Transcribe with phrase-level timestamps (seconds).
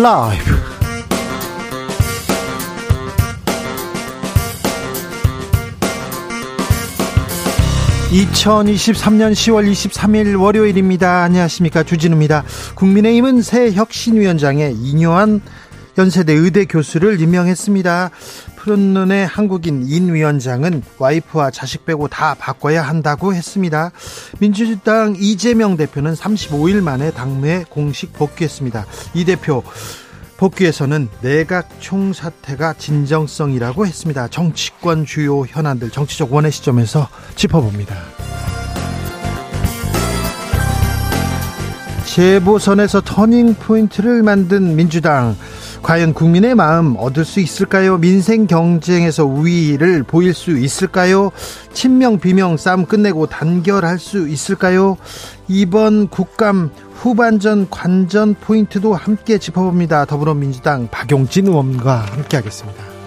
[0.00, 0.54] 라이브.
[8.12, 11.24] 2023년 10월 23일 월요일입니다.
[11.24, 11.82] 안녕하십니까.
[11.82, 12.44] 주진우입니다.
[12.76, 15.40] 국민의힘은 새 혁신위원장에 이뇨한
[15.98, 18.10] 연세대 의대 교수를 임명했습니다.
[18.54, 23.90] 푸른 눈의 한국인 인 위원장은 와이프와 자식 빼고 다 바꿔야 한다고 했습니다.
[24.38, 28.86] 민주당 이재명 대표는 35일 만에 당내 공식 복귀했습니다.
[29.14, 29.64] 이 대표
[30.36, 34.28] 복귀에서는 내각 총사태가 진정성이라고 했습니다.
[34.28, 37.96] 정치권 주요 현안들 정치적 원의 시점에서 짚어봅니다.
[42.04, 45.36] 재보선에서 터닝 포인트를 만든 민주당
[45.82, 47.98] 과연 국민의 마음 얻을 수 있을까요?
[47.98, 51.30] 민생 경쟁에서 우위를 보일 수 있을까요?
[51.72, 54.96] 친명 비명 싸움 끝내고 단결할 수 있을까요?
[55.48, 60.04] 이번 국감 후반전 관전 포인트도 함께 짚어봅니다.
[60.04, 62.98] 더불어민주당 박용진 의원과 함께하겠습니다.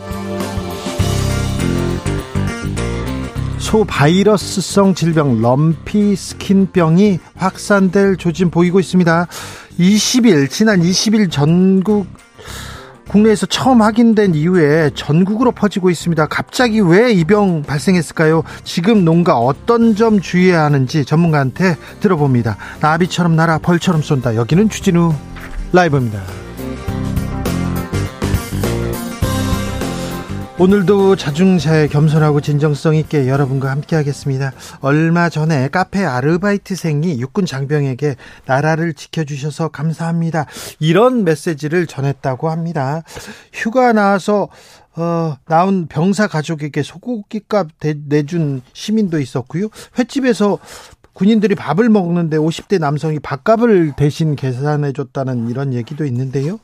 [3.59, 9.27] 소바이러스성 질병 럼피 스킨병이 확산될 조짐 보이고 있습니다.
[9.79, 12.07] 20일 지난 20일 전국
[13.11, 16.27] 국내에서 처음 확인된 이후에 전국으로 퍼지고 있습니다.
[16.27, 18.43] 갑자기 왜 이 병 발생했을까요?
[18.63, 22.55] 지금 농가 어떤 점 주의해야 하는지 전문가한테 들어봅니다.
[22.79, 24.35] 나비처럼 날아 벌처럼 쏜다.
[24.35, 25.13] 여기는 주진우
[25.73, 26.21] 라이브입니다.
[30.61, 34.51] 오늘도 자중차에 겸손하고 진정성 있게 여러분과 함께 하겠습니다.
[34.81, 40.45] 얼마 전에 카페 아르바이트생이 육군 장병에게 나라를 지켜주셔서 감사합니다.
[40.79, 43.01] 이런 메시지를 전했다고 합니다.
[43.51, 44.49] 휴가 나와서
[44.95, 47.69] 어, 나온 병사 가족에게 소고기값
[48.07, 49.69] 내준 시민도 있었고요.
[49.97, 50.59] 횟집에서
[51.13, 56.59] 군인들이 밥을 먹는데 50대 남성이 밥값을 대신 계산해 줬다는 이런 얘기도 있는데요.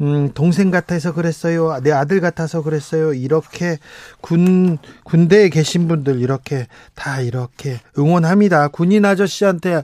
[0.00, 1.80] 음, 동생 같아서 그랬어요.
[1.82, 3.14] 내 아들 같아서 그랬어요.
[3.14, 3.78] 이렇게
[4.20, 8.68] 군 군대에 계신 분들 이렇게 다 이렇게 응원합니다.
[8.68, 9.82] 군인 아저씨한테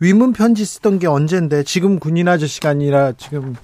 [0.00, 3.54] 위문 편지 쓰던 게 언젠데 지금 군인 아저씨가 아니라 지금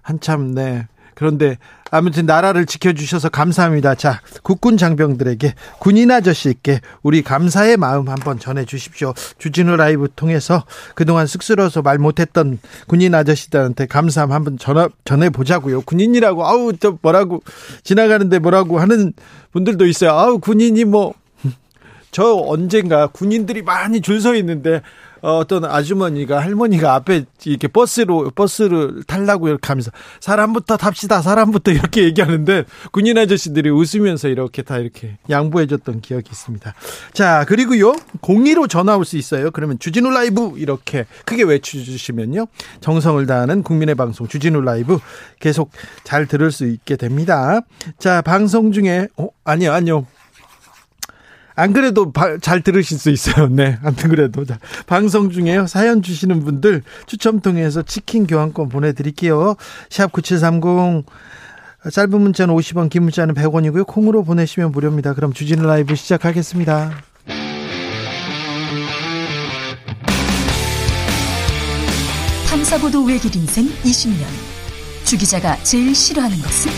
[0.00, 0.86] 한참 네.
[1.16, 1.56] 그런데
[1.90, 3.94] 아무튼 나라를 지켜주셔서 감사합니다.
[3.94, 9.14] 자, 국군 장병들에게 군인 아저씨께 우리 감사의 마음 한번 전해주십시오.
[9.38, 15.82] 주진우 라이브 통해서 그동안 쑥스러워서 말 못했던 군인 아저씨들한테 감사함 한번 전화, 전해보자고요.
[15.82, 17.42] 군인이라고, 아우, 저 뭐라고,
[17.82, 19.14] 지나가는데 뭐라고 하는
[19.52, 20.10] 분들도 있어요.
[20.10, 21.14] 아우, 군인이 뭐,
[22.12, 24.82] 저 언젠가 군인들이 많이 줄 서 있는데
[25.26, 32.04] 어, 어떤 아주머니가 할머니가 앞에 이렇게 버스로 버스를 탈라고 이렇게 하면서 사람부터 탑시다 사람부터 이렇게
[32.04, 36.72] 얘기하는데 군인 아저씨들이 웃으면서 이렇게 다 이렇게 양보해줬던 기억이 있습니다.
[37.12, 39.50] 자 그리고요 공의로 전화 올 수 있어요.
[39.50, 42.46] 그러면 주진우 라이브 이렇게 크게 외쳐주시면요
[42.80, 45.00] 정성을 다하는 국민의 방송 주진우 라이브
[45.40, 45.70] 계속
[46.04, 47.60] 잘 들을 수 있게 됩니다.
[47.98, 50.06] 자 방송 중에 어 아니요 아니요
[51.56, 53.48] 안 그래도 바, 잘 들으실 수 있어요.
[53.50, 53.78] 네.
[53.82, 54.44] 안 그래도.
[54.44, 59.56] 자, 방송 중에 사연 주시는 분들 추첨 통해서 치킨 교환권 보내드릴게요.
[59.90, 61.06] 샵 9730.
[61.90, 63.86] 짧은 문자는 50원, 긴 문자는 100원이고요.
[63.86, 65.14] 콩으로 보내시면 무료입니다.
[65.14, 66.92] 그럼 주진우 라이브 시작하겠습니다.
[72.48, 74.24] 탐사보도 외길 인생 20년.
[75.04, 76.72] 주 기자가 제일 싫어하는 것은?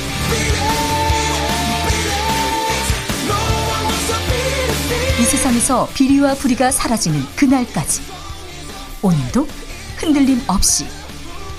[5.19, 8.03] 이 세상에서 비리와 부리가 사라지는 그날까지
[9.03, 9.49] 오늘도
[9.97, 10.87] 흔들림 없이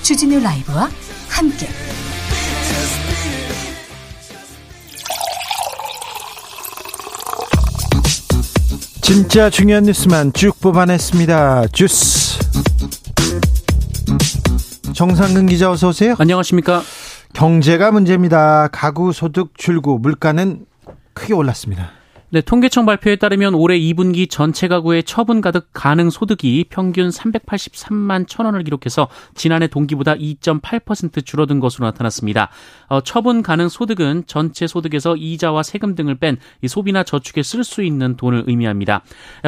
[0.02, 0.90] 주진우 라이브와
[1.28, 1.68] 함께
[9.02, 11.68] 진짜 중요한 뉴스만 쭉 뽑아냈습니다.
[11.74, 12.40] 주스
[14.94, 16.16] 정상근 기자 어서 오세요.
[16.18, 16.82] 안녕하십니까.
[17.34, 18.70] 경제가 문제입니다.
[18.72, 20.66] 가구 소득 줄고 물가는
[21.14, 21.99] 크게 올랐습니다.
[22.32, 28.46] 네, 통계청 발표에 따르면 올해 2분기 전체 가구의 처분 가득 가능 소득이 평균 383만 천
[28.46, 32.52] 원을 기록해서 지난해 동기보다 2.8% 줄어든 것으로 나타났습니다.
[32.88, 36.38] 어, 처분 가능 소득은 전체 소득에서 이자와 세금 등을 뺀
[36.68, 39.02] 소비나 저축에 쓸 수 있는 돈을 의미합니다.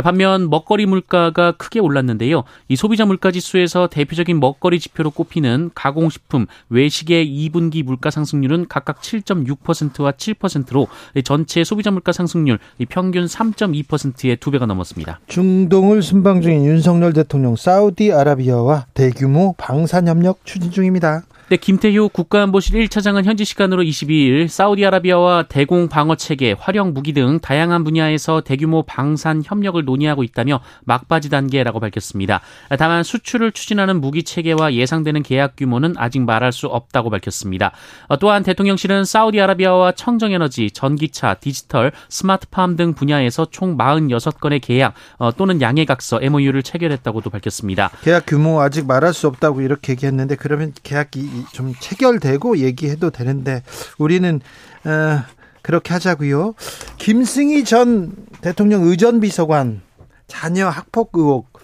[0.03, 2.45] 반면 먹거리 물가가 크게 올랐는데요.
[2.67, 10.13] 이 소비자 물가 지수에서 대표적인 먹거리 지표로 꼽히는 가공식품, 외식의 2분기 물가 상승률은 각각 7.6%와
[10.13, 10.87] 7%로
[11.23, 15.19] 전체 소비자 물가 상승률 이 평균 3.2%의 두 배가 넘었습니다.
[15.27, 21.23] 중동을 순방 중인 윤석열 대통령 사우디아라비아와 대규모 방산 협력 추진 중입니다.
[21.51, 27.83] 네, 김태효 국가안보실 1차장은 현지 시간으로 22일 사우디아라비아와 대공 방어 체계, 활용 무기 등 다양한
[27.83, 32.39] 분야에서 대규모 방산 협력을 논의하고 있다며 막바지 단계라고 밝혔습니다.
[32.79, 37.73] 다만 수출을 추진하는 무기 체계와 예상되는 계약 규모는 아직 말할 수 없다고 밝혔습니다.
[38.07, 45.61] 어, 또한 대통령실은 사우디아라비아와 청정에너지, 전기차, 디지털, 스마트팜 등 분야에서 총 46건의 계약 어, 또는
[45.61, 47.89] 양해각서 MOU를 체결했다고도 밝혔습니다.
[48.03, 53.63] 계약 규모 아직 말할 수 없다고 이렇게 얘기했는데 그러면 계약 이좀 체결되고 얘기해도 되는데
[53.97, 54.39] 우리는
[54.85, 55.23] 어,
[55.61, 56.55] 그렇게 하자고요.
[56.97, 59.81] 김승희 전 대통령 의전비서관
[60.27, 61.59] 자녀 학폭 의혹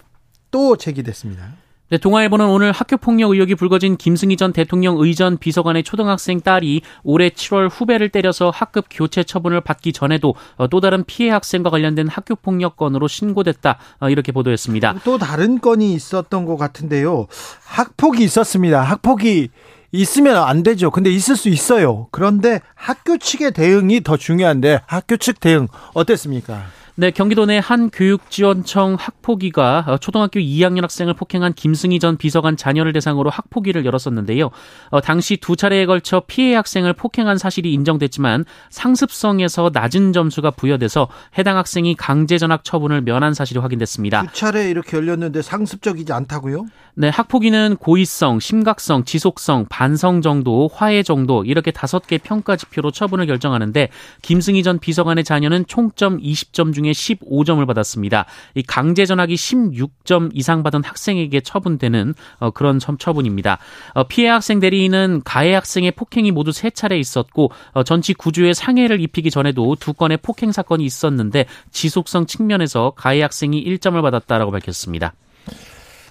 [0.51, 1.53] 또 제기됐습니다.
[1.89, 7.69] 네, 동아일보는 오늘 학교폭력 의혹이 불거진 김승희 전 대통령 의전 비서관의 초등학생 딸이 올해 7월
[7.71, 13.07] 후배를 때려서 학급 교체 처분을 받기 전에도 어, 또 다른 피해 학생과 관련된 학교폭력 건으로
[13.07, 14.95] 신고됐다 어, 이렇게 보도했습니다.
[15.05, 17.27] 또 다른 건이 있었던 것 같은데요.
[17.63, 18.81] 학폭이 있었습니다.
[18.81, 19.47] 학폭이
[19.93, 20.91] 있으면 안 되죠.
[20.91, 22.09] 근데 있을 수 있어요.
[22.11, 26.65] 그런데 학교 측의 대응이 더 중요한데 학교 측 대응 어땠습니까?
[26.99, 32.93] 네, 경기도 내 한 교육지원청 학폭위가 어, 초등학교 2학년 학생을 폭행한 김승희 전 비서관 자녀를
[32.93, 34.49] 대상으로 학폭위를 열었었는데요.
[34.89, 41.07] 어, 당시 두 차례에 걸쳐 피해 학생을 폭행한 사실이 인정됐지만 상습성에서 낮은 점수가 부여돼서
[41.37, 44.23] 해당 학생이 강제 전학 처분을 면한 사실이 확인됐습니다.
[44.23, 46.65] 두 차례 이렇게 열렸는데 상습적이지 않다고요?
[46.95, 53.27] 네, 학폭위는 고의성, 심각성, 지속성, 반성 정도, 화해 정도 이렇게 다섯 개 평가 지표로 처분을
[53.27, 53.89] 결정하는데
[54.21, 58.25] 김승희 전 비서관의 자녀는 총점 20점 중에 15점을 받았습니다.
[58.55, 63.59] 이 강제 전학이 16점 이상 받은 학생에게 처분되는 어, 그런 처분입니다.
[63.93, 69.01] 어, 피해 학생 대리인은 가해 학생의 폭행이 모두 세 차례 있었고 어, 전치 구주에 상해를
[69.01, 75.13] 입히기 전에도 두 건의 폭행 사건이 있었는데 지속성 측면에서 가해 학생이 1점을 받았다라고 밝혔습니다.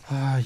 [0.08, 0.40] 아,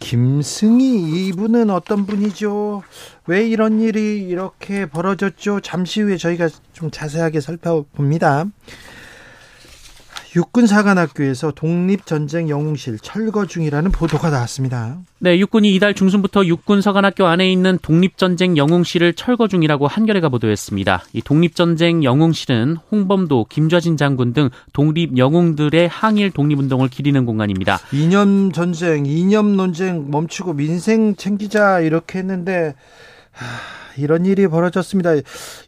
[0.00, 2.82] 김승희 이분은 어떤 분이죠?
[3.26, 5.60] 왜 이런 일이 이렇게 벌어졌죠?
[5.60, 8.46] 잠시 후에 저희가 좀 자세하게 살펴봅니다.
[10.34, 14.98] 육군사관학교에서 독립전쟁 영웅실 철거 중이라는 보도가 나왔습니다.
[15.18, 21.04] 네, 육군이 이달 중순부터 육군사관학교 안에 있는 독립전쟁 영웅실을 철거 중이라고 한겨레가 보도했습니다.
[21.12, 27.78] 이 독립전쟁 영웅실은 홍범도, 김좌진 장군 등 독립 영웅들의 항일 독립운동을 기리는 공간입니다.
[27.92, 32.74] 이념 전쟁, 이념 논쟁 멈추고 민생 챙기자 이렇게 했는데
[33.32, 33.46] 하,
[33.98, 35.10] 이런 일이 벌어졌습니다.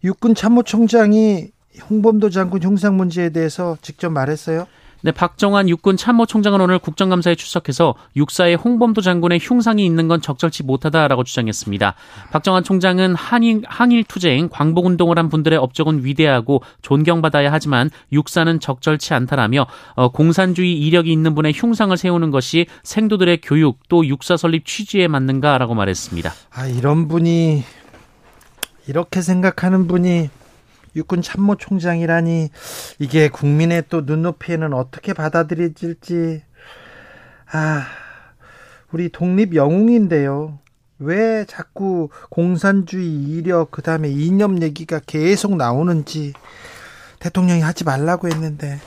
[0.02, 1.53] 육군 참모총장이
[1.90, 4.66] 홍범도 장군 형상 문제에 대해서 직접 말했어요?
[5.04, 11.24] 네, 박정환 육군 참모총장은 오늘 국정감사에 출석해서 육사의 홍범도 장군의 흉상이 있는 건 적절치 못하다라고
[11.24, 11.94] 주장했습니다.
[12.32, 19.66] 박정환 총장은 한일, 항일 투쟁, 광복운동을 한 분들의 업적은 위대하고 존경받아야 하지만 육사는 적절치 않다라며
[19.94, 25.74] 어, 공산주의 이력이 있는 분의 흉상을 세우는 것이 생도들의 교육 또 육사 설립 취지에 맞는가라고
[25.74, 26.32] 말했습니다.
[26.54, 27.62] 아, 이런 분이
[28.86, 30.30] 이렇게 생각하는 분이
[30.96, 32.50] 육군 참모총장이라니
[32.98, 36.42] 이게 국민의 또 눈높이에는 어떻게 받아들여질지
[37.52, 37.86] 아
[38.92, 40.58] 우리 독립 영웅인데요.
[41.00, 46.32] 왜 자꾸 공산주의 이력 그다음에 이념 얘기가 계속 나오는지
[47.18, 48.78] 대통령이 하지 말라고 했는데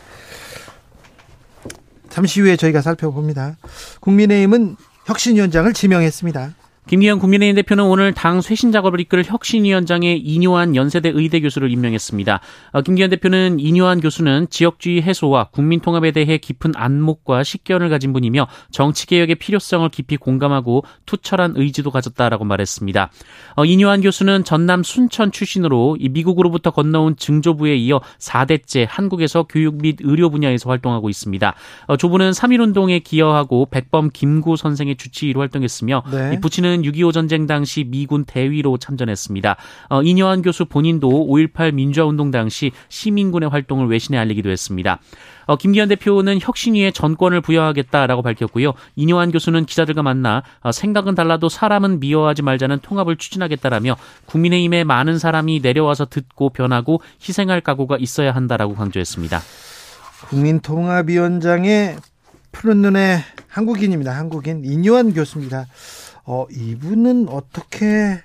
[2.10, 3.58] 잠시 후에 저희가 살펴봅니다.
[4.00, 6.54] 국민의힘은 혁신위원장을 지명했습니다.
[6.88, 12.40] 김기현 국민의힘 대표는 오늘 당 쇄신 작업을 이끌 혁신위원장에 이뇨한 연세대 의대 교수를 임명했습니다.
[12.72, 19.36] 어, 김기현 대표는 이뇨한 교수는 지역주의 해소와 국민통합에 대해 깊은 안목과 식견을 가진 분이며 정치개혁의
[19.36, 23.12] 필요성을 깊이 공감하고 투철한 의지도 가졌다라고 말했습니다.
[23.58, 30.30] 어, 이뇨한 교수는 전남 순천 출신으로 미국으로부터 건너온 증조부에 이어 4대째 한국에서 교육 및 의료
[30.30, 31.54] 분야에서 활동하고 있습니다.
[31.88, 36.40] 어, 조부는 3.1운동에 기여하고 백범 김구 선생의 주치의로 활동했으며 네.
[36.40, 39.56] 부친은 교수는 6.25 전쟁 당시 미군 대위로 참전했습니다.
[39.90, 45.00] 어, 이녀환 교수 본인도 5.18 민주화운동 당시 시민군의 활동을 외신에 알리기도 했습니다.
[45.46, 48.74] 어, 김기현 대표는 혁신위에 전권을 부여하겠다라고 밝혔고요.
[48.96, 55.62] 이뇨한 교수는 기자들과 만나 어, 생각은 달라도 사람은 미워하지 말자는 통합을 추진하겠다라며 국민의힘에 많은 사람이
[55.62, 59.42] 내려와서 듣고 변하고 희생할 각오가 있어야 한다라고 강조했습니다.
[60.30, 61.98] 국민통합위원장의
[62.52, 64.16] 푸른 눈의 한국인입니다.
[64.16, 65.68] 한국인 이뇨한 교수입니다.
[66.28, 68.22] 어, 이분은 어떻게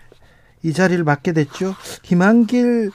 [0.62, 1.74] 이 자리를 맡게 됐죠?
[2.02, 2.90] 김한길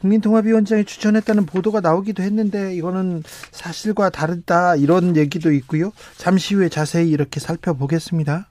[0.00, 5.92] 국민통합위원장이 추천했다는 보도가 나오기도 했는데 이거는 사실과 다르다 이런 얘기도 있고요.
[6.16, 8.48] 잠시 후에 자세히 이렇게 살펴보겠습니다.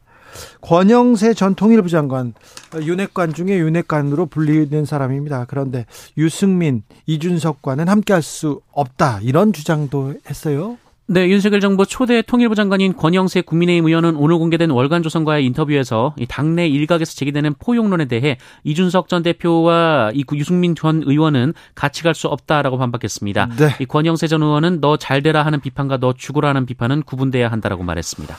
[0.62, 2.34] 권영세 전 통일부 장관
[2.80, 5.46] 윤핵관 중에 윤핵관으로 분리된 사람입니다.
[5.48, 5.86] 그런데
[6.18, 10.78] 유승민, 이준석과는 함께할 수 없다 이런 주장도 했어요.
[11.08, 16.68] 네, 윤석열 정부 초대 통일부 장관인 권영세 국민의힘 의원은 오늘 공개된 월간 조선과의 인터뷰에서 당내
[16.68, 22.78] 일각에서 제기되는 포용론에 대해 이준석 전 대표와 이 유승민 전 의원은 같이 갈 수 없다라고
[22.80, 23.50] 반박했습니다.
[23.58, 23.76] 네.
[23.80, 28.36] 이 권영세 전 의원은 너 잘되라 하는 비판과 너 죽으라 하는 비판은 구분돼야 한다라고 말했습니다.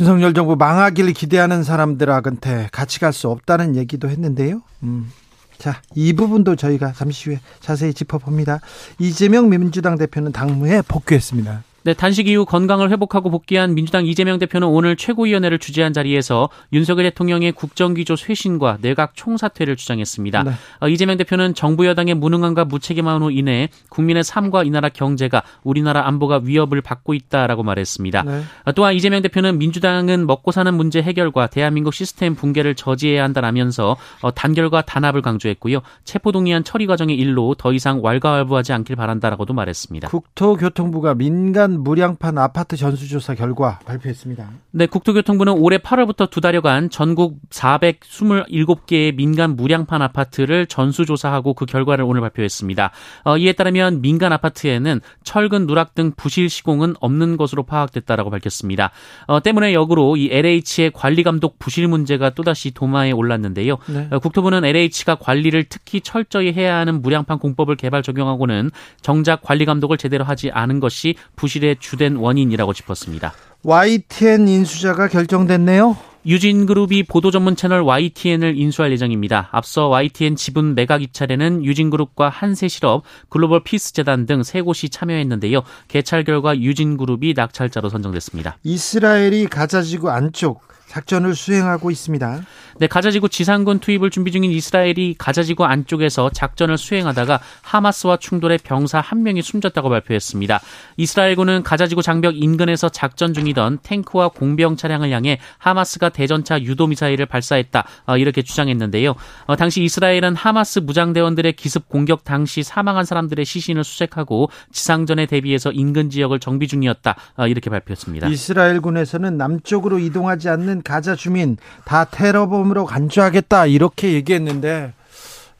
[0.00, 4.62] 윤석열 정부 망하기를 기대하는 사람들한테 같이 갈 수 없다는 얘기도 했는데요.
[4.82, 5.12] 음.
[5.58, 8.60] 자, 이 부분도 저희가 잠시 후에 자세히 짚어봅니다.
[8.98, 11.62] 이재명 민주당 대표는 당무에 복귀했습니다.
[11.86, 17.52] 네, 단식 이후 건강을 회복하고 복귀한 민주당 이재명 대표는 오늘 최고위원회를 주재한 자리에서 윤석열 대통령의
[17.52, 20.42] 국정기조 쇄신과 내각 총사퇴를 주장했습니다.
[20.42, 20.50] 네.
[20.80, 26.40] 어, 이재명 대표는 정부 여당의 무능함과 무책임함으로 인해 국민의 삶과 이 나라 경제가 우리나라 안보가
[26.42, 28.22] 위협을 받고 있다라고 말했습니다.
[28.24, 28.42] 네.
[28.64, 34.34] 어, 또한 이재명 대표는 민주당은 먹고 사는 문제 해결과 대한민국 시스템 붕괴를 저지해야 한다라면서 어,
[34.34, 35.82] 단결과 단합을 강조했고요.
[36.02, 40.08] 체포동의안 처리 과정의 일로 더 이상 왈가왈부하지 않길 바란다라고도 말했습니다.
[40.08, 44.50] 국토교통부가 민간 무량판 아파트 전수조사 결과 발표했습니다.
[44.70, 52.20] 네, 국토교통부는 올해 8월부터 두 달여간 전국 427개의 민간 무량판 아파트를 전수조사하고 그 결과를 오늘
[52.20, 52.90] 발표했습니다.
[53.24, 58.90] 어, 이에 따르면 민간 아파트에는 철근 누락 등 부실 시공은 없는 것으로 파악됐다라고 밝혔습니다.
[59.26, 63.78] 어, 때문에 역으로 이 LH의 관리 감독 부실 문제가 또다시 도마에 올랐는데요.
[63.86, 64.08] 네.
[64.10, 69.98] 어, 국토부는 LH가 관리를 특히 철저히 해야 하는 무량판 공법을 개발 적용하고는 정작 관리 감독을
[69.98, 73.34] 제대로 하지 않은 것이 부실의 부실의 주된 원인이라고 짚었습니다.
[73.64, 75.96] YTN 인수자가 결정됐네요.
[76.24, 79.48] 유진그룹이 보도 전문 채널 YTN을 인수할 예정입니다.
[79.52, 85.62] 앞서 YTN 지분 매각 입찰에는 유진그룹과 한세실업, 글로벌 피스재단 등 세 곳이 참여했는데요.
[85.88, 88.58] 개찰 결과 유진그룹이 낙찰자로 선정됐습니다.
[88.64, 92.42] 이스라엘이 가자지구 안쪽 작전을 수행하고 있습니다.
[92.78, 99.22] 네, 가자지구 지상군 투입을 준비 중인 이스라엘이 가자지구 안쪽에서 작전을 수행하다가 하마스와 충돌해 병사 한
[99.22, 100.60] 명이 숨졌다고 발표했습니다.
[100.96, 107.86] 이스라엘군은 가자지구 장벽 인근에서 작전 중이던 탱크와 공병 차량을 향해 하마스가 대전차 유도 미사일을 발사했다
[108.06, 109.14] 어, 이렇게 주장했는데요.
[109.46, 116.10] 어, 당시 이스라엘은 하마스 무장대원들의 기습 공격 당시 사망한 사람들의 시신을 수색하고 지상전에 대비해서 인근
[116.10, 118.28] 지역을 정비 중이었다 어, 이렇게 발표했습니다.
[118.28, 124.92] 이스라엘군에서는 남쪽으로 이동하지 않는 가자 주민 다 테러범으로 간주하겠다 이렇게 얘기했는데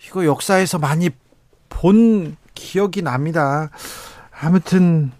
[0.06, 1.10] 이거 역사에서 많이
[1.68, 3.70] 본 기억이 납니다.
[4.40, 5.12] 아무튼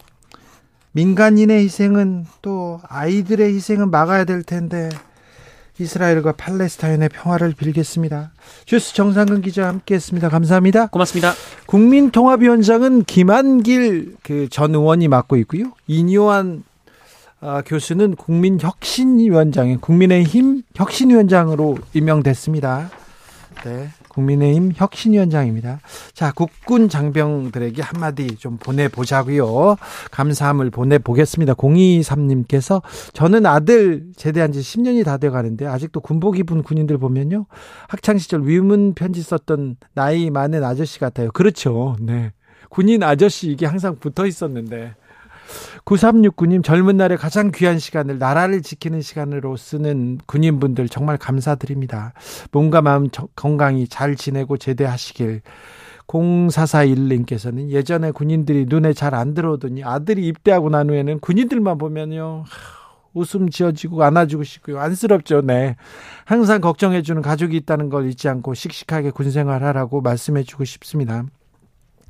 [0.92, 4.88] 민간인의 희생은 또 아이들의 희생은 막아야 될 텐데
[5.78, 8.30] 이스라엘과 팔레스타인의 평화를 빌겠습니다.
[8.64, 10.30] 주스 정상근 기자 함께했습니다.
[10.30, 10.86] 감사합니다.
[10.86, 11.34] 고맙습니다.
[11.66, 15.72] 국민통합위원장은 김한길 그 전 의원이 맡고 있고요.
[15.86, 16.64] 이뇨한
[17.40, 22.90] 아, 교수는 국민혁신위원장인 국민의힘 혁신위원장으로 임명됐습니다.
[23.64, 25.80] 네, 국민의힘 혁신위원장입니다.
[26.12, 29.76] 자, 국군 장병들에게 한마디 좀 보내보자고요.
[30.10, 31.54] 감사함을 보내보겠습니다.
[31.54, 37.46] 023님께서 저는 아들 제대한 지 10년이 다 돼가는데 아직도 군복 입은 군인들 보면요.
[37.88, 41.30] 학창시절 위문 편지 썼던 나이 많은 아저씨 같아요.
[41.32, 41.96] 그렇죠.
[42.00, 42.32] 네.
[42.68, 44.94] 군인 아저씨 이게 항상 붙어 있었는데
[45.84, 52.12] 9369님 젊은 날에 가장 귀한 시간을 나라를 지키는 시간으로 쓰는 군인분들 정말 감사드립니다.
[52.52, 55.42] 몸과 마음 건강히 잘 지내고 제대하시길
[56.06, 62.44] 0441님께서는 예전에 군인들이 눈에 잘 안 들어오더니 아들이 입대하고 난 후에는 군인들만 보면요.
[63.14, 64.78] 웃음 지어지고 안아주고 싶고요.
[64.78, 65.40] 안쓰럽죠.
[65.40, 65.76] 네.
[66.26, 71.24] 항상 걱정해주는 가족이 있다는 걸 잊지 않고 씩씩하게 군 생활 하라고 말씀해주고 싶습니다.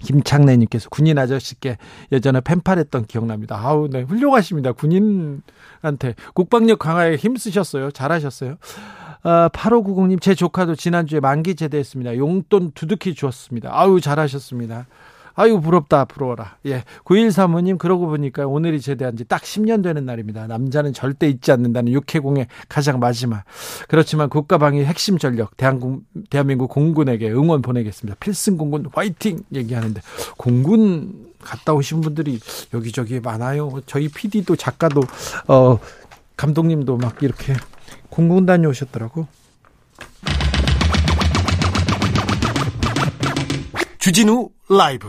[0.00, 1.78] 김창래님께서 군인 아저씨께
[2.12, 3.58] 예전에 펜팔했던 기억납니다.
[3.58, 4.72] 아우, 네, 훌륭하십니다.
[4.72, 7.90] 군인한테 국방력 강화에 힘쓰셨어요.
[7.90, 8.56] 잘하셨어요.
[9.22, 12.16] 아, 8590님, 제 조카도 지난주에 만기 제대했습니다.
[12.16, 13.70] 용돈 두둑히 주었습니다.
[13.72, 14.86] 아우, 잘하셨습니다.
[15.38, 16.56] 아유 부럽다 부러워라.
[16.66, 16.82] 예.
[17.04, 20.46] 9135님 그러고 보니까 오늘이 제대한 지 딱 10년 되는 날입니다.
[20.46, 23.44] 남자는 절대 잊지 않는다는 육해공의 가장 마지막.
[23.88, 28.16] 그렇지만 국가방위 핵심 전력 대한국, 대한민국 공군에게 응원 보내겠습니다.
[28.20, 30.00] 필승 공군 화이팅 얘기하는데
[30.38, 32.40] 공군 갔다 오신 분들이
[32.72, 33.70] 여기저기 많아요.
[33.86, 35.02] 저희 PD도 작가도
[35.48, 35.78] 어
[36.36, 37.54] 감독님도 막 이렇게
[38.08, 39.26] 공군 다녀오셨더라고.
[43.98, 45.08] 주진우 라이브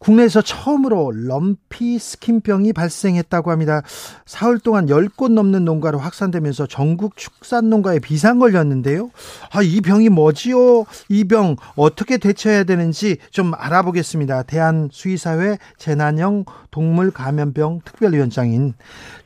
[0.00, 3.82] 국내에서 처음으로 럼피 스킨병이 발생했다고 합니다.
[4.24, 9.10] 사흘 동안 10곳 넘는 농가로 확산되면서 전국 축산 농가에 비상 걸렸는데요.
[9.52, 10.86] 아, 이 병이 뭐지요?
[11.10, 14.44] 이 병 어떻게 대처해야 되는지 좀 알아보겠습니다.
[14.44, 18.72] 대한수의사회 재난형 동물 감염병 특별위원장인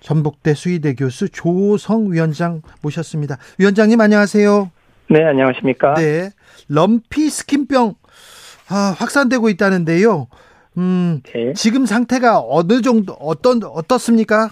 [0.01, 3.39] 전북대 수의대 교수 조성 위원장 모셨습니다.
[3.59, 4.71] 위원장님 안녕하세요.
[5.09, 5.95] 네, 안녕하십니까?
[5.95, 6.31] 네.
[6.69, 7.95] 럼피 스킨병
[8.69, 10.27] 아, 확산되고 있다는데요.
[10.77, 11.53] 음, 네.
[11.55, 14.51] 지금 상태가 어느 정도 어떤 어떻습니까?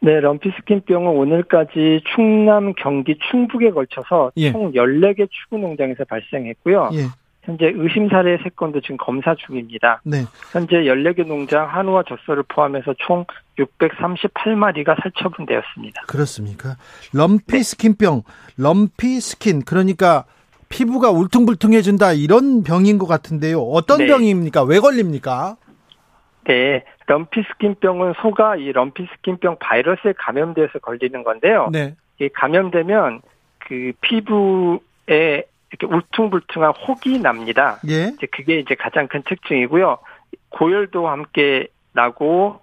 [0.00, 4.52] 네, 럼피스킨병은 오늘까지 충남, 경기, 충북에 걸쳐서 예.
[4.52, 6.90] 총 14개 추구 농장에서 발생했고요.
[6.94, 7.06] 예.
[7.42, 10.02] 현재 의심 사례 3건도 지금 검사 중입니다.
[10.04, 10.24] 네.
[10.52, 13.24] 현재 14개 농장 한우와 젖소를 포함해서 총
[13.58, 16.02] 638마리가 살처분되었습니다.
[16.06, 16.76] 그렇습니까?
[17.14, 18.22] 럼피 스킨병,
[18.58, 20.26] 럼피 스킨 그러니까
[20.68, 23.60] 피부가 울퉁불퉁해진다 이런 병인 것 같은데요.
[23.60, 24.06] 어떤 네.
[24.06, 24.62] 병입니까?
[24.64, 25.56] 왜 걸립니까?
[26.44, 31.68] 네, 럼피스킨병은 소가 이 럼피스킨병 바이러스에 감염돼서 걸리는 건데요.
[31.72, 31.94] 네.
[32.20, 33.20] 이 감염되면
[33.58, 37.78] 그 피부에 이렇게 울퉁불퉁한 혹이 납니다.
[37.88, 38.12] 예.
[38.16, 39.98] 이제 그게 이제 가장 큰 특징이고요.
[40.50, 42.60] 고열도 함께 나고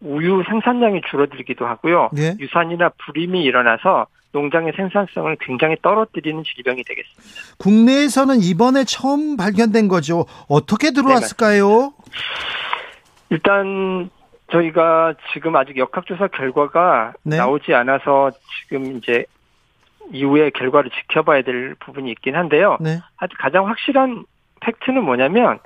[0.00, 2.10] 우유 생산량이 줄어들기도 하고요.
[2.18, 2.34] 예.
[2.38, 7.56] 유산이나 불임이 일어나서 농장의 생산성을 굉장히 떨어뜨리는 질병이 되겠습니다.
[7.58, 10.26] 국내에서는 이번에 처음 발견된 거죠.
[10.48, 11.68] 어떻게 들어왔을까요?
[11.68, 11.90] 네,
[13.30, 14.10] 일단
[14.52, 17.36] 저희가 지금 아직 역학조사 결과가 네.
[17.36, 18.30] 나오지 않아서
[18.62, 19.24] 지금 이제
[20.12, 22.78] 이후에 결과를 지켜봐야 될 부분이 있긴 한데요.
[22.80, 23.00] 네.
[23.16, 24.24] 아주 가장 확실한
[24.60, 25.58] 팩트는 뭐냐면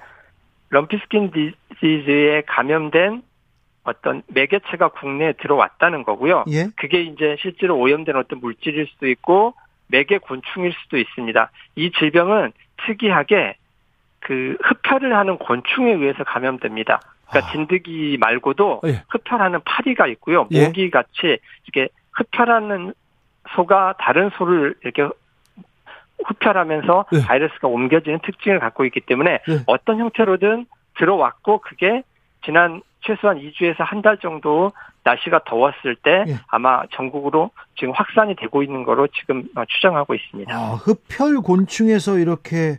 [0.71, 3.23] lumpy skin disease에 감염된
[3.85, 6.45] 어떤 매개체가 국내에 들어왔다는 거고요.
[6.51, 6.69] 예?
[6.77, 9.55] 그게 이제 실제로 오염된 어떤 물질일 수도 있고
[9.89, 11.51] 매개 곤충일 수도 있습니다.
[11.77, 12.53] 이 질병은
[12.87, 13.57] 특이하게
[14.21, 17.01] 그 흡혈을 하는 곤충에 의해서 감염됩니다.
[17.29, 17.53] 그러니까 아.
[17.53, 19.03] 진드기 말고도 예.
[19.09, 20.47] 흡혈하는 파리가 있고요.
[20.53, 20.67] 예.
[20.67, 22.95] 모기 같이 이렇게 흡혈하는
[23.57, 25.09] 소가 다른 소를 이렇게
[26.25, 27.23] 흡혈하면서 예.
[27.23, 29.63] 바이러스가 옮겨지는 특징을 갖고 있기 때문에 예.
[29.67, 30.67] 어떤 형태로든
[30.99, 32.03] 들어왔고 그게
[32.45, 34.73] 지난 최소한 2주에서 한 달 정도
[35.05, 36.37] 날씨가 더웠을 때 예.
[36.49, 40.55] 아마 전국으로 지금 확산이 되고 있는 거로 지금 어, 추정하고 있습니다.
[40.55, 42.79] 아, 흡혈 곤충에서 이렇게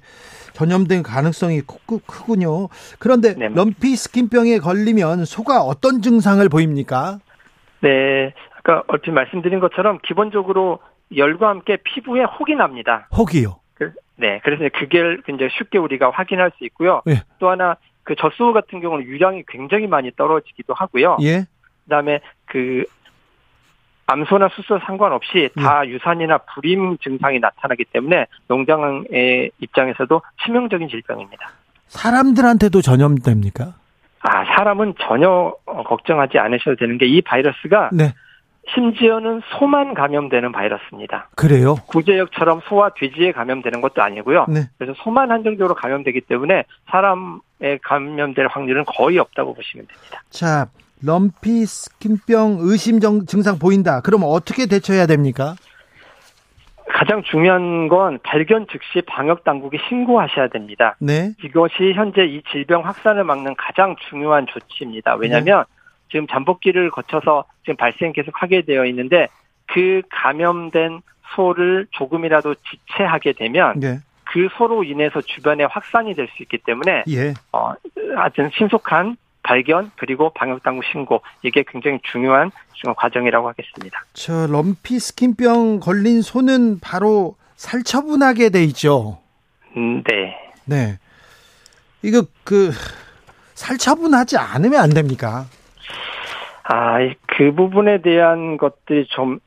[0.54, 2.70] 전염된 가능성이 크군요.
[3.00, 3.50] 그런데 네.
[3.50, 7.20] 럼피 스킨병에 걸리면 소가 어떤 증상을 보입니까?
[7.82, 10.80] 네, 아까 얼핏 말씀드린 것처럼 기본적으로
[11.16, 13.08] 열과 함께 피부에 혹이 납니다.
[13.18, 13.60] 혹이요?
[13.74, 17.02] 그, 네, 그래서 그게 굉장히 쉽게 우리가 확인할 수 있고요.
[17.10, 17.24] 예.
[17.40, 21.18] 또 하나 그 젖소 같은 경우는 유량이 굉장히 많이 떨어지기도 하고요.
[21.22, 21.46] 예.
[21.86, 22.84] 그다음에 그
[24.06, 25.90] 암소나 수소 상관없이 다 예.
[25.92, 31.52] 유산이나 불임 증상이 나타나기 때문에 농장의 입장에서도 치명적인 질병입니다.
[31.88, 33.74] 사람들한테도 전염됩니까?
[34.26, 38.14] 아, 사람은 전혀 어, 걱정하지 않으셔도 되는 게 이 바이러스가 네.
[38.74, 41.30] 심지어는 소만 감염되는 바이러스입니다.
[41.36, 41.76] 그래요?
[41.88, 44.46] 구제역처럼 소와 돼지에 감염되는 것도 아니고요.
[44.48, 44.70] 네.
[44.78, 50.24] 그래서 소만 한정적으로 감염되기 때문에 사람에 감염될 확률은 거의 없다고 보시면 됩니다.
[50.30, 50.68] 자,
[51.06, 54.02] 럼피 스킨병 의심 증상 보인다.
[54.02, 55.56] 그럼 어떻게 대처해야 됩니까?
[56.88, 60.96] 가장 중요한 건 발견 즉시 방역 당국에 신고하셔야 됩니다.
[61.00, 61.34] 네.
[61.44, 65.16] 이것이 현재 이 질병 확산을 막는 가장 중요한 조치입니다.
[65.16, 65.83] 왜냐하면 네.
[66.10, 69.28] 지금 잠복기를 거쳐서 지금 발생 계속 하게 되어 있는데
[69.68, 71.02] 그 감염된
[71.36, 74.00] 소를 조금이라도 지체하게 되면 네.
[74.26, 77.34] 그 소로 인해서 주변에 확산이 될 수 있기 때문에 예.
[77.52, 77.74] 어,
[78.18, 82.52] 아주 신속한 발견 그리고 방역 당국 신고 이게 굉장히 중요한
[82.98, 84.04] 과정이라고 하겠습니다.
[84.14, 89.20] 저 럼피 스킨병 걸린 소는 바로 살처분하게 돼 있죠.
[89.78, 90.36] 음, 네.
[90.66, 91.00] 네.
[92.02, 92.72] 이거 그
[93.54, 95.46] 살처분하지 않으면 안 됩니까?
[96.64, 96.98] 아,
[97.28, 99.40] 그 부분에 대한 것들이 좀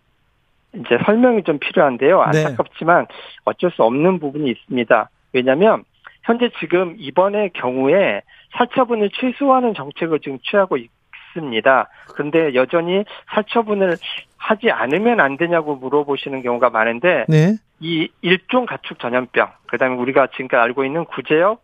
[0.74, 2.24] 이제 설명이 좀 필요한데요.
[2.32, 2.44] 네.
[2.44, 3.06] 안타깝지만
[3.44, 5.10] 어쩔 수 없는 부분이 있습니다.
[5.32, 5.84] 왜냐하면
[6.24, 8.22] 현재 지금 이번의 경우에
[8.56, 11.88] 살처분을 취소하는 정책을 지금 취하고 있습니다.
[12.14, 13.96] 그런데 여전히 살처분을
[14.36, 17.54] 하지 않으면 안 되냐고 물어보시는 경우가 많은데 네.
[17.80, 21.62] 이 일종 가축 전염병, 그다음에 우리가 지금까지 알고 있는 구제역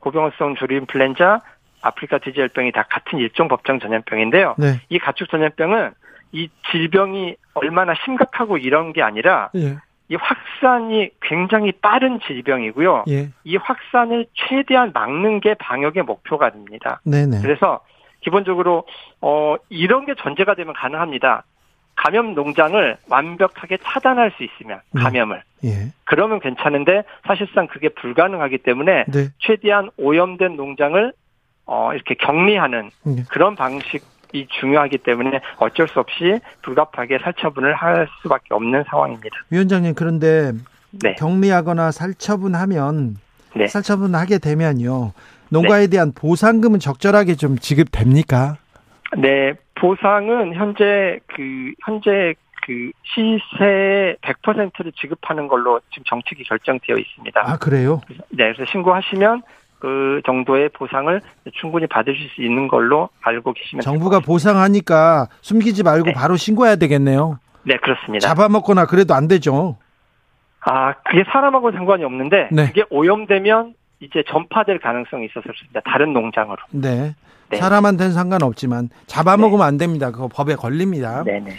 [0.00, 1.42] 고병원성 조류인플루엔자
[1.80, 4.56] 아프리카 돼지열병이 다 같은 일종 법정 전염병인데요.
[4.58, 4.80] 네.
[4.88, 5.92] 이 가축 전염병은
[6.32, 9.78] 이 질병이 얼마나 심각하고 이런 게 아니라 예.
[10.10, 13.04] 이 확산이 굉장히 빠른 질병이고요.
[13.08, 13.30] 예.
[13.44, 17.00] 이 확산을 최대한 막는 게 방역의 목표가 됩니다.
[17.04, 17.40] 네네.
[17.42, 17.80] 그래서
[18.20, 18.84] 기본적으로
[19.20, 21.44] 어 이런 게 전제가 되면 가능합니다.
[21.94, 25.02] 감염 농장을 완벽하게 차단할 수 있으면 네.
[25.02, 25.92] 감염을 예.
[26.04, 29.28] 그러면 괜찮은데 사실상 그게 불가능하기 때문에 네.
[29.38, 31.12] 최대한 오염된 농장을
[31.68, 33.24] 어, 이렇게 격리하는 네.
[33.28, 34.02] 그런 방식
[34.32, 39.36] 이 중요하기 때문에 어쩔 수 없이 불가피하게 살처분을 할 수밖에 없는 상황입니다.
[39.50, 40.52] 위원장님 그런데
[40.90, 41.14] 네.
[41.14, 43.16] 격리하거나 살처분하면
[43.54, 43.66] 네.
[43.66, 45.12] 살처분하게 되면요
[45.50, 45.86] 농가에 네.
[45.88, 48.56] 대한 보상금은 적절하게 좀 지급됩니까?
[49.16, 52.34] 네, 보상은 현재 그 현재
[52.66, 57.40] 그 시세 100%를 지급하는 걸로 지금 정책이 결정되어 있습니다.
[57.42, 58.02] 아 그래요?
[58.28, 59.42] 네, 그래서 신고하시면
[59.78, 61.20] 그 정도의 보상을
[61.60, 66.12] 충분히 받으실 수 있는 걸로 알고 계시면 정부가 보상하니까 숨기지 말고 네.
[66.12, 67.38] 바로 신고해야 되겠네요.
[67.62, 68.26] 네, 그렇습니다.
[68.26, 69.76] 잡아먹거나 그래도 안 되죠.
[70.60, 72.66] 아, 그게 사람하고 상관이 없는데 네.
[72.66, 75.80] 그게 오염되면 이제 전파될 가능성이 있어서 그렇습니다.
[75.84, 76.56] 다른 농장으로.
[76.70, 77.14] 네.
[77.50, 77.56] 네.
[77.56, 79.64] 사람한테는 상관없지만 잡아먹으면 네.
[79.64, 80.10] 안 됩니다.
[80.10, 81.22] 그거 법에 걸립니다.
[81.24, 81.52] 네네.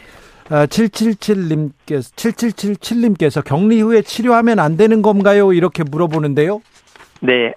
[0.49, 5.53] 아, 777님께서 7777님께서 격리 후에 치료하면 안 되는 건가요?
[5.53, 6.61] 이렇게 물어보는데요.
[7.21, 7.53] 네.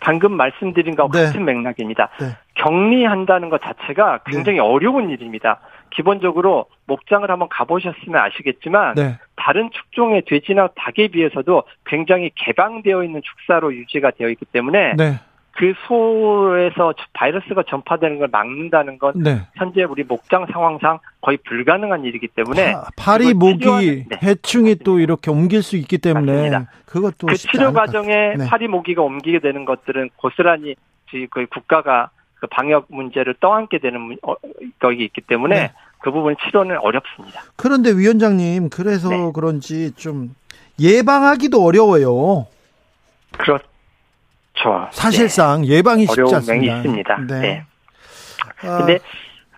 [0.00, 1.24] 방금 말씀드린 것과 네.
[1.26, 2.08] 같은 맥락입니다.
[2.20, 2.36] 네.
[2.54, 4.64] 격리한다는 것 자체가 굉장히 네.
[4.64, 5.60] 어려운 일입니다.
[5.90, 9.18] 기본적으로 목장을 한번 가보셨으면 아시겠지만 네.
[9.36, 15.20] 다른 축종의 돼지나 닭에 비해서도 굉장히 개방되어 있는 축사로 유지가 되어 있기 때문에 네.
[15.58, 19.42] 그 소에서 바이러스가 전파되는 걸 막는다는 건 네.
[19.56, 24.18] 현재 우리 목장 상황상 거의 불가능한 일이기 때문에 파, 리 모기 네.
[24.22, 26.70] 해충이 또 이렇게 옮길 수 있기 때문에 맞습니다.
[26.86, 28.46] 그것도 그 치료 과정에 네.
[28.46, 30.76] 파리 모기가 옮기게 되는 것들은 고스란히
[31.30, 34.34] 거의 국가가 그 방역 문제를 떠안게 되는 어,
[34.78, 35.72] 것이 있기 때문에 네.
[35.98, 37.42] 그 부분 치료는 어렵습니다.
[37.56, 39.32] 그런데 위원장님 그래서 네.
[39.34, 40.36] 그런지 좀
[40.78, 42.46] 예방하기도 어려워요.
[43.32, 43.58] 그렇
[44.58, 44.88] 그렇죠.
[44.90, 45.68] 사실상 네.
[45.68, 46.72] 예방이 쉽지 어려운 않습니다.
[46.74, 47.18] 면이 있습니다.
[47.28, 47.40] 네.
[47.40, 47.64] 네.
[48.62, 48.98] 아, 근데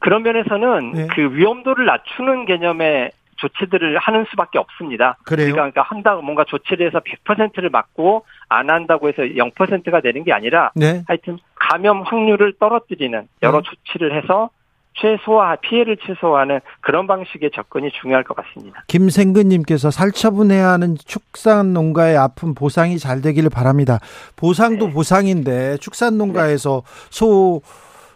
[0.01, 1.07] 그런 면에서는 네.
[1.15, 5.17] 그 위험도를 낮추는 개념의 조치들을 하는 수밖에 없습니다.
[5.25, 5.53] 그래요?
[5.53, 11.03] 그러니까 한다 뭔가 조치를 해서 100%를 막고 안 한다고 해서 0%가 되는 게 아니라 네.
[11.07, 13.71] 하여튼 감염 확률을 떨어뜨리는 여러 네.
[13.71, 14.51] 조치를 해서
[14.95, 18.85] 최소화 피해를 최소화하는 그런 방식의 접근이 중요할 것 같습니다.
[18.87, 23.99] 김생근님께서 살처분해야 하는 축산 농가의 아픈 보상이 잘 되기를 바랍니다.
[24.37, 24.93] 보상도 네.
[24.93, 27.09] 보상인데 축산 농가에서 네.
[27.11, 27.63] 소,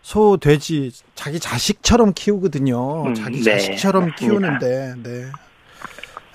[0.02, 3.04] 소, 돼지 자기 자식처럼 키우거든요.
[3.06, 4.58] 음, 자기 네, 자식처럼 맞습니다.
[4.58, 5.26] 키우는데, 네.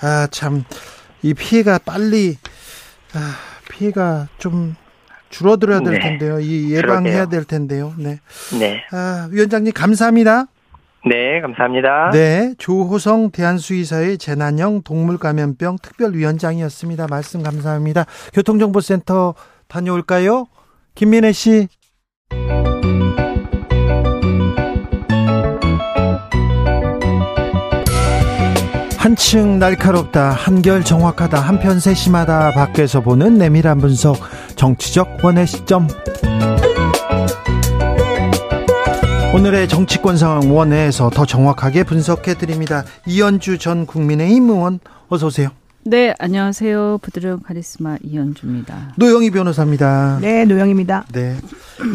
[0.02, 0.63] 아, 참,
[1.21, 2.38] 이 피해가 빨리,
[3.13, 3.36] 아,
[3.69, 4.75] 피해가 좀
[5.29, 5.99] 줄어들어야 될 네.
[5.99, 6.39] 텐데요.
[6.39, 7.29] 이 예방해야 그러게요.
[7.29, 7.93] 될 텐데요.
[7.97, 8.19] 네.
[8.59, 8.83] 네.
[8.91, 10.45] 아, 위원장님 감사합니다.
[11.05, 12.09] 네, 감사합니다.
[12.11, 17.07] 네, 조호성 대한수의사의 재난형 동물감염병 특별위원장이었습니다.
[17.09, 18.05] 말씀 감사합니다.
[18.33, 19.33] 교통정보센터
[19.67, 20.47] 다녀올까요?
[20.95, 21.69] 김민혜 씨.
[28.99, 34.17] 한층 날카롭다, 한결 정확하다, 한편 세심하다, 밖에서 보는 내밀한 분석,
[34.57, 35.88] 정치적 원의 시점.
[39.33, 42.83] 오늘의 정치권 상황 원회에서 더 정확하게 분석해 드립니다.
[43.05, 45.51] 이현주 전 국민의힘 의원 어서 오세요.
[45.83, 46.99] 네, 안녕하세요.
[47.01, 48.93] 부드러운 카리스마 이현주입니다.
[48.97, 50.19] 노영희 변호사입니다.
[50.21, 51.05] 네, 노영입니다.
[51.13, 51.37] 네.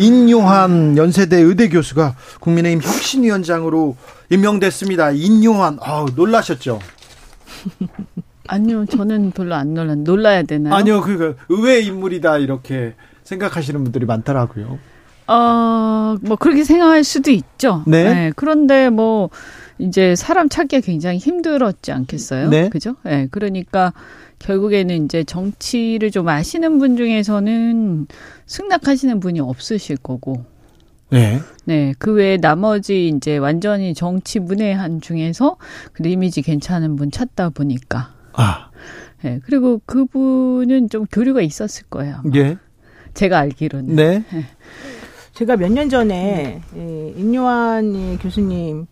[0.00, 3.96] 인요한 연세대 의대 교수가 국민의힘 혁신위원장으로
[4.30, 5.10] 임명됐습니다.
[5.12, 6.80] 인요한, 아 놀라셨죠?
[8.48, 9.94] 아니요, 저는 별로 안 놀라.
[9.94, 10.74] 놀라야 되나요?
[10.74, 14.78] 아니요, 그러니까 의외 인물이다 이렇게 생각하시는 분들이 많더라고요.
[15.26, 17.82] 어, 뭐 그렇게 생각할 수도 있죠.
[17.86, 18.04] 네.
[18.14, 18.32] 네.
[18.34, 19.30] 그런데 뭐
[19.78, 22.48] 이제 사람 찾기가 굉장히 힘들었지 않겠어요?
[22.48, 22.68] 네.
[22.68, 22.96] 그죠?
[23.06, 23.10] 예.
[23.10, 23.28] 네.
[23.30, 23.92] 그러니까
[24.38, 28.06] 결국에는 이제 정치를 좀 아시는 분 중에서는
[28.46, 30.44] 승낙하시는 분이 없으실 거고.
[31.10, 31.40] 네.
[31.64, 31.94] 네.
[31.98, 35.56] 그 외에 나머지 이제 완전히 정치 문외한 중에서
[35.92, 38.14] 그 이미지 괜찮은 분 찾다 보니까.
[38.32, 38.70] 아.
[39.22, 39.40] 네.
[39.44, 42.16] 그리고 그분은 좀 교류가 있었을 거예요.
[42.18, 42.30] 아마.
[42.37, 42.56] 예.
[43.14, 43.94] 제가 알기로는.
[43.96, 44.24] 네.
[44.30, 44.44] 네.
[45.32, 47.14] 제가 몇 년 전에 네.
[47.16, 48.87] 임요한 교수님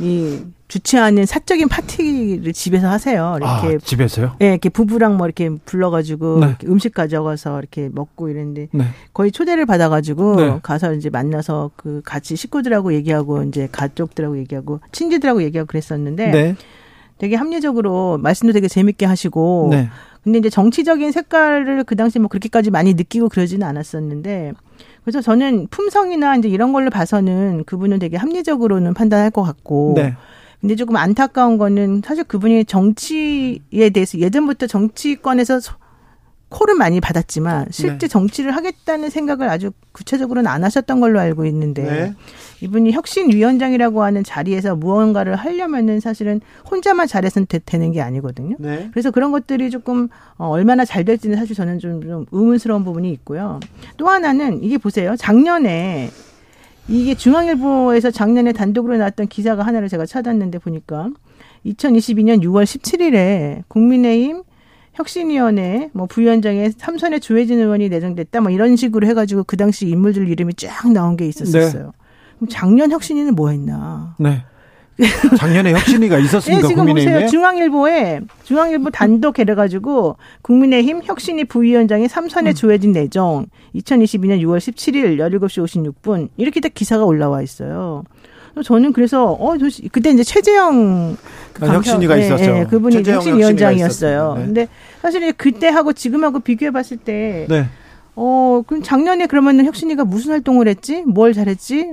[0.00, 3.36] 이 주최하는 사적인 파티를 집에서 하세요.
[3.36, 4.36] 이렇게 아, 집에서요?
[4.38, 6.46] 네, 이렇게 부부랑 뭐 이렇게 불러가지고 네.
[6.46, 8.84] 이렇게 음식 가져가서 이렇게 먹고 이랬는데 네.
[9.12, 10.58] 거의 초대를 받아가지고 네.
[10.62, 16.56] 가서 이제 만나서 그 같이 식구들하고 얘기하고 이제 가족들하고 얘기하고 친지들하고 얘기하고 그랬었는데 네.
[17.18, 19.90] 되게 합리적으로 말씀도 되게 재밌게 하시고 네.
[20.22, 24.52] 근데 이제 정치적인 색깔을 그 당시 뭐 그렇게까지 많이 느끼고 그러지는 않았었는데
[25.04, 30.14] 그래서 저는 품성이나 이제 이런 걸로 봐서는 그분은 되게 합리적으로는 판단할 것 같고 네.
[30.60, 35.60] 근데 조금 안타까운 거는 사실 그분이 정치에 대해서 예전부터 정치권에서
[36.50, 38.08] 콜을 많이 받았지만 실제 네.
[38.08, 42.14] 정치를 하겠다는 생각을 아주 구체적으로는 안 하셨던 걸로 알고 있는데 네.
[42.60, 48.56] 이분이 혁신위원장이라고 하는 자리에서 무언가를 하려면은 사실은 혼자만 잘해서는 되, 는게 아니거든요.
[48.58, 48.88] 네.
[48.92, 53.60] 그래서 그런 것들이 조금 어, 얼마나 잘 될지는 사실 저는 좀, 좀 의문스러운 부분이 있고요.
[53.96, 55.14] 또 하나는 이게 보세요.
[55.16, 56.10] 작년에
[56.88, 61.10] 이게 중앙일보에서 작년에 단독으로 나왔던 기사가 하나를 제가 찾았는데 보니까
[61.64, 64.42] 2022년 6월 17일에 국민의힘
[64.94, 70.54] 혁신위원회 뭐 부위원장에 삼선에 조혜진 의원이 내정됐다 뭐 이런 식으로 해가지고 그 당시 인물들 이름이
[70.54, 71.84] 쫙 나온 게 있었었어요.
[71.84, 71.90] 네.
[72.36, 74.14] 그럼 작년 혁신위는 뭐 했나?
[74.18, 74.44] 네.
[75.38, 76.62] 작년에 혁신위가 있었습니까?
[76.62, 77.14] 네, 지금 국민의힘에?
[77.14, 77.30] 보세요.
[77.30, 82.54] 중앙일보에 중앙일보 단독 해가지고 국민의힘 혁신위 부위원장의 삼선에 음.
[82.54, 88.04] 조혜진 내정 2022년 6월 17일 17시 56분 이렇게 딱 기사가 올라와 있어요.
[88.64, 89.56] 저는 그래서 어
[89.92, 91.16] 그때 이제 최재형
[91.52, 92.52] 그 아, 혁신위가 네, 있었죠.
[92.52, 94.34] 네, 그분이 혁신위원장이었어요.
[94.38, 94.44] 네.
[94.44, 94.68] 근데
[95.02, 97.66] 사실 그때하고 지금하고 비교해 봤을 때 네.
[98.16, 101.02] 어, 그럼 작년에 그러면은 혁신이가 무슨 활동을 했지?
[101.06, 101.92] 뭘 잘했지?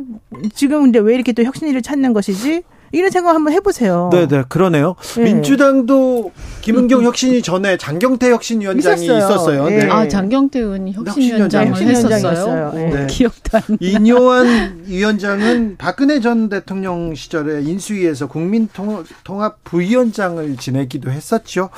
[0.54, 2.64] 지금 근데 왜 이렇게 또 혁신이를 찾는 것이지?
[2.98, 4.10] 이런 생각 한번 해보세요.
[4.12, 4.96] 네, 네, 그러네요.
[5.16, 5.24] 네.
[5.24, 6.32] 민주당도
[6.62, 9.18] 김은경 혁신이 전에 장경태 혁신위원장이 있었어요.
[9.18, 9.70] 있었어요.
[9.70, 9.90] 네.
[9.90, 12.72] 아, 장경태 의원이 혁신위원장을 했었어요.
[12.74, 12.90] 네.
[12.90, 13.08] 네.
[13.08, 13.78] 기억도 안 나.
[13.80, 21.70] 이뇨한 위원장은 박근혜 전 대통령 시절에 인수위에서 국민통합 부위원장을 지내기도 했었죠.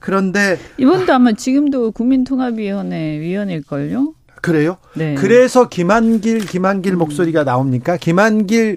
[0.00, 4.14] 그런데 이번도 아마 지금도 국민통합위원회 위원일걸요?
[4.44, 4.76] 그래요?
[4.92, 5.14] 네.
[5.14, 6.98] 그래서 김한길 김한길 음.
[6.98, 7.96] 목소리가 나옵니까?
[7.96, 8.76] 김한길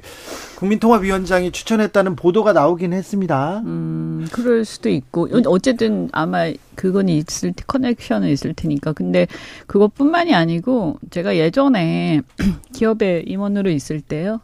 [0.55, 3.61] 국민통합위원장이 추천했다는 보도가 나오긴 했습니다.
[3.65, 8.93] 음, 그럴 수도 있고 어쨌든 아마 그건 있을 커넥션은 있을 테니까.
[8.93, 9.27] 근데
[9.67, 12.21] 그것뿐만이 아니고 제가 예전에
[12.73, 14.39] 기업의 임원으로 있을 때요.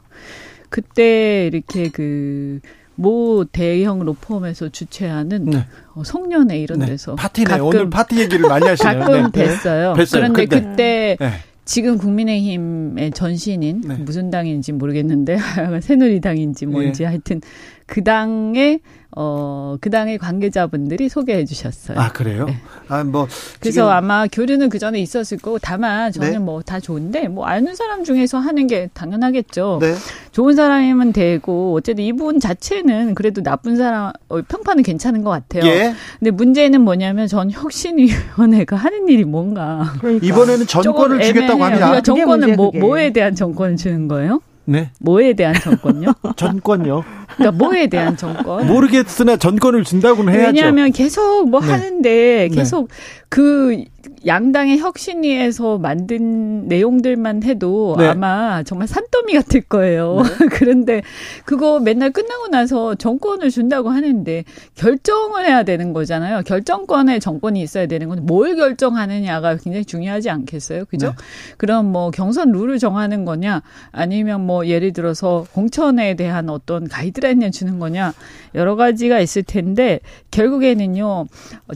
[0.68, 2.60] 그때 이렇게 그
[2.96, 5.66] 모 대형 로펌에서 주최하는 네.
[5.96, 6.88] 어, 성년회 이런 네.
[6.88, 9.00] 데서 파티네 가끔, 오늘 파티 얘기를 많이 하시네요.
[9.00, 9.48] 가끔 네.
[9.48, 9.98] 뵀어요.
[9.98, 10.06] 네.
[10.12, 11.32] 그런데 그때, 그때 네.
[11.66, 13.96] 지금 국민의힘의 전신인 네.
[13.96, 15.38] 무슨 당인지 모르겠는데
[15.82, 17.06] 새누리당인지 뭔지 네.
[17.08, 17.42] 하여튼
[17.86, 18.80] 그 당의
[19.16, 22.00] 어, 그 당의 관계자분들이 소개해 주셨어요.
[22.00, 22.46] 아, 그래요?
[22.46, 22.58] 네.
[22.88, 23.28] 아, 뭐.
[23.60, 26.40] 그래서 아마 교류는 그 전에 있었을 거고, 다만 저는 네.
[26.40, 29.78] 뭐다 좋은데, 뭐 아는 사람 중에서 하는 게 당연하겠죠.
[29.82, 29.94] 네.
[30.32, 35.70] 좋은 사람이면 되고, 어쨌든 이분 자체는 그래도 나쁜 사람, 어, 평판은 괜찮은 것 같아요.
[35.72, 35.94] 예.
[36.18, 39.94] 근데 문제는 뭐냐면 전 혁신위원회가 하는 일이 뭔가.
[40.00, 40.26] 그러니까.
[40.26, 41.86] 이번에는 전권을 주겠다고 합니다.
[41.88, 44.42] 그러니까 정권은 뭐, 뭐에 대한 정권을 주는 거예요?
[44.66, 44.92] 네.
[45.00, 46.14] 뭐에 대한 정권요?
[46.36, 47.04] 전권요.
[47.38, 48.68] 그러니까 뭐에 대한 정권?
[48.68, 50.48] 모르겠으나 전권을 준다고는 해야죠.
[50.48, 51.68] 왜냐하면 계속 뭐 네.
[51.72, 52.48] 하는데 네.
[52.50, 52.96] 계속 네.
[53.30, 53.84] 그
[54.26, 58.08] 양당의 혁신위에서 만든 내용들만 해도 네.
[58.08, 60.22] 아마 정말 산더미 같을 거예요.
[60.40, 60.46] 네.
[60.52, 61.02] 그런데
[61.46, 64.44] 그거 맨날 끝나고 나서 정권을 준다고 하는데
[64.76, 66.42] 결정을 해야 되는 거잖아요.
[66.46, 70.86] 결정권에 정권이 있어야 되는 건 뭘 결정하느냐가 굉장히 중요하지 않겠어요?
[70.86, 71.08] 그죠?
[71.08, 71.14] 네.
[71.58, 77.52] 그럼 뭐 경선 룰을 정하는 거냐 아니면 뭐 예를 들어서 공천에 대한 어떤 가이드 라인을
[77.52, 78.14] 주는 거냐
[78.56, 80.00] 여러 가지가 있을 텐데
[80.32, 81.26] 결국에는요.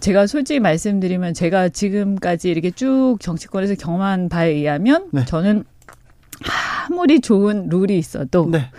[0.01, 5.25] 제가 솔직히 말씀드리면 제가 지금까지 이렇게 쭉 정치권에서 경험한 바에 의하면 네.
[5.25, 5.63] 저는
[6.89, 8.69] 아무리 좋은 룰이 있어도 네.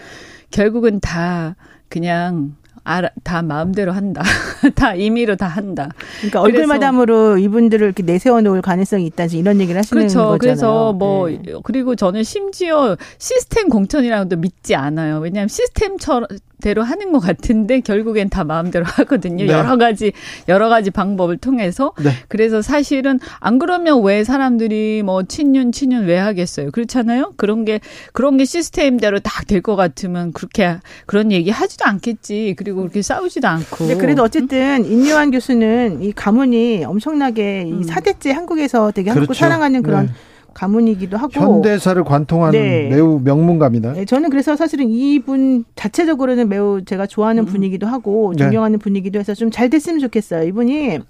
[0.51, 1.57] 결국은 다
[1.89, 2.55] 그냥
[2.85, 4.23] 알아, 다 마음대로 한다.
[4.75, 5.91] 다 임의로 다 한다.
[6.21, 9.27] 그러니까 얼굴 마담으로 이분들을 이렇게 내세워 놓을 가능성이 있다.
[9.27, 10.19] 이런 얘기를 하시는 그렇죠.
[10.19, 10.39] 거잖아요.
[10.39, 11.43] 그래서 뭐 네.
[11.65, 15.19] 그리고 저는 심지어 시스템 공천이라고도 믿지 않아요.
[15.19, 16.29] 왜냐하면 시스템처럼
[16.61, 19.45] 대로 하는 것 같은데 결국엔 다 마음대로 하거든요.
[19.47, 19.53] 네.
[19.53, 20.13] 여러 가지
[20.49, 22.11] 여러 가지 방법을 통해서 네.
[22.29, 26.71] 그래서 사실은 안 그러면 왜 사람들이 뭐 친윤 친윤 왜 하겠어요?
[26.71, 27.35] 그렇잖아요.
[27.37, 27.81] 그런 게
[28.13, 32.55] 그런 게 시스템대로 딱 될 것 같으면 그렇게 그런 얘기 하지도 않겠지.
[32.59, 33.87] 그리고 그렇게 싸우지도 않고.
[33.87, 37.83] 네, 그래도 어쨌든 인류한 교수는 이 가문이 엄청나게 이 음.
[37.83, 39.41] 사대째 한국에서 되게 한국을 그렇죠.
[39.41, 40.13] 사랑하는 그런 네.
[40.55, 42.89] 가문이기도 하고 현대사를 관통하는 네.
[42.89, 43.93] 매우 명문가입니다.
[43.93, 47.47] 네, 저는 그래서 사실은 이분 자체적으로는 매우 제가 좋아하는 음.
[47.47, 48.45] 분이기도 하고 네.
[48.45, 48.83] 존경하는 네.
[48.83, 50.47] 분이기도 해서 좀 잘 됐으면 좋겠어요.
[50.49, 51.01] 이분이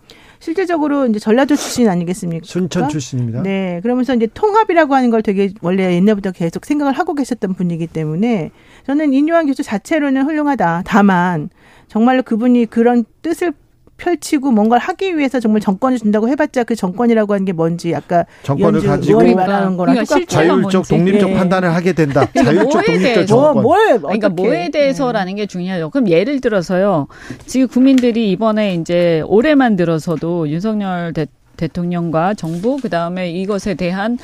[0.41, 2.45] 실제적으로 이제 전라도 출신 아니겠습니까?
[2.47, 3.43] 순천 출신입니다.
[3.43, 8.51] 네, 그러면서 이제 통합이라고 하는 걸 되게 원래 옛날부터 계속 생각을 하고 계셨던 분이기 때문에
[8.87, 10.83] 저는 인류한 교수 자체로는 훌륭하다.
[10.87, 11.51] 다만
[11.89, 13.53] 정말로 그분이 그런 뜻을
[13.99, 18.81] 펼치고 뭔가를 하기 위해서 정말 정권을 준다고 해봤자 그 정권이라고 하는 게 뭔지 아까 정권을
[18.83, 21.37] 가지고 말하는 거랑 그러니까 자율적 독립적 네.
[21.37, 22.27] 판단을 하게 된다.
[22.33, 23.55] 그러니까 자율적 독립적 정권.
[23.55, 25.91] 뭐, 뭘 그러니까 뭐에 대해서라는 게 중요하죠.
[25.91, 27.09] 그럼 예를 들어서요.
[27.47, 31.27] 지금 국민들이 이번에 이제 올해만 들어서도 윤석열 대
[31.59, 34.17] 대통령과 정부 그다음에 이것에 대한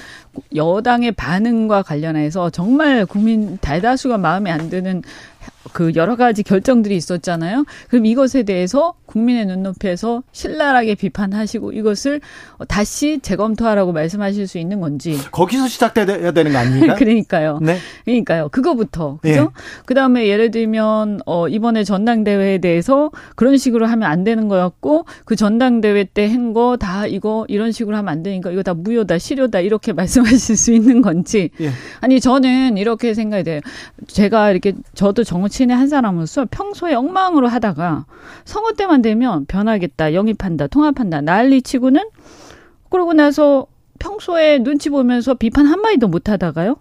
[0.54, 5.02] 여당의 반응과 관련해서 정말 국민 대다수가 마음에 안 드는
[5.72, 7.64] 그 여러 가지 결정들이 있었잖아요.
[7.88, 12.20] 그럼 이것에 대해서 국민의 눈높이에서 신랄하게 비판하시고 이것을
[12.68, 16.94] 다시 재검토하라고 말씀하실 수 있는 건지 거기서 시작돼야 되는 거 아닙니까?
[16.96, 17.58] 그러니까요.
[17.62, 17.78] 네.
[18.04, 18.48] 그러니까요.
[18.50, 19.34] 그거부터 그죠?
[19.34, 19.48] 예.
[19.86, 26.04] 그다음에 예를 들면 어 이번에 전당대회에 대해서 그런 식으로 하면 안 되는 거였고 그 전당대회
[26.04, 29.92] 때 한 거 다 이거 이런 식으로 하면 안 되니까 이거 다 무효다 실효다 이렇게
[29.94, 31.70] 말씀하실 수 있는 건지 예.
[32.00, 33.60] 아니 저는 이렇게 생각이 돼요.
[34.06, 38.06] 제가 이렇게 저도 정치인의 한 사람으로서 평소에 엉망으로 하다가
[38.44, 42.04] 선거 때만 되면 변하겠다, 영입한다, 통합한다 난리치고는
[42.88, 43.66] 그러고 나서
[43.98, 46.76] 평소에 눈치 보면서 비판 한마디도 못 하다가요.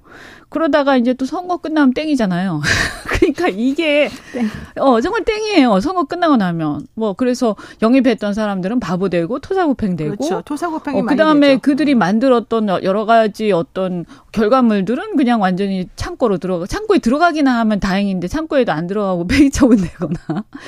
[0.54, 2.62] 그러다가 이제 또 선거 끝나면 땡이잖아요.
[3.10, 4.48] 그러니까 이게 땡.
[4.80, 5.80] 어 정말 땡이에요.
[5.80, 10.42] 선거 끝나고 나면 뭐 그래서 영입했던 사람들은 바보 되고 토사구팽 되고 그렇죠.
[10.44, 17.60] 토사구팽이 어, 그다음에 그들이 만들었던 여러 가지 어떤 결과물들은 그냥 완전히 창고로 들어가 창고에 들어가기나
[17.60, 20.18] 하면 다행인데 창고에도 안 들어가고 폐기처분 되거나.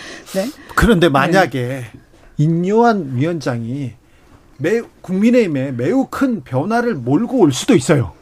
[0.33, 0.47] 네.
[0.75, 1.85] 그런데 만약에 네.
[2.37, 3.93] 인요한 위원장이
[4.57, 8.13] 매 국민의힘에 매우 큰 변화를 몰고 올 수도 있어요.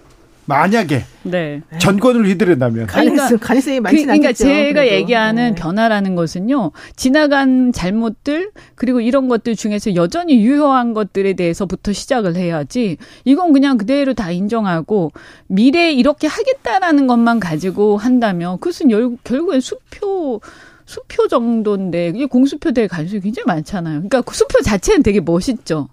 [0.46, 1.62] 만약에 네.
[1.80, 4.96] 전권을 휘두른다면 가능성 가능성이 많지 그, 그러니까 제가 그래도.
[4.96, 5.56] 얘기하는 네.
[5.56, 13.54] 변화라는 것은요 지나간 잘못들 그리고 이런 것들 중에서 여전히 유효한 것들에 대해서부터 시작을 해야지 이건
[13.54, 15.12] 그냥 그대로 다 인정하고
[15.48, 20.42] 미래에 이렇게 하겠다라는 것만 가지고 한다면 그것은 열, 결국엔 수표
[20.86, 23.96] 수표 정도인데 이게 공수표 될 가능성이 굉장히 많잖아요.
[24.00, 25.88] 그러니까 그 수표 자체는 되게 멋있죠.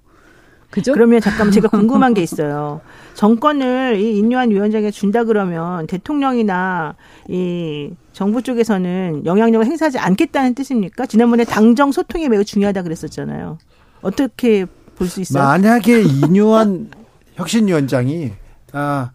[0.71, 0.93] 그죠?
[0.93, 2.81] 그러면 잠깐만 제가 궁금한 게 있어요.
[3.15, 6.95] 정권을 이 인류한 위원장에 준다 그러면 대통령이나
[7.29, 11.07] 이 정부 쪽에서는 영향력을 행사하지 않겠다는 뜻입니까?
[11.07, 13.59] 지난번에 당정 소통이 매우 중요하다 그랬었잖아요.
[14.03, 15.43] 어떻게 볼 수 있어요?
[15.45, 16.91] 만약에 인요한
[17.35, 18.33] 혁신위원장이
[18.73, 19.11] 아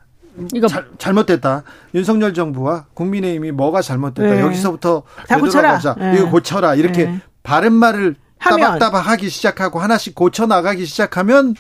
[0.54, 1.64] 이거 잘, 잘못됐다.
[1.94, 4.34] 윤석열 정부와 국민의힘이 뭐가 잘못됐다.
[4.36, 4.42] 네.
[4.42, 5.80] 여기서부터 다 고쳐라.
[5.98, 6.16] 네.
[6.18, 6.76] 이거 고쳐라.
[6.76, 7.20] 이렇게 네.
[7.44, 11.56] 바른 말을 따박따박 하기 시작하고 하나씩 고쳐 나가기 시작하면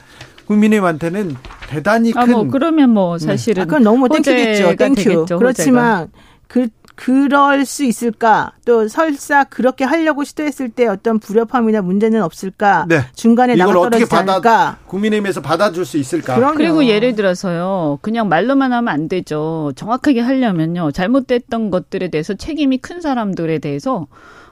[0.47, 1.35] 국민의힘한테는
[1.69, 2.21] 대단히 큰.
[2.21, 3.25] 아, 뭐 그러면 뭐 네.
[3.25, 3.65] 사실은 네.
[3.65, 4.75] 그건 너무 thank you겠죠.
[4.75, 4.95] Thank you.
[4.95, 6.11] 되겠죠, 그렇지만
[6.47, 8.53] 그 그럴 수 있을까?
[8.63, 12.85] 또 설사 그렇게 하려고 시도했을 때 어떤 불협화음이나 문제는 없을까?
[12.87, 13.01] 네.
[13.15, 14.77] 중간에 나가 떨어지지 받아, 않을까?
[14.87, 16.35] 국민의힘에서 받아줄 수 있을까?
[16.35, 16.55] 그럼요.
[16.55, 17.99] 그리고 예를 들어서요.
[18.01, 19.73] 그냥 말로만 하면 안 되죠.
[19.75, 20.91] 정확하게 하려면요.
[20.91, 24.07] 잘못됐던 것들에 대해서 책임이 큰 사람들에 대해서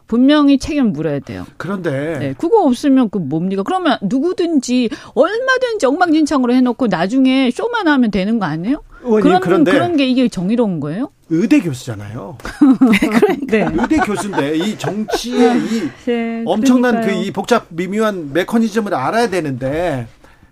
[0.07, 1.45] 분명히 책임 물어야 돼요.
[1.57, 3.63] 그런데 네, 그거 없으면 그 뭡니까?
[3.63, 8.83] 그러면 누구든지 얼마든지 엉망진창으로 해놓고 나중에 쇼만 하면 되는 거 아니에요?
[9.01, 11.09] 그런 그런데 그런 게 이게 정의로운 거예요?
[11.29, 12.37] 의대 교수잖아요.
[12.91, 13.81] 네, 그러니까.
[13.83, 20.07] 의대 교수인데 이 정치의 이 네, 엄청난 그 이 복잡 미묘한 메커니즘을 알아야 되는데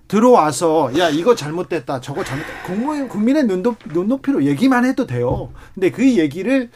[0.08, 5.52] 들어와서 야 이거 잘못됐다 저거 잘못 국민 국민의 눈높, 눈높이로 얘기만 해도 돼요.
[5.74, 6.70] 근데 그 얘기를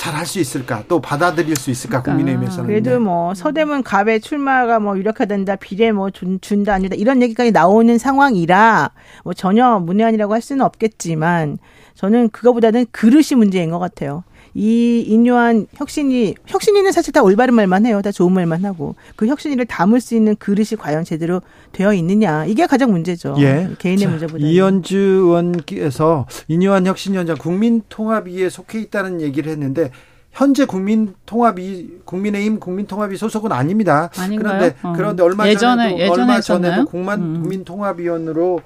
[0.00, 0.82] 잘 할 수 있을까?
[0.88, 2.00] 또 받아들일 수 있을까?
[2.00, 2.24] 그러니까.
[2.24, 2.66] 국민의힘에서는.
[2.66, 7.98] 그래도 뭐 서대문 갑의 출마가 뭐 유력하단다, 비례 뭐 준, 준다 아니다 이런 얘기까지 나오는
[7.98, 8.92] 상황이라
[9.24, 11.58] 뭐 전혀 문외한이라고 할 수는 없겠지만
[11.96, 14.24] 저는 그거보다는 그릇이 문제인 것 같아요.
[14.54, 18.02] 이 인요한 혁신이 혁신이는 사실 다 올바른 말만 해요.
[18.02, 21.40] 다 좋은 말만 하고 그 혁신이를 담을 수 있는 그릇이 과연 제대로
[21.72, 23.36] 되어 있느냐 이게 가장 문제죠.
[23.38, 23.68] 예.
[23.78, 24.44] 개인의 문제보다.
[24.44, 29.90] 이현주 의원께서 인요한 혁신위원장 국민통합위에 속해 있다는 얘기를 했는데
[30.32, 34.10] 현재 국민통합이 국민의힘 국민통합이 소속은 아닙니다.
[34.16, 34.58] 아닌가요?
[34.58, 34.92] 그런데 어.
[34.96, 37.42] 그런데 얼마 예전에, 전에도 얼마 전에도 국만 음.
[37.42, 38.60] 국민통합위원으로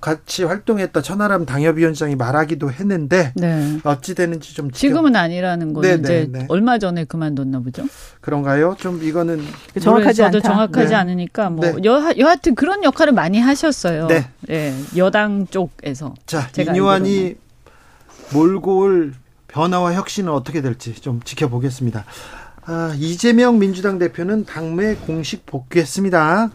[0.00, 3.78] 같이 활동했다 천하람 당협위원장이 말하기도 했는데 네.
[3.84, 4.70] 어찌 되는지 좀.
[4.70, 6.46] 지금은 아니라는 거는 네, 네, 이제 네.
[6.48, 7.84] 얼마 전에 그만뒀나 보죠.
[8.20, 8.76] 그런가요?
[8.78, 9.40] 좀 이거는
[9.80, 10.40] 정확하지 않다.
[10.40, 10.94] 정확하지 네.
[10.94, 11.84] 않으니까 뭐 네.
[11.84, 14.06] 여, 여하튼 그런 역할을 많이 하셨어요.
[14.06, 14.28] 네.
[14.42, 14.74] 네.
[14.96, 16.14] 여당 쪽에서.
[16.26, 17.34] 자, 이뇨환이
[18.32, 19.14] 몰고 올
[19.48, 22.04] 변화와 혁신은 어떻게 될지 좀 지켜보겠습니다.
[22.66, 26.50] 아, 이재명 민주당 대표는 당내 공식 복귀했습니다.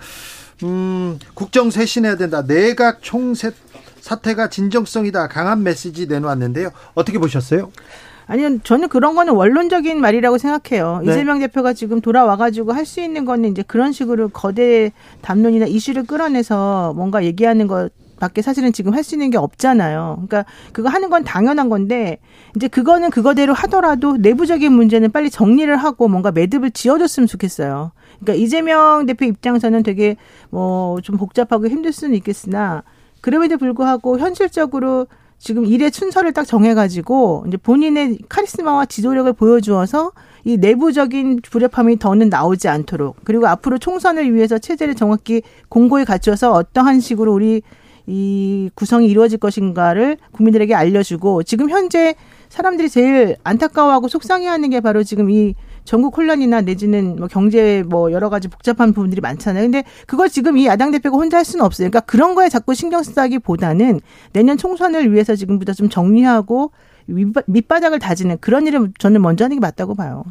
[0.63, 2.43] 음, 국정 쇄신해야 된다.
[2.45, 3.51] 내각 총세
[4.01, 5.27] 사태가 진정성이다.
[5.29, 6.69] 강한 메시지 내놓았는데요.
[6.93, 7.71] 어떻게 보셨어요?
[8.27, 11.01] 아니요, 저는 그런 거는 원론적인 말이라고 생각해요.
[11.03, 11.11] 네.
[11.11, 16.93] 이재명 대표가 지금 돌아와가지고 할 수 있는 거는 이제 그런 식으로 거대 담론이나 이슈를 끌어내서
[16.95, 17.91] 뭔가 얘기하는 것
[18.23, 20.23] 밖에 사실은 지금 할 수 있는 게 없잖아요.
[20.27, 22.19] 그러니까 그거 하는 건 당연한 건데
[22.55, 27.91] 이제 그거는 그거대로 하더라도 내부적인 문제는 빨리 정리를 하고 뭔가 매듭을 지어줬으면 좋겠어요.
[28.21, 30.15] 그러니까 이재명 대표 입장에서는 되게
[30.49, 32.83] 뭐 좀 복잡하고 힘들 수는 있겠으나
[33.19, 35.07] 그럼에도 불구하고 현실적으로
[35.37, 40.13] 지금 일의 순서를 딱 정해가지고 이제 본인의 카리스마와 지도력을 보여주어서
[40.45, 47.01] 이 내부적인 불협화음이 더는 나오지 않도록 그리고 앞으로 총선을 위해서 체제를 정확히 공고히 갖춰서 어떠한
[47.01, 47.61] 식으로 우리
[48.07, 52.15] 이 구성이 이루어질 것인가를 국민들에게 알려주고 지금 현재
[52.49, 58.29] 사람들이 제일 안타까워하고 속상해하는 게 바로 지금 이 전국 혼란이나 내지는 뭐 경제 뭐 여러
[58.29, 59.63] 가지 복잡한 부분들이 많잖아요.
[59.63, 61.89] 근데 그걸 지금 이 야당 대표가 혼자 할 수는 없어요.
[61.89, 63.99] 그러니까 그런 거에 자꾸 신경 쓰다기보다는
[64.33, 66.71] 내년 총선을 위해서 지금부터 좀 정리하고
[67.07, 70.23] 밑바닥을 다지는 그런 일을 저는 먼저 하는 게 맞다고 봐요.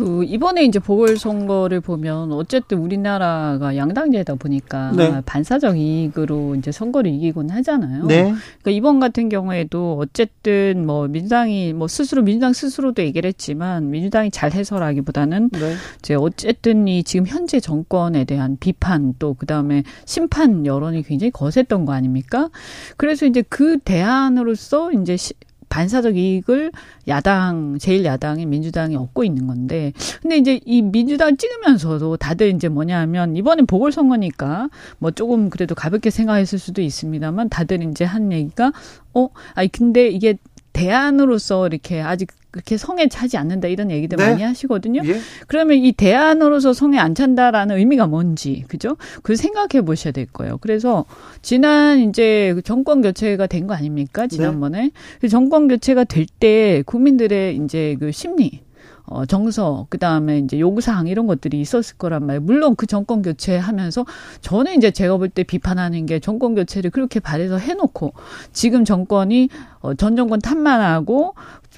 [0.00, 5.20] 그 이번에 이제 보궐선거를 보면 어쨌든 우리나라가 양당제다 보니까 네.
[5.26, 8.06] 반사적 이익으로 이제 선거를 이기곤 하잖아요.
[8.06, 8.22] 네.
[8.22, 14.52] 그러니까 이번 같은 경우에도 어쨌든 뭐 민주당이 뭐 스스로 민주당 스스로도 얘기를 했지만 민주당이 잘
[14.52, 15.74] 해서라기보다는 네.
[15.98, 21.92] 이제 어쨌든 이 지금 현재 정권에 대한 비판 또 그다음에 심판 여론이 굉장히 거셌던 거
[21.92, 22.48] 아닙니까?
[22.96, 25.34] 그래서 이제 그 대안으로서 이제 시,
[25.70, 26.72] 반사적 이익을
[27.08, 33.36] 야당 제일 야당인 민주당이 얻고 있는 건데 근데 이제 이 민주당 찍으면서도 다들 이제 뭐냐하면
[33.36, 34.68] 이번엔 보궐선거니까
[34.98, 38.72] 뭐 조금 그래도 가볍게 생각했을 수도 있습니다만 다들 이제 한 얘기가
[39.14, 40.36] 어 아니 근데 이게
[40.72, 44.30] 대안으로서 이렇게 아직 그렇게 성에 차지 않는다 이런 얘기들 네?
[44.30, 45.02] 많이 하시거든요.
[45.04, 45.20] 예?
[45.46, 48.96] 그러면 이 대안으로서 성에 안 찬다라는 의미가 뭔지 그죠?
[49.22, 50.58] 그 생각해 보셔야 될 거예요.
[50.58, 51.04] 그래서
[51.42, 54.26] 지난 이제 정권 교체가 된 거 아닙니까?
[54.26, 54.90] 지난번에
[55.20, 55.28] 네.
[55.28, 58.62] 정권 교체가 될 때 국민들의 이제 그 심리
[59.06, 62.42] 어, 정서, 그 다음에 이제 요구사항 이런 것들이 있었을 거란 말이에요.
[62.42, 64.06] 물론 그 정권 교체 하면서
[64.40, 68.12] 저는 이제 제가 볼 때 비판하는 게 정권 교체를 그렇게 바래서 해놓고
[68.52, 69.48] 지금 정권이
[69.80, 71.34] 어, 전 정권 탓만하고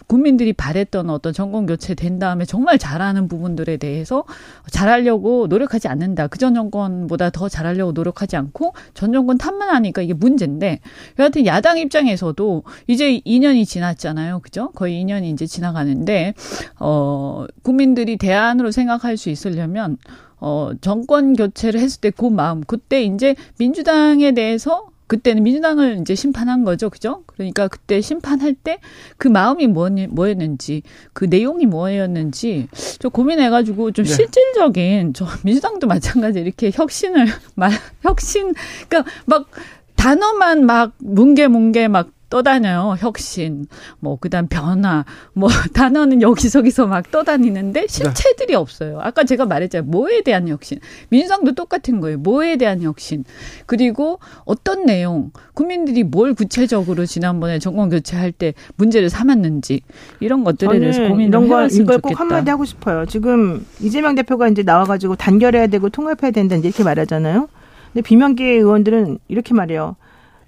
[0.06, 4.24] 국민들이 바랬던 어떤 정권 교체 된 다음에 정말 잘하는 부분들에 대해서
[4.70, 6.26] 잘하려고 노력하지 않는다.
[6.28, 10.80] 그 전 정권보다 더 잘하려고 노력하지 않고 전 정권 탓만 하니까 이게 문제인데
[11.20, 14.40] 여하튼 야당 입장에서도 이제 2년이 지났잖아요.
[14.40, 14.70] 그죠?
[14.74, 16.34] 거의 2년이 이제 지나가는데
[16.80, 19.98] 어 국민들이 대안으로 생각할 수 있으려면
[20.40, 26.64] 어, 정권 교체를 했을 때 그 마음, 그때 이제 민주당에 대해서 그때는 민주당을 이제 심판한
[26.64, 26.88] 거죠.
[26.90, 27.22] 그죠?
[27.26, 28.78] 그러니까 그때 심판할 때
[29.16, 30.82] 그 마음이 뭐, 뭐였는지,
[31.12, 34.10] 그 내용이 뭐였는지 좀 고민해가지고 좀 네.
[34.10, 37.70] 실질적인, 저 민주당도 마찬가지 이렇게 혁신을, 말,
[38.02, 38.54] 혁신,
[38.88, 39.48] 그러니까 막
[39.96, 42.96] 단어만 막 뭉게뭉게 막 떠다녀요.
[42.98, 43.66] 혁신,
[44.00, 45.04] 뭐, 그 다음 변화,
[45.34, 48.54] 뭐, 단어는 여기저기서 막 떠다니는데 실체들이 네.
[48.54, 49.00] 없어요.
[49.02, 49.90] 아까 제가 말했잖아요.
[49.90, 50.78] 뭐에 대한 혁신.
[51.10, 52.16] 민주당도 똑같은 거예요.
[52.16, 53.24] 뭐에 대한 혁신.
[53.66, 59.82] 그리고 어떤 내용, 국민들이 뭘 구체적으로 지난번에 정권 교체할 때 문제를 삼았는지,
[60.20, 63.04] 이런 것들에 대해서 고민을 해봤으면 이걸 꼭 한마디 하고 싶어요.
[63.04, 67.48] 지금 이재명 대표가 이제 나와가지고 단결해야 되고 통합해야 된다 이렇게 말하잖아요.
[67.92, 69.96] 근데 비명계 의원들은 이렇게 말해요.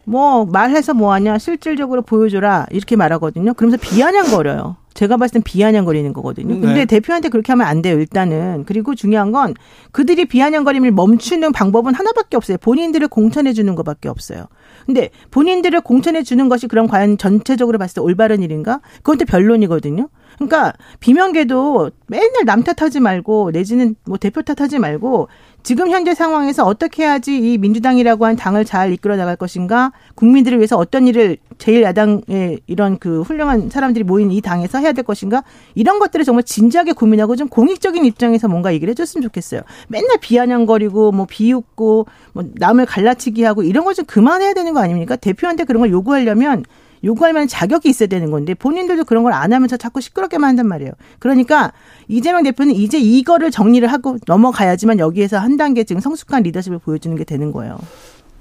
[0.05, 3.55] 뭐 말해서 뭐하냐 실질적으로 보여줘라 이렇게 말하거든요.
[3.55, 4.77] 그러면서 비아냥거려요.
[4.95, 6.61] 제가 봤을 땐 비아냥거리는 거거든요.
[6.61, 6.85] 근데 네.
[6.85, 8.65] 대표한테 그렇게 하면 안 돼요, 일단은.
[8.65, 9.55] 그리고 중요한 건
[9.91, 12.59] 그들이 비아냥거림을 멈추는 방법은 하나밖에 없어요.
[12.59, 14.47] 본인들을 공천해 주는 것밖에 없어요.
[14.87, 18.81] 근데 본인들을 공천해 주는 것이 그럼 과연 전체적으로 봤을 때 올바른 일인가?
[18.99, 20.09] 그건 또 변론이거든요.
[20.37, 25.29] 그러니까 비명계도 맨날 남 탓하지 말고 내지는 뭐 대표 탓하지 말고
[25.65, 30.77] 지금 현재 상황에서 어떻게 해야지 이 민주당이라고 한 당을 잘 이끌어 나갈 것인가 국민들을 위해서
[30.77, 35.43] 어떤 일을 제일 야당의 이런 그 훌륭한 사람들이 모인 이 당에서 해야 될 것인가
[35.75, 39.63] 이런 것들을 정말 진지하게 고민하고 좀 공익적인 입장에서 뭔가 얘기를 해줬으면 좋겠어요.
[39.89, 45.15] 맨날 비아냥거리고 뭐 비웃고 뭐 남을 갈라치기 하고 이런 걸 좀 그만해야 되는 거 아닙니까?
[45.15, 46.65] 대표한테 그런 걸 요구하려면
[47.05, 50.93] 요구할 만한 자격이 있어야 되는 건데 본인들도 그런 걸 안 하면서 자꾸 시끄럽게만 한단 말이에요.
[51.19, 51.73] 그러니까
[52.09, 57.25] 이재명 대표는 이제 이거를 정리를 하고 넘어가야지만 여기에서 한 단계 지금 성숙한 리더십을 보여주는 게
[57.25, 57.79] 되는 거예요.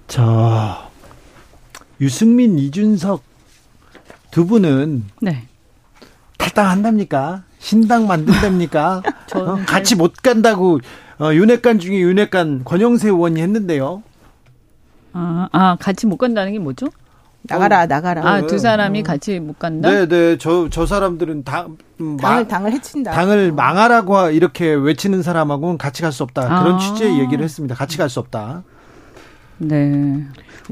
[0.07, 0.87] 자,
[1.99, 3.23] 유승민, 이준석
[4.31, 5.47] 두 분은 네.
[6.37, 7.43] 탈당한답니까?
[7.59, 9.01] 신당 만든답니까?
[9.35, 9.57] 어?
[9.65, 10.79] 같이 못 간다고
[11.19, 14.03] 어, 윤핵관 중에 윤핵관 권영세 의원이 했는데요.
[15.13, 16.87] 아, 아 같이 못 간다는 게 뭐죠?
[17.43, 18.21] 나가라 나가라.
[18.25, 19.03] 아 두 사람이 어.
[19.03, 19.89] 같이 못 간다.
[19.89, 23.11] 네네 저 저 사람들은 당 음, 당을 당을 해친다.
[23.11, 26.41] 당을 망하라고 이렇게 외치는 사람하고는 같이 갈 수 없다.
[26.61, 26.77] 그런 아.
[26.79, 27.75] 취지의 얘기를 했습니다.
[27.75, 28.63] 같이 갈 수 없다.
[29.59, 30.23] 네.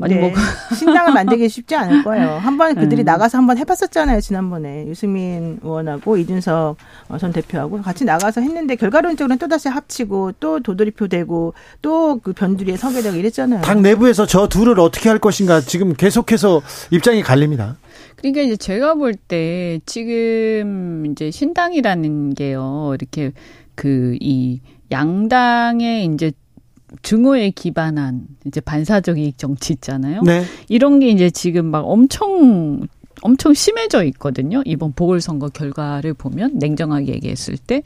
[0.01, 0.31] 아니 뭐
[0.77, 2.29] 신당을 만들기 쉽지 않을 거예요.
[2.37, 3.05] 한번 그들이 음.
[3.05, 6.77] 나가서 한번 해봤었잖아요 지난번에 유승민 의원하고 이준석
[7.09, 12.33] 어, 전 대표하고 같이 나가서 했는데 결과론적으로는 또 다시 합치고 또 도돌이표 되고 또 그
[12.33, 13.61] 변두리에 서게 되고 이랬잖아요.
[13.61, 16.61] 당 내부에서 저 둘을 어떻게 할 것인가 지금 계속해서
[16.91, 17.77] 입장이 갈립니다.
[18.17, 23.31] 그러니까 이제 제가 볼 때 지금 이제 신당이라는 게요 이렇게
[23.75, 24.59] 그 이
[24.91, 26.31] 양당의 이제
[27.01, 30.21] 증오에 기반한 이제 반사적 이익 정치 있잖아요.
[30.23, 30.43] 네.
[30.67, 32.87] 이런 게 이제 지금 막 엄청
[33.21, 34.61] 엄청 심해져 있거든요.
[34.65, 37.83] 이번 보궐선거 결과를 보면 냉정하게 얘기했을 때.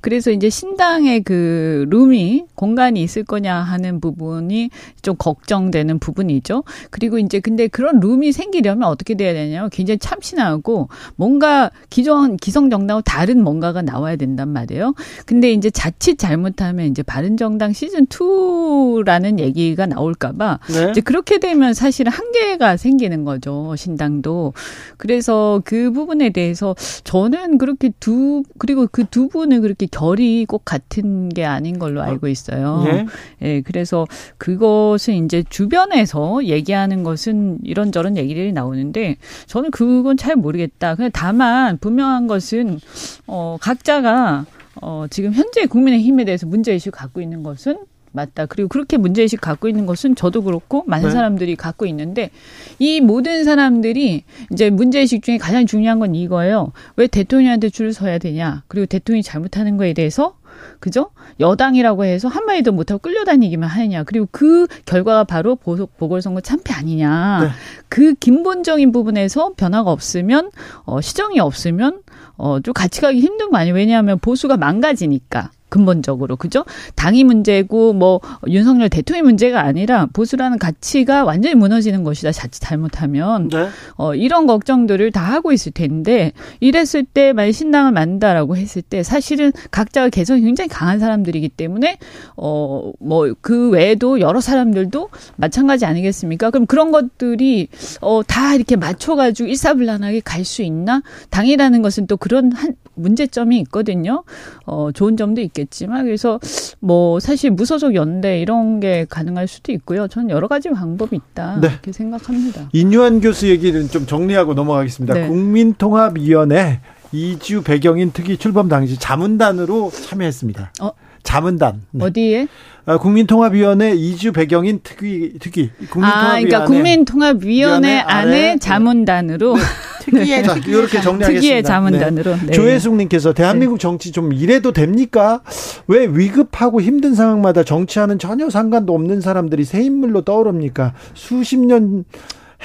[0.00, 4.70] 그래서 이제 신당의 그 룸이 공간이 있을 거냐 하는 부분이
[5.02, 6.64] 좀 걱정되는 부분이죠.
[6.90, 13.02] 그리고 이제 근데 그런 룸이 생기려면 어떻게 돼야 되냐면 굉장히 참신하고 뭔가 기존 기성 정당과
[13.02, 14.94] 다른 뭔가가 나와야 된단 말이에요.
[15.26, 20.90] 근데 이제 자칫 잘못하면 이제 바른 정당 시즌 2라는 얘기가 나올까 봐 네.
[20.90, 23.74] 이제 그렇게 되면 사실은 한계가 생기는 거죠.
[23.76, 24.52] 신당도.
[24.98, 31.28] 그래서 그 부분에 대해서 저는 그렇게 두 그리고 그 두 분은 그렇게 결이 꼭 같은
[31.28, 32.82] 게 아닌 걸로 알고 있어요.
[32.86, 33.06] 예.
[33.42, 34.08] 예 그래서
[34.38, 40.96] 그것은 이제 주변에서 얘기하는 것은 이런저런 얘기들이 나오는데 저는 그건 잘 모르겠다.
[40.96, 42.80] 그냥 다만 분명한 것은
[43.28, 44.46] 어 각자가
[44.82, 47.78] 어 지금 현재 국민의힘에 대해서 문제 의식 갖고 있는 것은
[48.14, 48.46] 맞다.
[48.46, 51.12] 그리고 그렇게 문제의식 갖고 있는 것은 저도 그렇고 많은 네.
[51.12, 52.30] 사람들이 갖고 있는데
[52.78, 56.72] 이 모든 사람들이 이제 문제의식 중에 가장 중요한 건 이거예요.
[56.96, 58.62] 왜 대통령한테 줄을 서야 되냐.
[58.68, 60.36] 그리고 대통령이 잘못하는 거에 대해서
[60.78, 61.10] 그죠?
[61.40, 64.04] 여당이라고 해서 한마디도 못하고 끌려다니기만 하느냐.
[64.04, 67.40] 그리고 그 결과가 바로 보궐선거 참패 아니냐.
[67.42, 67.48] 네.
[67.88, 70.50] 그 근본적인 부분에서 변화가 없으면,
[70.84, 72.02] 어, 시정이 없으면,
[72.36, 73.74] 어, 좀 같이 가기 힘든 거 아니에요.
[73.74, 75.50] 왜냐하면 보수가 망가지니까.
[75.74, 76.64] 근본적으로 그죠?
[76.94, 82.30] 당이 문제고 뭐 윤석열 대통령이 문제가 아니라 보수라는 가치가 완전히 무너지는 것이다.
[82.30, 83.68] 자칫 잘못하면 네.
[83.96, 89.52] 어 이런 걱정들을 다 하고 있을 텐데 이랬을 때 만약 신당을 만다라고 했을 때 사실은
[89.72, 91.98] 각자가 개성이 굉장히 강한 사람들이기 때문에
[92.36, 96.50] 어 뭐 그 외에도 여러 사람들도 마찬가지 아니겠습니까?
[96.50, 97.68] 그럼 그런 것들이
[98.00, 101.02] 어 다 이렇게 맞춰가지고 일사불란하게 갈 수 있나?
[101.30, 104.24] 당이라는 것은 또 그런 한 문제점이 있거든요.
[104.66, 106.38] 어, 좋은 점도 있겠 지만 그래서
[106.80, 110.08] 뭐 사실 무소속 연대 이런 게 가능할 수도 있고요.
[110.08, 111.68] 저는 여러 가지 방법이 있다 네.
[111.68, 112.68] 이렇게 생각합니다.
[112.72, 115.14] 인유한 교수 얘기는 좀 정리하고 넘어가겠습니다.
[115.14, 115.28] 네.
[115.28, 116.80] 국민통합위원회
[117.12, 120.72] 이주 배경인 특위 출범 당시 자문단으로 참여했습니다.
[120.82, 120.90] 어?
[121.24, 121.82] 자문단.
[121.90, 122.04] 네.
[122.04, 122.46] 어디에?
[122.86, 129.62] 아, 국민통합위원회 이주 배경인 특위 특위 국민통합위원회 아, 그러니까 국민통합위원회 안에 자문단으로 네.
[130.00, 131.40] 특위에 자, 이렇게 정리하겠습니다.
[131.40, 132.36] 특위의 자문단으로.
[132.36, 132.46] 네.
[132.46, 132.52] 네.
[132.52, 135.40] 조혜숙님께서 대한민국 정치 좀 이래도 됩니까?
[135.88, 140.92] 왜 위급하고 힘든 상황마다 정치하는 전혀 상관도 없는 사람들이 새 인물로 떠오릅니까?
[141.14, 142.04] 수십 년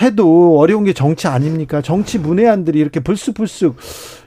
[0.02, 1.82] 해도 어려운 게 정치 아닙니까?
[1.82, 3.76] 정치 문외한들이 이렇게 불쑥불쑥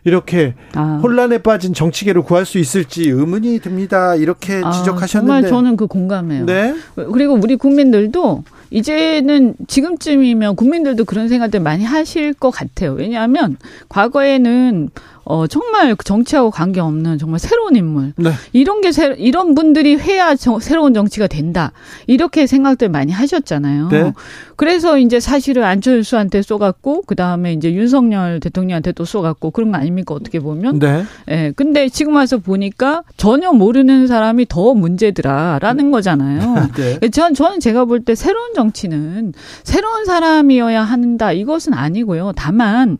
[0.05, 1.01] 이렇게 아.
[1.03, 4.15] 혼란에 빠진 정치계를 구할 수 있을지 의문이 듭니다.
[4.15, 6.47] 이렇게 아, 지적하셨는데 정말 저는 그 공감해요.
[6.47, 6.75] 네.
[7.13, 12.93] 그리고 우리 국민들도 이제는 지금쯤이면 국민들도 그런 생각들 많이 하실 것 같아요.
[12.95, 13.57] 왜냐하면
[13.89, 14.91] 과거에는
[15.25, 18.33] 어 정말 정치하고 관계없는 정말 새로운 인물 네.
[18.53, 21.73] 이런 게 새, 이런 분들이 해야 저, 새로운 정치가 된다
[22.07, 23.89] 이렇게 생각들 많이 하셨잖아요.
[23.89, 24.13] 네.
[24.57, 30.15] 그래서 이제 사실은 안철수한테 쏘갔고 그 다음에 이제 윤석열 대통령한테 또 쏘갔고 그런 거 아닙니까
[30.15, 30.79] 어떻게 보면.
[30.79, 31.05] 네.
[31.31, 31.53] 예.
[31.57, 36.69] 근데 지금 와서 보니까 전혀 모르는 사람이 더 문제더라라는 거잖아요.
[36.77, 37.09] 네.
[37.11, 42.33] 전 저는 제가 볼 때 새로운 정치는 새로운 사람이어야 한다 이것은 아니고요.
[42.35, 42.99] 다만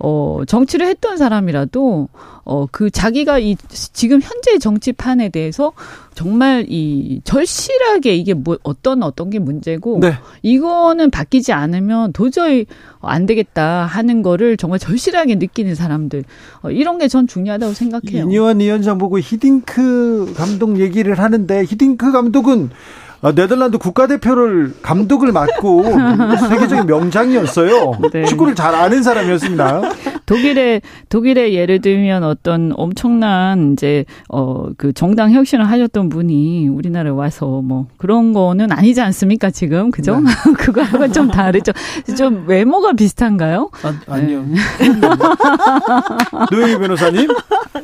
[0.00, 2.08] 어, 정치를 했던 사람이라도,
[2.44, 5.72] 어, 그 자기가 이, 지금 현재 정치판에 대해서
[6.14, 10.14] 정말 이 절실하게 이게 뭐, 어떤 어떤 게 문제고, 네.
[10.42, 12.66] 이거는 바뀌지 않으면 도저히
[13.00, 16.24] 안 되겠다 하는 거를 정말 절실하게 느끼는 사람들,
[16.62, 18.24] 어, 이런 게 전 중요하다고 생각해요.
[18.24, 25.84] 이니원 위원장 보고 히딩크 감독 얘기를 하는데, 히딩크 감독은 아, 네덜란드 국가대표를 감독을 맡고
[26.48, 27.98] 세계적인 명장이었어요.
[28.12, 28.24] 네.
[28.24, 29.82] 축구를 잘 아는 사람이었습니다.
[30.26, 37.60] 독일의 독일의 예를 들면 어떤 엄청난 이제 어 그 정당 혁신을 하셨던 분이 우리나라에 와서
[37.62, 40.20] 뭐 그런 거는 아니지 않습니까 지금 그죠?
[40.20, 40.30] 네.
[40.56, 41.72] 그거하고 좀 다르죠.
[42.16, 43.70] 좀 외모가 비슷한가요?
[43.82, 44.44] 아, 아니요.
[44.46, 44.58] 네.
[46.50, 47.28] 노영희 변호사님,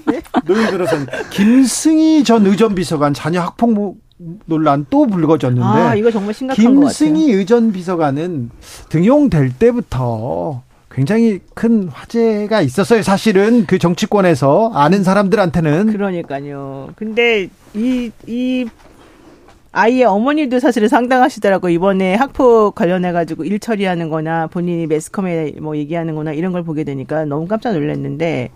[0.06, 0.22] 네?
[0.46, 3.96] 노영희 변호사님, 김승희 전 의전 비서관 자녀 학폭
[4.46, 8.50] 논란 또 불거졌는데 아, 이거 정말 심각한 김승희 의전 비서관은
[8.88, 13.02] 등용될 때부터 굉장히 큰 화제가 있었어요.
[13.02, 16.90] 사실은 그 정치권에서 아는 사람들한테는 그러니까요.
[16.94, 18.66] 근데 이이
[19.72, 26.14] 아이의 어머니도 사실은 상당하시더라고 이번에 학폭 관련해 가지고 일 처리하는 거나 본인이 매스컴에 뭐 얘기하는
[26.14, 28.50] 거나 이런 걸 보게 되니까 너무 깜짝 놀랐는데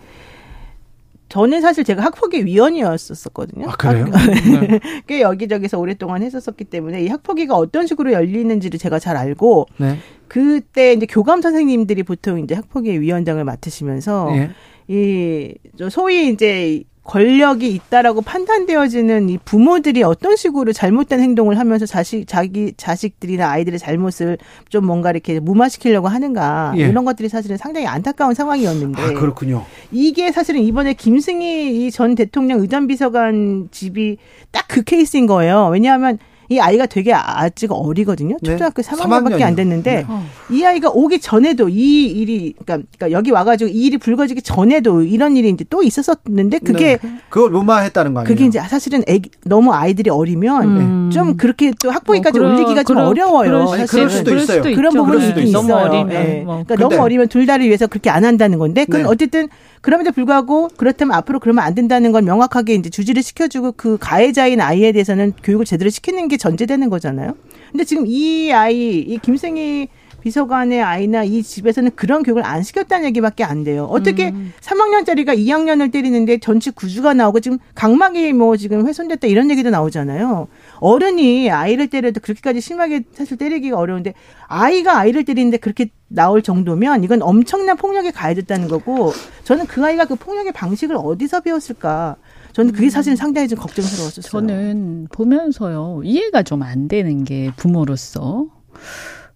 [1.29, 3.69] 저는 사실 제가 학폭위 위원이었었거든요.
[3.69, 4.07] 아, 그래요?
[4.69, 4.81] 네.
[5.07, 9.99] 꽤 여기저기서 오랫동안 했었었기 때문에 이 학폭위가 어떤 식으로 열리는지를 제가 잘 알고 네.
[10.27, 14.51] 그때 이제 교감 선생님들이 보통 이제 학폭위 위원장을 맡으시면서 네.
[14.89, 15.55] 이
[15.91, 23.51] 소위 이제 권력이 있다라고 판단되어지는 이 부모들이 어떤 식으로 잘못된 행동을 하면서 자식 자기 자식들이나
[23.51, 24.39] 아이들의 잘못을
[24.69, 26.83] 좀 뭔가 이렇게 무마시키려고 하는가 예.
[26.83, 29.65] 이런 것들이 사실은 상당히 안타까운 상황이었는데 아, 그렇군요.
[29.91, 34.19] 이게 사실은 이번에 김승희 전 대통령 의전비서관 집이
[34.53, 35.71] 딱 그 케이스인 거예요.
[35.73, 36.19] 왜냐하면
[36.51, 38.37] 이 아이가 되게 아직 어리거든요.
[38.41, 38.51] 네.
[38.53, 38.91] 초등학교 네.
[38.91, 40.57] 3학년밖에 안 됐는데 네.
[40.57, 45.37] 이 아이가 오기 전에도 이 일이 그러니까, 그러니까 여기 와가지고 이 일이 불거지기 전에도 이런
[45.37, 47.11] 일이 이제 또 있었었는데 그게 네.
[47.29, 48.35] 그걸 무마했다는 거 아니에요?
[48.35, 51.11] 그게 이제 사실은 애기, 너무 아이들이 어리면 음.
[51.13, 53.67] 좀 그렇게 또 학부기까지 뭐 올리기가 좀 어려워요.
[53.67, 54.63] 그럴, 그럴 수도 있어요.
[54.63, 55.63] 그런 부분이 있긴 있어요.
[55.63, 56.43] 너무 어리면 네.
[56.47, 56.65] 뭐.
[56.65, 59.09] 그러니까 너무 어리면 둘 다를 위해서 그렇게 안 한다는 건데 그건 네.
[59.09, 59.49] 어쨌든
[59.83, 64.93] 그럼에도 불구하고 그렇다면 앞으로 그러면 안 된다는 건 명확하게 이제 주지를 시켜주고 그 가해자인 아이에
[64.93, 67.37] 대해서는 교육을 제대로 시키는 게 전제되는 거잖아요.
[67.71, 69.89] 근데 지금 이 아이, 이 김생희
[70.21, 73.85] 비서관의 아이나 이 집에서는 그런 교육을 안 시켰다는 얘기밖에 안 돼요.
[73.85, 74.53] 어떻게 음.
[74.61, 80.49] 3학년짜리가 2학년을 때리는데 전치 구주가 나오고 지금 각막이 뭐 지금 훼손됐다 이런 얘기도 나오잖아요.
[80.81, 84.15] 어른이 아이를 때려도 그렇게까지 심하게 사실 때리기가 어려운데
[84.47, 89.13] 아이가 아이를 때리는데 그렇게 나올 정도면 이건 엄청난 폭력에 가해졌다는 거고
[89.45, 92.17] 저는 그 아이가 그 폭력의 방식을 어디서 배웠을까
[92.53, 94.23] 저는 그게 사실 상당히 좀 걱정스러웠어요.
[94.23, 98.47] 저는 보면서요 이해가 좀 안 되는 게 부모로서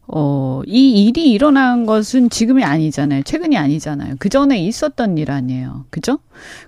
[0.09, 3.23] 어, 이 일이 일어난 것은 지금이 아니잖아요.
[3.23, 4.17] 최근이 아니잖아요.
[4.19, 5.87] 그 전에 있었던 일 아니에요.
[5.91, 6.19] 그죠?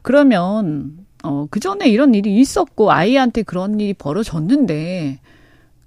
[0.02, 0.92] 그러면,
[1.22, 5.18] 어, 그 전에 이런 일이 있었고, 아이한테 그런 일이 벌어졌는데,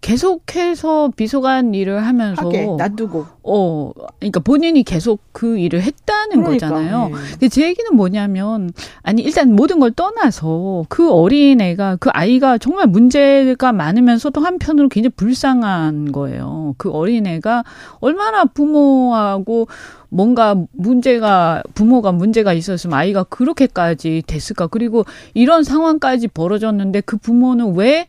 [0.02, 7.08] 계속해서 비서관 일을 하면서 하게, 놔두고 어 그러니까 본인이 계속 그 일을 했다는 그러니까, 거잖아요.
[7.10, 7.14] 네.
[7.32, 8.70] 근데 제 얘기는 뭐냐면
[9.02, 15.14] 아니 일단 모든 걸 떠나서 그 어린 애가 그 아이가 정말 문제가 많으면서도 한편으로 굉장히
[15.16, 16.76] 불쌍한 거예요.
[16.78, 17.64] 그 어린 애가
[18.00, 19.68] 얼마나 부모하고
[20.10, 24.68] 뭔가 문제가 부모가 문제가 있었으면 아이가 그렇게까지 됐을까?
[24.68, 28.08] 그리고 이런 상황까지 벌어졌는데 그 부모는 왜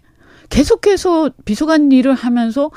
[0.51, 2.71] 계속해서 비서관 일을 하면서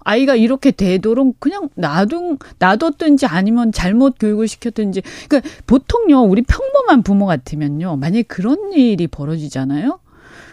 [0.00, 5.02] 아이가 이렇게 되도록 그냥 놔둔 놔뒀든지 아니면 잘못 교육을 시켰든지.
[5.28, 10.00] 그러니까 보통요 우리 평범한 부모 같으면요 만약에 그런 일이 벌어지잖아요?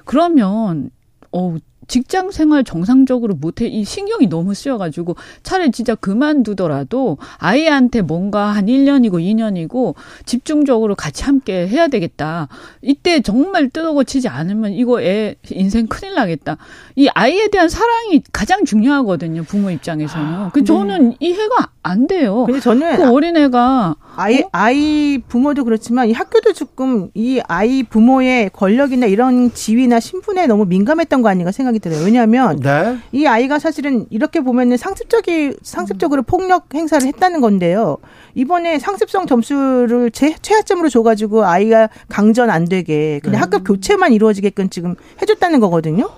[0.04, 0.90] 그러면
[1.32, 1.56] 어
[1.88, 9.14] 직장 생활 정상적으로 못해 이 신경이 너무 쓰여가지고 차라리 진짜 그만두더라도 아이한테 뭔가 한 1년이고
[9.14, 12.48] 2년이고 집중적으로 같이 함께 해야 되겠다.
[12.82, 16.58] 이때 정말 뜯어고치지 않으면 이거 애 인생 큰일 나겠다.
[16.96, 19.44] 이 아이에 대한 사랑이 가장 중요하거든요.
[19.44, 20.26] 부모 입장에서는.
[20.28, 21.16] 아, 그 저는 네.
[21.20, 22.46] 이해가 안 돼요.
[22.48, 24.50] 근데 저는 그 어린애가 아이 어?
[24.52, 31.22] 아이 부모도 그렇지만 이 학교도 조금 이 아이 부모의 권력이나 이런 지위나 신분에 너무 민감했던
[31.22, 32.04] 거 아닌가 생각이 들어요.
[32.04, 32.98] 왜냐하면 네?
[33.12, 37.98] 이 아이가 사실은 이렇게 보면은 상습적이 상습적으로 폭력 행사를 했다는 건데요.
[38.34, 43.44] 이번에 상습성 점수를 제, 최하점으로 줘가지고 아이가 강전 안 되게 그냥 음.
[43.44, 46.10] 학급 교체만 이루어지게끔 지금 해줬다는 거거든요.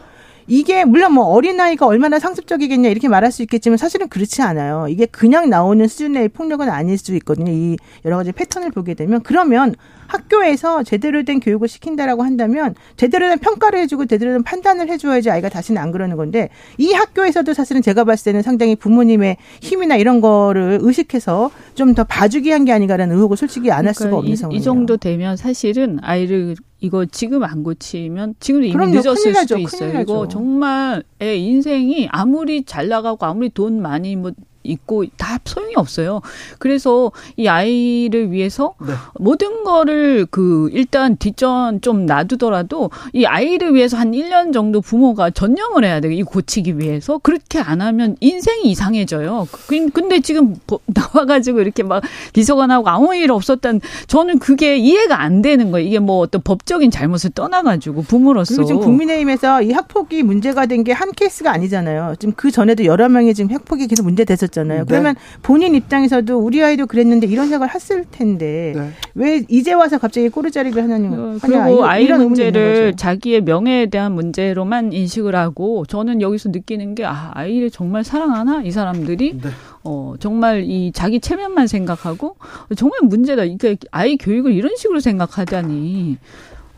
[0.48, 4.88] 이게 물론 뭐 어린아이가 얼마나 상습적이겠냐 이렇게 말할 수 있겠지만 사실은 그렇지 않아요.
[4.90, 7.52] 이게 그냥 나오는 수준의 폭력은 아닐 수 있거든요.
[7.52, 9.76] 이 여러 가지 패턴을 보게 되면 그러면
[10.08, 15.50] 학교에서 제대로 된 교육을 시킨다라고 한다면 제대로 된 평가를 해주고 제대로 된 판단을 해줘야지 아이가
[15.50, 20.80] 다시는 안 그러는 건데 이 학교에서도 사실은 제가 봤을 때는 상당히 부모님의 힘이나 이런 거를
[20.82, 24.60] 의식해서 좀 더 봐주기 한 게 아닌가라는 의혹을 솔직히 안할 그러니까 수가 없는 상황이에요.
[24.60, 30.02] 이 정도 되면 사실은 아이를 이거 지금 안 고치면 지금도 이미 그럼요, 늦었을 수도 있어요.
[30.02, 34.32] 이거 정말 애 인생이 아무리 잘 나가고 아무리 돈 많이 뭐
[34.68, 36.22] 있고 다 소용이 없어요.
[36.60, 38.94] 그래서 이 아이를 위해서 네.
[39.16, 45.86] 모든 거를 그 일단 뒷전 좀 놔두더라도 이 아이를 위해서 한 1년 정도 부모가 전념을
[45.86, 46.12] 해야 돼요.
[46.12, 47.18] 이 고치기 위해서.
[47.20, 49.48] 그렇게 안 하면 인생이 이상해져요.
[49.68, 50.56] 그, 근데 지금
[50.88, 52.04] 나와가지고 이렇게 막
[52.34, 55.88] 비서관하고 아무 일 없었단 저는 그게 이해가 안 되는 거예요.
[55.88, 58.56] 이게 뭐 어떤 법적인 잘못을 떠나가지고 부모로서.
[58.56, 62.16] 그리고 지금 국민의힘에서 이 학폭이 문제가 된 게 한 케이스가 아니잖아요.
[62.20, 64.57] 지금 그 전에도 여러 명이 지금 학폭이 계속 문제 됐었죠.
[64.58, 64.80] 있었잖아요.
[64.80, 64.86] 네.
[64.88, 68.90] 그러면 본인 입장에서도 우리 아이도 그랬는데 이런 생각을 했을 텐데 네.
[69.14, 75.36] 왜 이제 와서 갑자기 꼬르자리를 하냐는 어, 그리고 아이 문제를 자기의 명예에 대한 문제로만 인식을
[75.36, 79.50] 하고 저는 여기서 느끼는 게 아, 아이를 정말 사랑하나 이 사람들이 네.
[79.84, 82.36] 어, 정말 이 자기 체면만 생각하고
[82.76, 83.44] 정말 문제다.
[83.44, 86.18] 이게 아이 교육을 이런 식으로 생각하다니.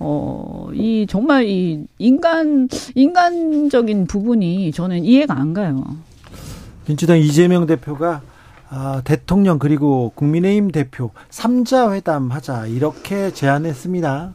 [0.02, 5.84] 어, 이 정말 이 인간 인간적인 부분이 저는 이해가 안 가요.
[6.90, 8.24] 민주당 이재명 대표가
[8.68, 14.34] 아, 대통령 그리고 국민의힘 대표 3자 회담 하자 이렇게 제안했습니다.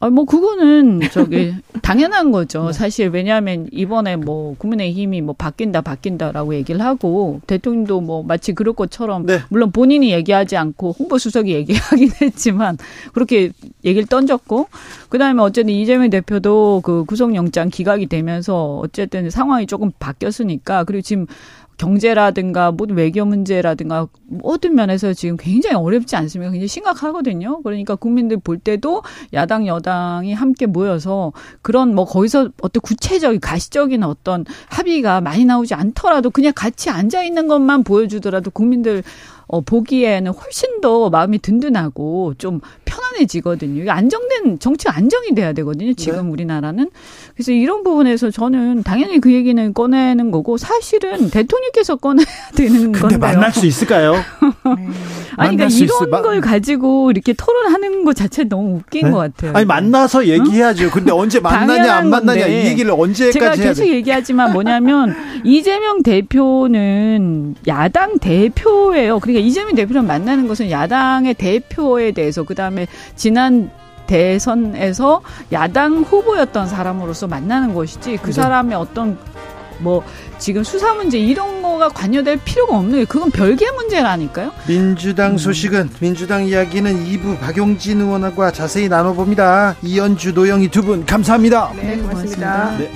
[0.00, 2.66] 아, 뭐, 그거는 저기, 당연한 거죠.
[2.66, 2.72] 네.
[2.72, 9.24] 사실, 왜냐하면 이번에 뭐, 국민의힘이 뭐, 바뀐다, 바뀐다라고 얘기를 하고, 대통령도 뭐, 마치 그럴 것처럼,
[9.26, 9.38] 네.
[9.50, 12.76] 물론 본인이 얘기하지 않고, 홍보 수석이 얘기하긴 했지만,
[13.12, 13.50] 그렇게
[13.84, 14.68] 얘기를 던졌고,
[15.08, 21.26] 그 다음에 어쨌든 이재명 대표도 그 구속영장 기각이 되면서, 어쨌든 상황이 조금 바뀌었으니까, 그리고 지금,
[21.76, 26.50] 경제라든가 모든 외교 문제라든가 모든 면에서 지금 굉장히 어렵지 않습니까?
[26.52, 27.62] 굉장히 심각하거든요.
[27.62, 29.02] 그러니까 국민들 볼 때도
[29.32, 36.30] 야당 여당이 함께 모여서 그런 뭐 거기서 어떤 구체적인 가시적인 어떤 합의가 많이 나오지 않더라도
[36.30, 39.02] 그냥 같이 앉아 있는 것만 보여주더라도 국민들
[39.46, 42.60] 어, 보기에는 훨씬 더 마음이 든든하고 좀
[42.94, 43.90] 편안해지거든요.
[43.90, 45.92] 안정된 정치가 안정이 돼야 되거든요.
[45.94, 46.30] 지금 네.
[46.30, 46.90] 우리나라는
[47.34, 53.00] 그래서 이런 부분에서 저는 당연히 그 얘기는 꺼내는 거고 사실은 대통령께서 꺼내야 되는 건데요.
[53.00, 54.12] 근데 만날 수 있을까요?
[54.12, 54.20] 네.
[55.36, 56.22] 아니 그러니까 이런 있...
[56.22, 59.10] 걸 가지고 이렇게 토론하는 것 자체 너무 웃긴 네?
[59.10, 59.52] 것 같아요.
[59.54, 60.90] 아니 만나서 얘기해야죠.
[60.90, 65.14] 근데 언제 만나냐 안 만나냐 이 얘기를 언제까지 제가 계속 얘기하지만 뭐냐면
[65.44, 69.18] 이재명 대표는 야당 대표예요.
[69.18, 72.83] 그러니까 이재명 대표랑 만나는 것은 야당의 대표에 대해서 그 다음에
[73.16, 73.70] 지난
[74.06, 75.22] 대선에서
[75.52, 78.32] 야당 후보였던 사람으로서 만나는 것이지 그 네.
[78.32, 79.18] 사람의 어떤
[79.78, 80.04] 뭐
[80.38, 84.52] 지금 수사 문제 이런 거가 관여될 필요가 없는 게 그건 별개 문제라니까요.
[84.68, 85.38] 민주당 음.
[85.38, 89.76] 소식은 민주당 이야기는 2부 박용진 의원과 자세히 나눠봅니다.
[89.82, 91.72] 이현주 노영희 두 분 감사합니다.
[91.76, 92.76] 네, 고맙습니다.
[92.78, 92.90] 네.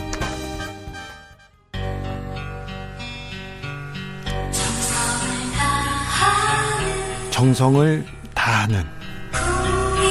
[7.30, 8.84] 정성을 다하는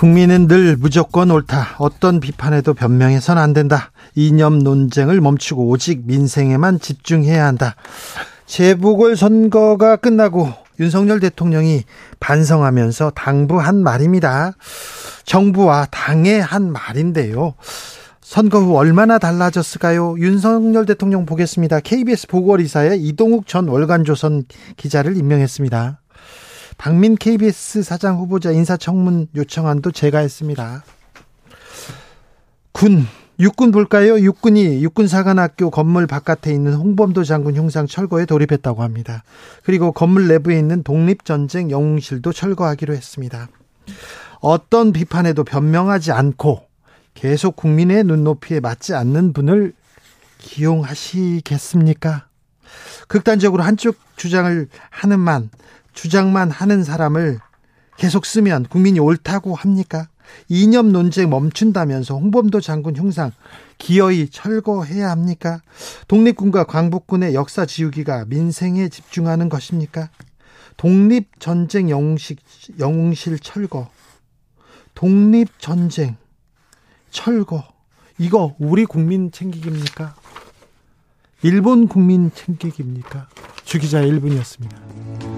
[0.00, 1.76] 국민은 늘 무조건 옳다.
[1.76, 3.92] 어떤 비판에도 변명해선 안 된다.
[4.14, 7.76] 이념 논쟁을 멈추고 오직 민생에만 집중해야 한다.
[8.46, 11.84] 재보궐 선거가 끝나고 윤석열 대통령이
[12.18, 14.54] 반성하면서 당부한 말입니다.
[15.26, 17.52] 정부와 당의 한 말인데요.
[18.22, 20.14] 선거 후 얼마나 달라졌을까요?
[20.16, 21.80] 윤석열 대통령 보겠습니다.
[21.80, 24.44] KBS 보궐이사에 이동욱 전 월간조선
[24.78, 25.99] 기자를 임명했습니다.
[26.80, 30.82] 박민 KBS 사장 후보자 인사청문 요청안도 제가 했습니다.
[32.72, 33.06] 군
[33.38, 34.18] 육군 볼까요?
[34.18, 39.24] 육군이 육군사관학교 건물 바깥에 있는 홍범도 장군 흉상 철거에 돌입했다고 합니다.
[39.62, 43.48] 그리고 건물 내부에 있는 독립전쟁 영웅실도 철거하기로 했습니다.
[44.40, 46.62] 어떤 비판에도 변명하지 않고
[47.12, 49.74] 계속 국민의 눈높이에 맞지 않는 분을
[50.38, 52.26] 기용하시겠습니까?
[53.06, 55.50] 극단적으로 한쪽 주장을 하는 만
[55.92, 57.40] 주장만 하는 사람을
[57.96, 60.08] 계속 쓰면 국민이 옳다고 합니까?
[60.48, 63.32] 이념 논쟁 멈춘다면서 홍범도 장군 흉상
[63.78, 65.60] 기어이 철거해야 합니까?
[66.08, 70.08] 독립군과 광복군의 역사 지우기가 민생에 집중하는 것입니까?
[70.76, 72.38] 독립 전쟁 영웅식,
[72.78, 73.90] 영웅실 철거,
[74.94, 76.16] 독립 전쟁
[77.10, 77.64] 철거,
[78.18, 80.14] 이거 우리 국민 챙기기입니까?
[81.42, 83.28] 일본 국민 챙기기입니까?
[83.64, 85.29] 주기자 1분이었습니다.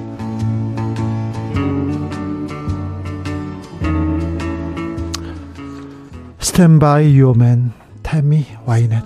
[6.53, 7.73] 스탠바이 유어맨
[8.03, 9.05] 태미 와이넷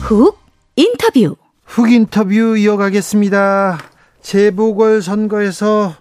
[0.00, 0.36] 훅
[0.74, 1.36] 인터뷰
[1.66, 3.78] 훅 인터뷰 이어가겠습니다.
[4.22, 5.94] 재보궐 선거에서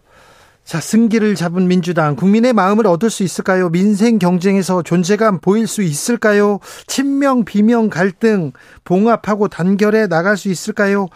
[0.66, 3.70] 자, 승기를 잡은 민주당 국민의 마음을 얻을 수 있을까요?
[3.70, 6.60] 민생 경쟁에서 존재감 보일 수 있을까요?
[6.88, 8.52] 친명 비명 갈등
[8.84, 11.08] 봉합하고 단결해 나갈 수 있을까요?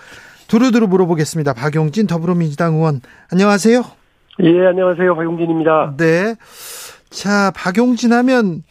[0.47, 1.53] 두루두루 물어보겠습니다.
[1.53, 3.83] 박용진 더불어민주당 의원 안녕하세요.
[4.43, 5.15] 예, 안녕하세요.
[5.15, 5.95] 박용진입니다.
[5.97, 6.35] 네.
[7.09, 8.63] 자, 박용진 하면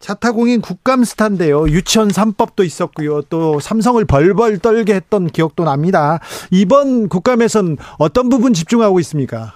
[0.00, 1.66] 자타공인 국감 스타인데요.
[1.68, 3.22] 유치원 3법도 있었고요.
[3.22, 6.20] 또 삼성을 벌벌 떨게 했던 기억도 납니다.
[6.50, 9.52] 이번 국감에선 어떤 부분 집중하고 있습니까?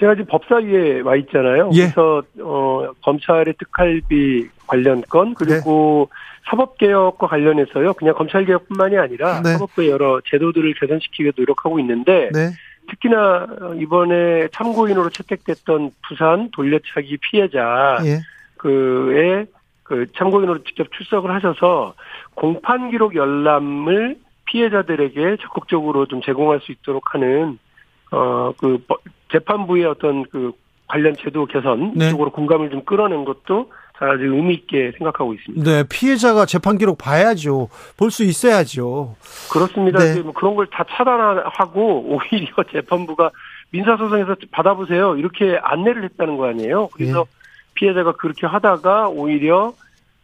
[0.00, 1.70] 제가 지금 법사위에 와 있잖아요.
[1.74, 1.82] 예.
[1.82, 6.16] 그래서 어, 검찰의 특활비 관련 건 그리고 네.
[6.46, 7.94] 사법개혁과 관련해서요.
[7.94, 9.52] 그냥 검찰개혁뿐만이 아니라 네.
[9.52, 12.50] 사법부의 여러 제도들을 개선시키기 위해 노력하고 있는데 네.
[12.90, 13.46] 특히나
[13.80, 18.20] 이번에 참고인으로 채택됐던 부산 돌려차기 피해자 예.
[18.56, 19.46] 그의
[19.84, 21.94] 그 참고인으로 직접 출석을 하셔서
[22.34, 24.16] 공판 기록 열람을
[24.46, 27.58] 피해자들에게 적극적으로 좀 제공할 수 있도록 하는
[28.10, 28.78] 어 그
[29.32, 30.52] 재판부의 어떤 그
[30.86, 32.10] 관련 제도 개선 네.
[32.10, 33.72] 쪽으로 공감을 좀 끌어낸 것도
[34.04, 35.70] 아주 의미 있게 생각하고 있습니다.
[35.70, 37.68] 네, 피해자가 재판 기록 봐야죠.
[37.96, 39.14] 볼 수 있어야죠.
[39.50, 39.98] 그렇습니다.
[40.00, 40.20] 네.
[40.20, 43.30] 뭐 그런 걸 다 차단하고 오히려 재판부가
[43.70, 45.16] 민사소송에서 받아보세요.
[45.16, 46.88] 이렇게 안내를 했다는 거 아니에요.
[46.92, 47.24] 그래서 네.
[47.74, 49.72] 피해자가 그렇게 하다가 오히려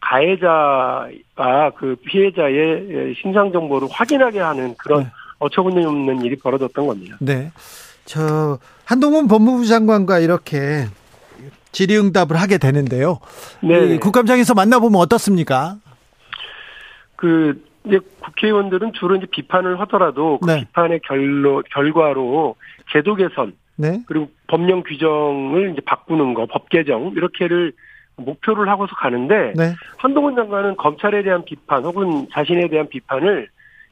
[0.01, 5.09] 가해자가 그 피해자의 신상 정보를 확인하게 하는 그런 네.
[5.39, 7.17] 어처구니 없는 일이 벌어졌던 겁니다.
[7.19, 7.51] 네.
[8.05, 10.85] 저 한동훈 법무부 장관과 이렇게
[11.71, 13.19] 질의응답을 하게 되는데요.
[13.61, 13.97] 네.
[13.97, 15.77] 국감장에서 만나보면 어떻습니까?
[17.15, 20.59] 그 이제 국회의원들은 주로 이제 비판을 하더라도 그 네.
[20.59, 22.55] 비판의 결로 결과로
[22.91, 24.01] 제도 개선 네.
[24.07, 27.73] 그리고 법령 규정을 이제 바꾸는 거, 법 개정 이렇게를
[28.17, 29.73] 목표를 하고서 가는데 네.
[29.97, 33.47] 한동훈 장관은 검찰에 대한 비판 혹은 자신에 대한 비판을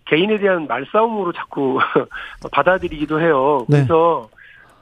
[0.05, 1.79] 개인에 대한 말싸움으로 자꾸
[2.51, 3.65] 받아들이기도 해요.
[3.69, 3.77] 네.
[3.77, 4.29] 그래서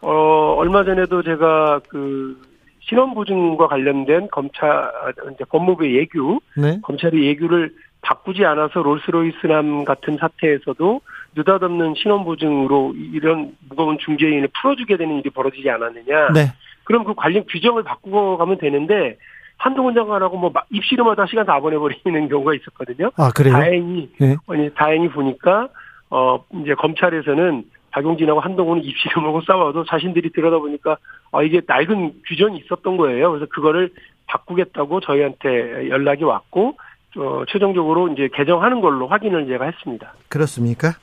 [0.02, 2.40] 어 얼마 전에도 제가 그
[2.88, 4.92] 신원보증과 관련된 검찰
[5.34, 6.80] 이제 법무부의 예규, 네.
[6.84, 11.02] 검찰의 예규를 바꾸지 않아서 롤스로이스남 같은 사태에서도
[11.36, 16.32] 느닷없는 신원보증으로 이런 무거운 중재인을 풀어주게 되는 일이 벌어지지 않았느냐.
[16.34, 16.54] 네.
[16.84, 19.18] 그럼 그 관련 규정을 바꾸고 가면 되는데
[19.58, 23.12] 한동훈 장관하고 뭐 입시름하다 시간 다 보내버리는 경우가 있었거든요.
[23.18, 23.54] 아 그래요?
[23.54, 24.36] 다행히 네.
[24.48, 25.70] 아니 다행히 보니까
[26.12, 27.64] 어 이제 검찰에서는
[27.96, 30.98] 박용진하고 한동훈은 입시름하고 싸워도 자신들이 들여다보니까
[31.32, 33.32] 아 이게 낡은 규정이 있었던 거예요.
[33.32, 33.92] 그래서 그거를
[34.28, 36.78] 바꾸겠다고 저희한테 연락이 왔고
[37.18, 40.14] 어, 최종적으로 이제 개정하는 걸로 확인을 제가 했습니다.
[40.28, 40.96] 그렇습니까?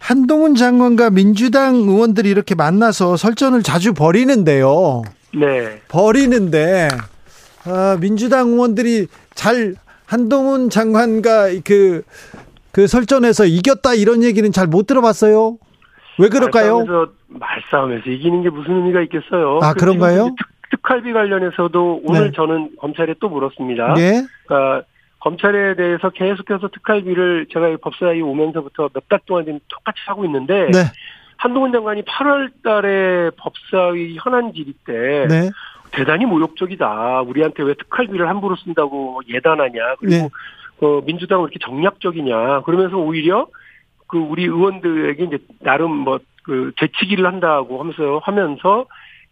[0.00, 5.02] 한동훈 장관과 민주당 의원들이 이렇게 만나서 설전을 자주 벌이는데요.
[5.34, 5.80] 네.
[5.88, 6.88] 벌이는데
[7.64, 9.74] 아, 민주당 의원들이 잘
[10.04, 12.02] 한동훈 장관과 그,
[12.72, 15.58] 그 설전에서 이겼다 이런 얘기는 잘 못 들어봤어요.
[16.18, 16.78] 왜 그럴까요?
[16.78, 19.58] 말싸움에서, 말싸움에서 이기는 게 무슨 의미가 있겠어요.
[19.62, 20.30] 아, 그런가요?
[20.70, 22.32] 특, 할비 관련해서도 오늘 네.
[22.32, 23.94] 저는 검찰에 또 물었습니다.
[23.94, 24.22] 네.
[24.46, 24.86] 그러니까
[25.18, 30.78] 검찰에 대해서 계속해서 특활비를 제가 법사위 오면서부터 몇 달 동안 지금 똑같이 하고 있는데 네.
[31.38, 35.50] 한동훈 장관이 8월 달에 법사위 현안 질의 때 네.
[35.90, 37.22] 대단히 모욕적이다.
[37.22, 39.96] 우리한테 왜 특활비를 함부로 쓴다고 예단하냐.
[39.98, 40.28] 그리고 네.
[40.78, 42.60] 그 민주당은 이렇게 정략적이냐.
[42.62, 43.48] 그러면서 오히려
[44.06, 48.86] 그 우리 의원들에게 이제 나름 뭐 그 재치기를 한다고 하면서 하면서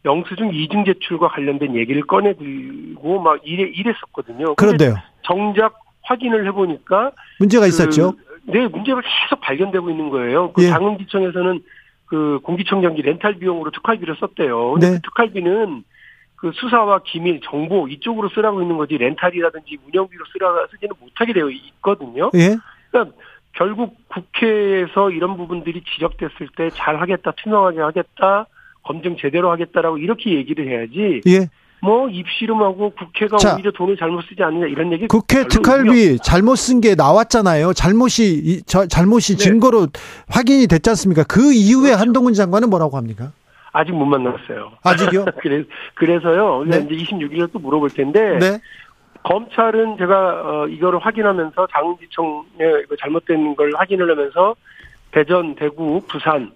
[0.04, 4.56] 영수증 이중 제출과 관련된 얘기를 꺼내들고 막 이래 이랬었거든요.
[4.56, 4.96] 그런데요.
[5.22, 8.14] 정작 확인을 해보니까 문제가 그, 있었죠.
[8.42, 10.52] 네, 문제가 계속 발견되고 있는 거예요.
[10.52, 10.68] 그 예.
[10.68, 11.62] 장흥지청에서는
[12.06, 14.72] 그 공기청정기 렌탈 비용으로 특활비를 썼대요.
[14.72, 14.96] 근데 네.
[14.96, 15.84] 그 특활비는
[16.34, 22.30] 그 수사와 기밀, 정보 이쪽으로 쓰라고 있는 거지 렌탈이라든지 운영비로 쓰라 쓰지는 못하게 되어 있거든요.
[22.34, 22.56] 예.
[22.90, 23.16] 그러니까
[23.56, 28.46] 결국 국회에서 이런 부분들이 지적됐을 때 잘 하겠다, 투명하게 하겠다,
[28.82, 31.20] 검증 제대로 하겠다라고 이렇게 얘기를 해야지.
[31.26, 31.48] 예.
[31.80, 35.06] 뭐 입씨름하고 국회가 자, 오히려 돈을 잘못 쓰지 않느냐 이런 얘기.
[35.06, 37.74] 국회 특활비 잘못 쓴 게 나왔잖아요.
[37.74, 39.44] 잘못이 저, 잘못이 네.
[39.44, 39.88] 증거로
[40.28, 41.24] 확인이 됐지 않습니까?
[41.24, 42.00] 그 이후에 그렇죠.
[42.00, 43.32] 한동훈 장관은 뭐라고 합니까?
[43.72, 44.72] 아직 못 만났어요.
[44.82, 45.26] 아직요?
[45.42, 46.64] 그래, 그래서요.
[46.66, 46.78] 네.
[46.90, 48.38] 이제 26일에 또 물어볼 텐데.
[48.38, 48.60] 네.
[49.24, 54.54] 검찰은 제가 어, 이거를 확인하면서 장지청에 잘못된 걸 확인을 하면서
[55.10, 56.52] 대전, 대구, 부산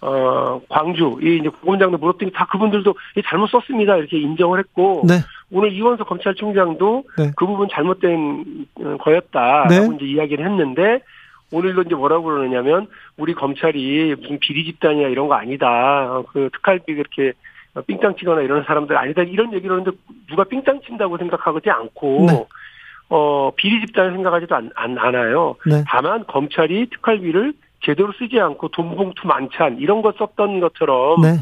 [0.00, 2.94] 어, 광주, 이 이제 고검장도 물었더니 다 그분들도
[3.24, 3.96] 잘못 썼습니다.
[3.96, 5.04] 이렇게 인정을 했고.
[5.06, 5.14] 네.
[5.52, 7.32] 오늘 이원석 검찰총장도 네.
[7.36, 9.96] 그 부분 잘못된 어, 거였다라고 네.
[9.96, 11.02] 이제 이야기를 했는데
[11.52, 15.68] 오늘도 이제 뭐라고 그러느냐면 우리 검찰이 무슨 비리 집단이야 이런 거 아니다.
[16.16, 17.34] 어, 그 특활비 그렇게
[17.80, 19.22] 삥땅 치거나 이런 사람들 아니다.
[19.22, 19.96] 이런 얘기를 하는데
[20.28, 22.46] 누가 삥땅 친다고 생각하지 않고 네.
[23.08, 25.56] 어, 비리 집단을 생각하지도 않, 않, 않아요.
[25.66, 25.84] 네.
[25.86, 31.38] 다만 검찰이 특활비를 제대로 쓰지 않고 돈봉투 만찬 이런 거 썼던 것처럼 네.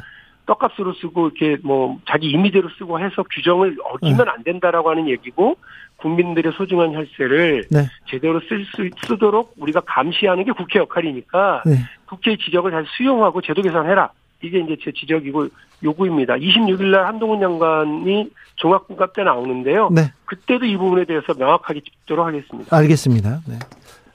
[0.47, 4.31] 떡값으로 쓰고 이렇게 뭐 자기 임의대로 쓰고 해서 규정을 어기면 네.
[4.31, 5.57] 안 된다라고 하는 얘기고
[5.97, 7.87] 국민들의 소중한 혈세를 네.
[8.07, 11.77] 제대로 쓸 수 쓰도록 우리가 감시하는 게 국회 역할이니까 네.
[12.07, 14.11] 국회의 지적을 잘 수용하고 제도 개선해라.
[14.43, 15.49] 이게 이제 제 지적이고
[15.83, 16.35] 요구입니다.
[16.35, 19.89] 26일 날 한동훈 장관이 종합군갑 때 나오는데요.
[19.91, 20.13] 네.
[20.27, 22.77] 그때도 이 부분에 대해서 명확하게 짚도록 하겠습니다.
[22.77, 23.41] 알겠습니다.
[23.47, 23.59] 네.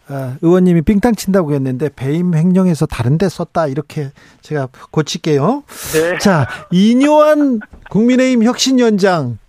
[0.08, 4.12] 아, 의원님이 삥땅 친다고 했는데 배임 횡령해서 다른 데 썼다 이렇게
[4.42, 5.64] 제가 고칠게요.
[5.94, 6.18] 네.
[6.20, 7.60] 자, 이뇨한
[7.90, 9.40] 국민의힘 혁신위원장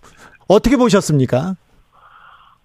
[0.47, 1.55] 어떻게 보셨습니까?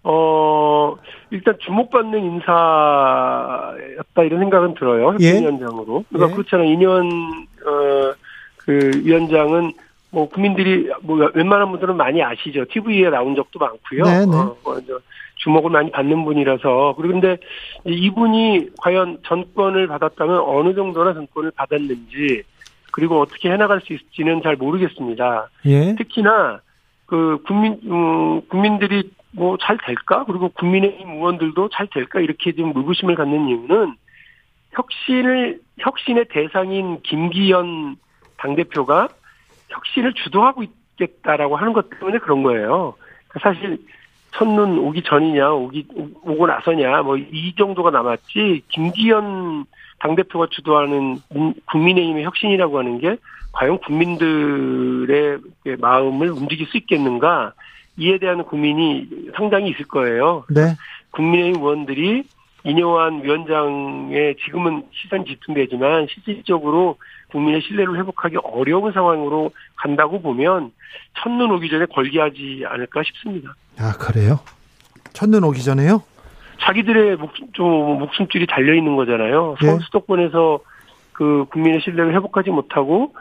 [0.04, 0.96] 어,
[1.32, 5.16] 일단 주목받는 인사였다 이런 생각은 들어요.
[5.20, 5.30] 예.
[5.30, 6.04] 혁신위원장으로.
[6.10, 6.36] 그러니까 예.
[6.36, 6.70] 그렇잖아요.
[6.70, 7.06] 이뇨한
[7.66, 8.12] 어,
[8.58, 9.72] 그 위원장은
[10.10, 12.66] 뭐 국민들이 뭐 웬만한 분들은 많이 아시죠.
[12.70, 14.04] TV에 나온 적도 많고요.
[14.04, 14.36] 네, 네.
[14.36, 14.78] 어, 뭐
[15.36, 17.38] 주목을 많이 받는 분이라서 그런데
[17.86, 22.42] 이분이 과연 전권을 받았다면 어느 정도나 전권을 받았는지
[22.92, 25.48] 그리고 어떻게 해나갈 수 있을지는 잘 모르겠습니다.
[25.64, 25.94] 예.
[25.96, 26.60] 특히나
[27.12, 33.16] 그 국민 음, 국민들이 뭐 잘 될까 그리고 국민의힘 의원들도 잘 될까 이렇게 좀 의구심을
[33.16, 33.96] 갖는 이유는
[34.70, 37.96] 혁신을 혁신의 대상인 김기현
[38.38, 39.08] 당 대표가
[39.68, 42.94] 혁신을 주도하고 있겠다라고 하는 것 때문에 그런 거예요.
[43.42, 43.76] 사실
[44.34, 45.86] 첫눈 오기 전이냐 오기
[46.24, 49.64] 오고 나서냐 뭐 이 정도가 남았지 김기현
[49.98, 51.18] 당 대표가 주도하는
[51.70, 53.16] 국민의힘의 혁신이라고 하는 게
[53.52, 55.38] 과연 국민들의
[55.78, 57.52] 마음을 움직일 수 있겠는가
[57.98, 60.44] 이에 대한 고민이 상당히 있을 거예요.
[60.48, 60.74] 네.
[61.10, 62.24] 국민의힘 의원들이
[62.64, 66.96] 이뇨한 위원장의 지금은 시선이 집중되지만 실질적으로
[67.30, 70.70] 국민의 신뢰를 회복하기 어려운 상황으로 간다고 보면
[71.18, 73.54] 첫눈 오기 전에 걸기하지 않을까 싶습니다.
[73.78, 74.40] 아 그래요?
[75.12, 76.02] 첫눈 오기 전에요?
[76.60, 79.56] 자기들의 목숨, 좀 목숨줄이 달려 있는 거잖아요.
[79.62, 79.66] 예?
[79.66, 80.60] 서울 수도권에서
[81.12, 83.14] 그 국민의 신뢰를 회복하지 못하고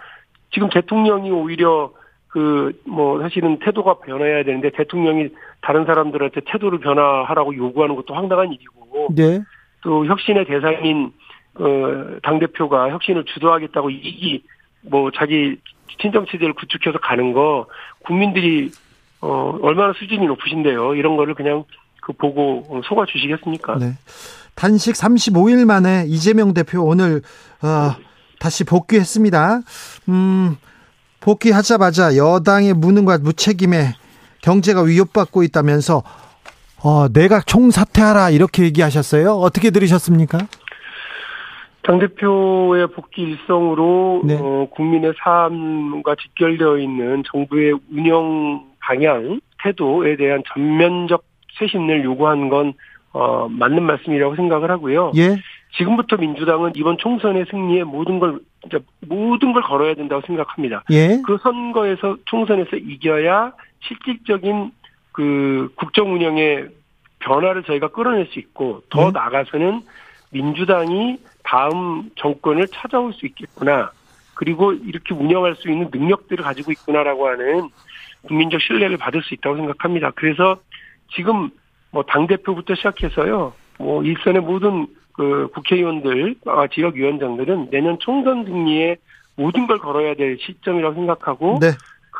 [0.51, 1.91] 지금 대통령이 오히려
[2.27, 5.29] 그 뭐 사실은 태도가 변해야 되는데 대통령이
[5.61, 9.41] 다른 사람들한테 태도를 변화하라고 요구하는 것도 황당한 일이고 네.
[9.81, 11.11] 또 혁신의 대상인
[11.55, 14.43] 어, 당 대표가 혁신을 주도하겠다고 이기
[14.81, 15.57] 뭐 자기
[16.01, 17.67] 친정 체제를 구축해서 가는 거
[18.03, 18.71] 국민들이
[19.21, 20.95] 어 얼마나 수준이 높으신데요.
[20.95, 21.63] 이런 거를 그냥
[22.01, 23.77] 그 보고 속아 주시겠습니까?
[23.77, 23.93] 네.
[24.55, 27.21] 단식 35일 만에 이재명 대표 오늘
[27.61, 27.95] 어,
[28.39, 29.61] 다시 복귀했습니다.
[30.09, 30.57] 음,
[31.19, 33.93] 복귀하자마자 여당의 무능과 무책임에
[34.41, 36.03] 경제가 위협받고 있다면서
[36.83, 39.33] 어, 내각 총사퇴하라 이렇게 얘기하셨어요.
[39.33, 40.39] 어떻게 들으셨습니까?
[41.83, 44.37] 당 대표의 복귀 일성으로 네.
[44.39, 51.23] 어, 국민의 삶과 직결되어 있는 정부의 운영 방향, 태도에 대한 전면적
[51.57, 52.73] 쇄신을 요구한 건
[53.13, 55.11] 어, 맞는 말씀이라고 생각을 하고요.
[55.17, 55.37] 예.
[55.77, 60.83] 지금부터 민주당은 이번 총선의 승리에 모든 걸 이제 모든 걸 걸어야 된다고 생각합니다.
[60.91, 61.21] 예.
[61.25, 64.71] 그 선거에서 총선에서 이겨야 실질적인
[65.11, 66.69] 그 국정 운영의
[67.19, 69.13] 변화를 저희가 끌어낼 수 있고 더 음.
[69.13, 69.81] 나아가서는
[70.31, 73.91] 민주당이 다음 정권을 찾아올 수 있겠구나.
[74.33, 77.69] 그리고 이렇게 운영할 수 있는 능력들을 가지고 있구나라고 하는
[78.27, 80.11] 국민적 신뢰를 받을 수 있다고 생각합니다.
[80.15, 80.57] 그래서
[81.13, 81.49] 지금
[81.91, 88.95] 뭐 당대표부터 시작해서요, 뭐 일선의 모든 그 국회의원들, 아, 지역위원장들은 내년 총선 승리에
[89.35, 91.71] 모든 걸 걸어야 될 시점이라고 생각하고 네.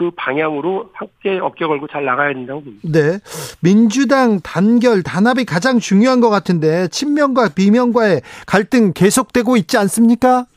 [0.02, 2.90] 그 방향으로 함께 어깨 걸고 잘 나가야 된다고 봅니다.
[2.92, 3.20] 네.
[3.62, 10.48] 민주당 단결, 단합이 가장 중요한 것 같은데, 친명과 비명과의 갈등 계속되고 있지 않습니까?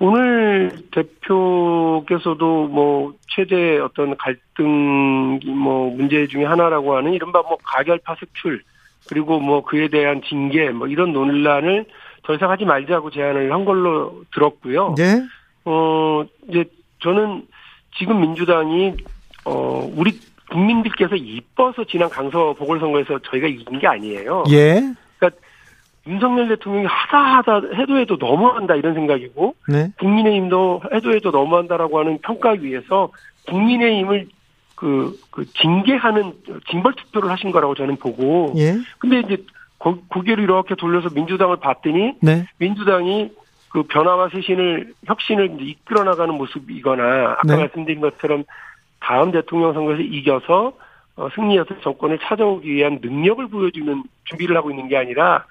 [0.00, 8.62] 오늘 대표께서도 뭐 최대 어떤 갈등 뭐 문제 중에 하나라고 하는 이른바 뭐 가결파 색출
[9.08, 11.84] 그리고 뭐 그에 대한 징계 뭐 이런 논란을
[12.24, 14.94] 더 이상 하지 말자고 제안을 한 걸로 들었고요.
[14.96, 15.22] 네.
[15.66, 16.64] 어 이제
[17.02, 17.46] 저는
[17.98, 18.94] 지금 민주당이
[19.44, 20.18] 어 우리
[20.50, 24.44] 국민들께서 이뻐서 지난 강서 보궐선거에서 저희가 이긴 게 아니에요.
[24.50, 24.82] 예.
[25.18, 25.40] 그러니까
[26.06, 29.90] 윤석열 대통령이 하다 하다 해도 해도 너무한다 이런 생각이고 네.
[29.98, 33.10] 국민의힘도 해도 해도 너무한다라고 하는 평가 위에서
[33.46, 34.28] 국민의힘을
[34.74, 36.32] 그, 그 징계하는
[36.70, 38.54] 징벌 투표를 하신 거라고 저는 보고.
[38.56, 38.76] 예.
[38.98, 39.44] 근데 이제
[39.76, 42.46] 고, 고개를 이렇게 돌려서 민주당을 봤더니 네.
[42.58, 43.30] 민주당이
[43.70, 47.56] 그 변화와 쇄신을 혁신을 이끌어 나가는 모습이거나 아까 네.
[47.56, 48.44] 말씀드린 것처럼
[49.00, 50.72] 다음 대통령 선거에서 이겨서
[51.16, 55.44] 어, 승리해서 정권을 찾아오기 위한 능력을 보여주는 준비를 하고 있는 게 아니라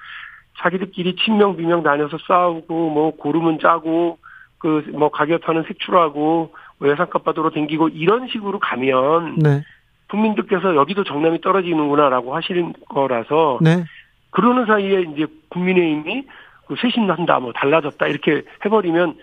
[0.60, 4.18] 자기들끼리 친명 비명 다녀서 싸우고 뭐 고르면 짜고
[4.60, 9.64] 그 뭐 가격하는 색출하고 뭐 예산값 받으러 댕기고 이런 식으로 가면 네.
[10.10, 13.84] 국민들께서 여기도 정남이 떨어지는구나라고 하시는 거라서 네.
[14.32, 16.26] 그러는 사이에 이제 국민의힘이
[16.70, 19.18] 그 쇄신한다, 뭐 달라졌다 이렇게 해버리면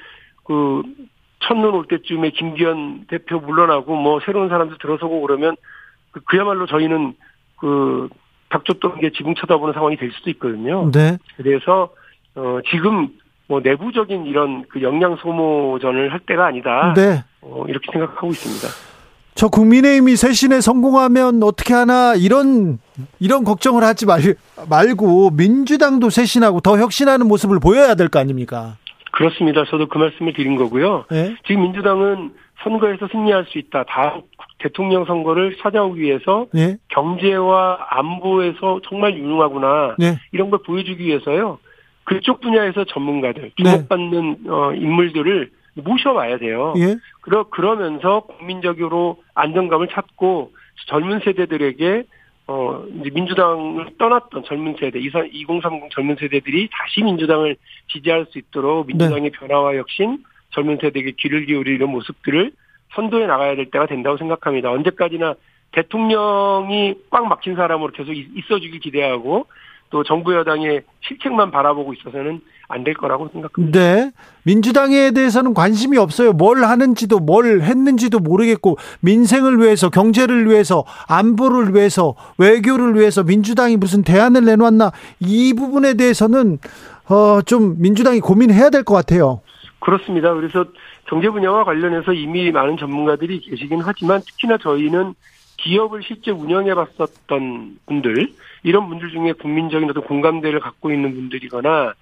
[0.44, 0.82] 그
[1.44, 5.54] 첫눈 올 때쯤에 김기현 대표 물러나고 뭐 새로운 사람들 들어서고 그러면
[6.10, 7.14] 그 그야말로 저희는
[7.56, 8.08] 그
[8.48, 10.90] 닥쳤던 게 지붕 쳐다보는 상황이 될 수도 있거든요.
[10.90, 11.18] 네.
[11.36, 11.90] 그래서
[12.34, 13.10] 어 지금
[13.46, 16.94] 뭐 내부적인 이런 그 역량 소모전을 할 때가 아니다.
[16.94, 17.22] 네.
[17.42, 18.95] 어 이렇게 생각하고 있습니다.
[19.36, 22.78] 저 국민의힘이 쇄신에 성공하면 어떻게 하나 이런
[23.20, 24.20] 이런 걱정을 하지 말,
[24.68, 28.76] 말고 민주당도 쇄신하고 더 혁신하는 모습을 보여야 될 거 아닙니까?
[29.12, 29.64] 그렇습니다.
[29.70, 31.04] 저도 그 말씀을 드린 거고요.
[31.10, 31.36] 네?
[31.46, 32.32] 지금 민주당은
[32.62, 33.84] 선거에서 승리할 수 있다.
[33.88, 34.22] 다음
[34.58, 36.76] 대통령 선거를 찾아오기 위해서 네?
[36.88, 39.96] 경제와 안보에서 정말 유능하구나.
[39.98, 40.18] 네?
[40.32, 41.58] 이런 걸 보여주기 위해서요.
[42.04, 43.70] 그쪽 분야에서 전문가들, 네.
[43.70, 46.74] 주목받는 어, 인물들을 모셔와야 돼요.
[46.78, 46.96] 예?
[47.20, 50.52] 그러, 그러면서 국민적으로 안정감을 찾고
[50.88, 52.04] 젊은 세대들에게
[52.48, 57.56] 어, 이제 민주당을 떠났던 젊은 세대, 2030 젊은 세대들이 다시 민주당을
[57.88, 59.30] 지지할 수 있도록 민주당의 네.
[59.30, 60.18] 변화와 혁신,
[60.50, 62.52] 젊은 세대에게 귀를 기울이는 모습들을
[62.94, 64.70] 선도해 나가야 될 때가 된다고 생각합니다.
[64.70, 65.34] 언제까지나
[65.72, 69.46] 대통령이 꽉 막힌 사람으로 계속 있어주길 기대하고
[69.90, 73.78] 또 정부 여당의 실책만 바라보고 있어서는 안 될 거라고 생각합니다.
[73.78, 74.10] 네.
[74.44, 76.32] 민주당에 대해서는 관심이 없어요.
[76.32, 84.02] 뭘 하는지도 뭘 했는지도 모르겠고 민생을 위해서 경제를 위해서 안보를 위해서 외교를 위해서 민주당이 무슨
[84.02, 86.58] 대안을 내놓았나 이 부분에 대해서는
[87.08, 89.40] 어, 좀 민주당이 고민해야 될 것 같아요.
[89.80, 90.34] 그렇습니다.
[90.34, 90.64] 그래서
[91.08, 95.14] 경제 분야와 관련해서 이미 많은 전문가들이 계시긴 하지만 특히나 저희는
[95.58, 98.28] 기업을 실제 운영해 봤었던 분들,
[98.62, 101.94] 이런 분들 중에 국민적인 어떤 공감대를 갖고 있는 분들이거나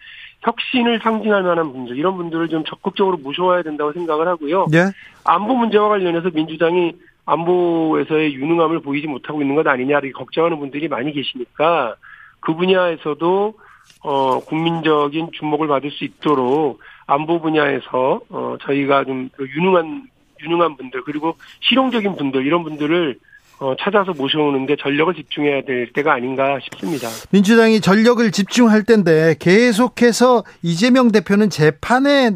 [0.44, 4.66] 혁신을 상징할 만한 분들, 이런 분들을 좀 적극적으로 모셔와야 된다고 생각을 하고요.
[4.70, 4.90] 네.
[5.24, 6.92] 안보 문제와 관련해서 민주당이
[7.26, 11.96] 안보에서의 유능함을 보이지 못하고 있는 것 아니냐, 이렇게 걱정하는 분들이 많이 계시니까
[12.40, 13.54] 그 분야에서도
[14.02, 20.08] 어, 국민적인 주목을 받을 수 있도록 안보 분야에서 어, 저희가 좀 유능한
[20.42, 23.18] 유능한 분들 그리고 실용적인 분들 이런 분들을
[23.60, 27.08] 어, 찾아서 모셔오는 데 전력을 집중해야 될 때가 아닌가 싶습니다.
[27.30, 32.32] 민주당이 전력을 집중할 때인데 계속해서 이재명 대표는 재판에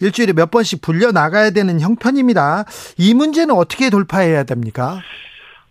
[0.00, 2.64] 일주일에 몇 번씩 불려 나가야 되는 형편입니다.
[2.98, 5.00] 이 문제는 어떻게 돌파해야 됩니까?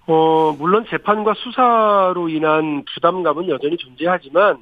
[0.05, 4.57] 어, 물론 재판과 수사로 인한 부담감은 여전히 존재하지만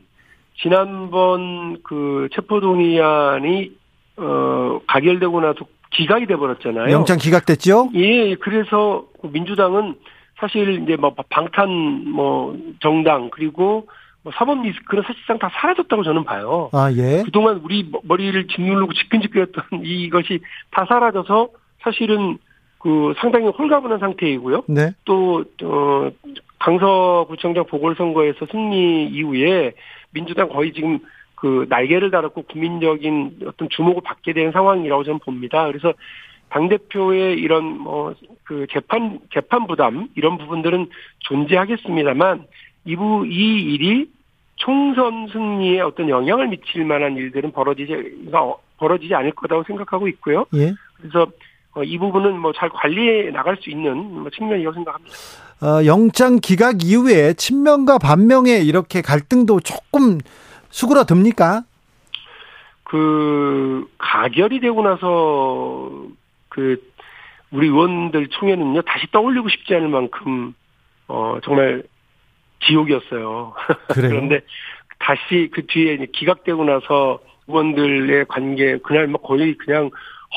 [0.62, 3.72] 지난번 그 체포동의안이
[4.18, 5.60] 어 가결되고 나서
[5.92, 6.92] 기각이 돼 버렸잖아요.
[6.92, 7.90] 영장 기각됐죠?
[7.96, 9.96] 예, 그래서 민주당은
[10.40, 13.88] 사실 이제 뭐 방탄 뭐 정당 그리고
[14.24, 16.70] 뭐 사법 리스크는 사실상 다 사라졌다고 저는 봐요.
[16.74, 17.24] 아 예.
[17.24, 20.40] 그동안 우리 머리를 짓누르고 지끈지끈했던 이것이
[20.72, 21.50] 다 사라져서
[21.82, 22.38] 사실은
[22.80, 24.64] 그 상당히 홀가분한 상태이고요.
[24.68, 24.94] 네.
[25.06, 26.12] 또 어
[26.60, 29.74] 강서구청장 보궐선거에서 승리 이후에
[30.12, 31.00] 민주당 거의 지금
[31.36, 35.66] 그 날개를 달았고 국민적인 어떤 주목을 받게 된 상황이라고 저는 봅니다.
[35.68, 35.94] 그래서
[36.50, 38.14] 당 대표의 이런 뭐
[38.50, 40.90] 그 재판 재판 부담 이런 부분들은
[41.20, 42.48] 존재하겠습니다만
[42.86, 44.10] 이부 이 일이
[44.56, 47.94] 총선 승리에 어떤 영향을 미칠 만한 일들은 벌어지지
[48.78, 50.46] 벌어지지 않을 거라고 생각하고 있고요.
[50.56, 50.74] 예.
[50.98, 51.28] 그래서
[51.76, 55.16] 어, 이 부분은 뭐 잘 관리해 나갈 수 있는 뭐 측면이라고 생각합니다.
[55.62, 60.18] 어, 영장 기각 이후에 친명과 반명의 이렇게 갈등도 조금
[60.72, 61.62] 수그러듭니까?
[62.84, 66.08] 그 가결이 되고 나서
[66.50, 66.82] 그
[67.52, 70.54] 우리 의원들 총회는요 다시 떠올리고 싶지 않을 만큼
[71.08, 71.84] 어 정말
[72.66, 73.54] 지옥이었어요.
[73.94, 74.42] 그런데
[75.00, 79.90] 다시 그 뒤에 기각되고 나서 의원들의 관계 그날 뭐 거의 그냥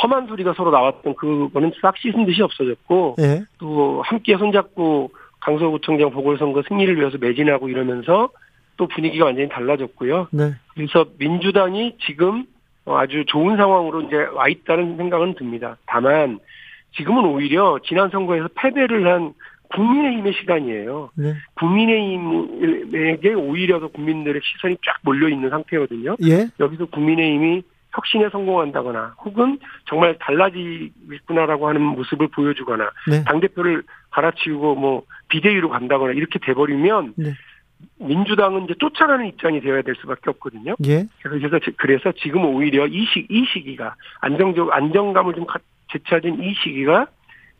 [0.02, 3.42] 험한 소리가 서로 나왔던 그거는 싹 씻은 듯이 없어졌고 네.
[3.58, 5.10] 또 함께 손잡고
[5.40, 8.30] 강서구청장 보궐선거 승리를 위해서 매진하고 이러면서
[8.76, 10.28] 또 분위기가 완전히 달라졌고요.
[10.30, 10.54] 네.
[10.74, 12.46] 그래서 민주당이 지금
[12.84, 15.76] 아주 좋은 상황으로 이제 와 있다는 생각은 듭니다.
[15.86, 16.38] 다만
[16.96, 19.32] 지금은 오히려 지난 선거에서 패배를 한
[19.74, 21.10] 국민의힘의 시간이에요.
[21.14, 21.34] 네.
[21.54, 26.16] 국민의힘에게 오히려 더 국민들의 시선이 쫙 몰려 있는 상태거든요.
[26.24, 26.48] 예.
[26.60, 27.62] 여기서 국민의힘이
[27.94, 33.24] 혁신에 성공한다거나 혹은 정말 달라지겠구나라고 하는 모습을 보여주거나 네.
[33.24, 37.32] 당 대표를 갈아치우고 뭐 비대위로 간다거나 이렇게 돼버리면 네.
[37.98, 40.74] 민주당은 이제 쫓아가는 입장이 되어야 될 수밖에 없거든요.
[40.86, 41.06] 예.
[41.22, 45.46] 그래서 그래서 지금 오히려 이 시 이 시기가 안정적 안정감을 좀
[45.92, 47.06] 되찾은 이 시기가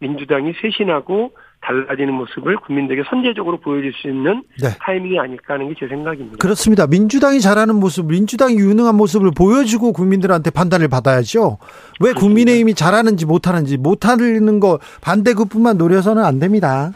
[0.01, 4.71] 민주당이 쇄신하고 달라지는 모습을 국민들에게 선제적으로 보여줄 수 있는 네.
[4.81, 6.39] 타이밍이 아닐까 하는 게 제 생각입니다.
[6.39, 6.89] 그렇습니다.
[6.89, 11.59] 민주당이 잘하는 모습, 민주당이 유능한 모습을 보여주고 국민들한테 판단을 받아야죠.
[12.01, 12.21] 왜 그렇습니다.
[12.21, 16.91] 국민의힘이 잘하는지 못하는지 못하는 거 반대급부만 노려서는 안 됩니다.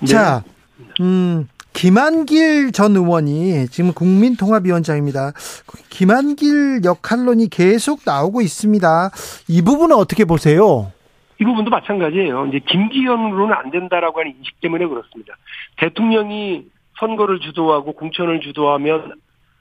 [0.00, 0.06] 네.
[0.06, 0.44] 자,
[1.00, 5.32] 음, 김한길 전 의원이 지금 국민통합위원장입니다.
[5.90, 9.10] 김한길 역할론이 계속 나오고 있습니다.
[9.48, 10.92] 이 부분은 어떻게 보세요?
[11.40, 12.46] 이 부분도 마찬가지예요.
[12.46, 15.34] 이제 김기현으로는 안 된다라고 하는 인식 때문에 그렇습니다.
[15.76, 16.64] 대통령이
[17.00, 19.12] 선거를 주도하고 공천을 주도하면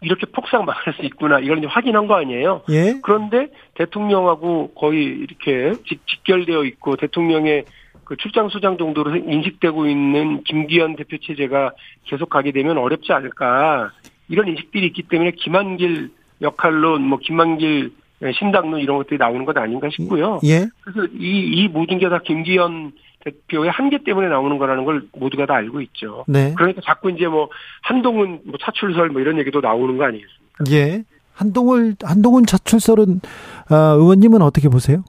[0.02, 1.40] 이렇게 폭삭 망할 수 있구나.
[1.40, 2.62] 이걸 이제 확인한 거 아니에요.
[2.70, 3.00] 예?
[3.02, 5.74] 그런데 대통령하고 거의 이렇게
[6.08, 7.66] 직결되어 있고 대통령의
[8.06, 11.74] 그 출장 수장 정도로 인식되고 있는 김기현 대표 체제가
[12.06, 13.92] 계속 가게 되면 어렵지 않을까
[14.30, 17.92] 이런 인식들이 있기 때문에 김한길 역할로 뭐 김한길
[18.40, 20.40] 신당론 이런 것들이 나오는 것 아닌가 싶고요.
[20.46, 20.68] 예.
[20.82, 22.94] 그래서 이, 이 모든 게 다 김기현
[23.26, 26.26] 대표의 한계 때문에 나오는 거라는 걸 모두가 다 알고 있죠.
[26.28, 26.54] 네.
[26.58, 27.50] 그러니까 자꾸 이제 뭐
[27.82, 30.64] 한동훈 뭐 차출설 뭐 이런 얘기도 나오는 거 아니겠습니까?
[30.72, 31.04] 예.
[31.34, 33.22] 한동훈 한동훈 차출설은
[33.72, 35.04] 어, 의원님은 어떻게 보세요?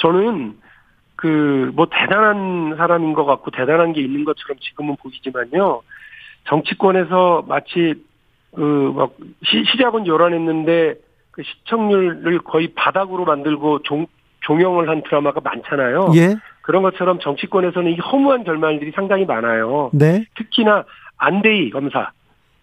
[0.00, 0.56] 저는
[1.18, 5.82] 그 뭐 대단한 사람인 것 같고 대단한 게 있는 것처럼 지금은 보이지만요.
[6.48, 7.94] 정치권에서 마치
[8.54, 9.12] 그막
[9.44, 10.94] 시작은 요란했는데
[11.30, 14.06] 그 시청률을 거의 바닥으로 만들고 종,
[14.40, 16.10] 종영을 한 드라마가 많잖아요.
[16.16, 16.36] 예.
[16.62, 19.90] 그런 것처럼 정치권에서는 이 허무한 결말들이 상당히 많아요.
[19.92, 20.24] 네.
[20.36, 20.84] 특히나
[21.16, 22.10] 안대희 검사,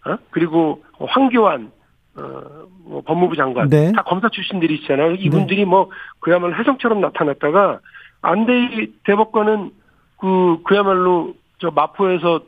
[0.04, 0.16] 어?
[0.30, 1.70] 그리고 황교안
[2.16, 2.42] 어,
[2.84, 3.92] 뭐 법무부 장관 네.
[3.92, 5.12] 다 검사 출신들이 있잖아요.
[5.12, 5.64] 이분들이 네.
[5.64, 7.80] 뭐 그야말로 해성처럼 나타났다가
[8.26, 9.70] 안대희 대법관은
[10.18, 12.40] 그 그야말로 저 마포에서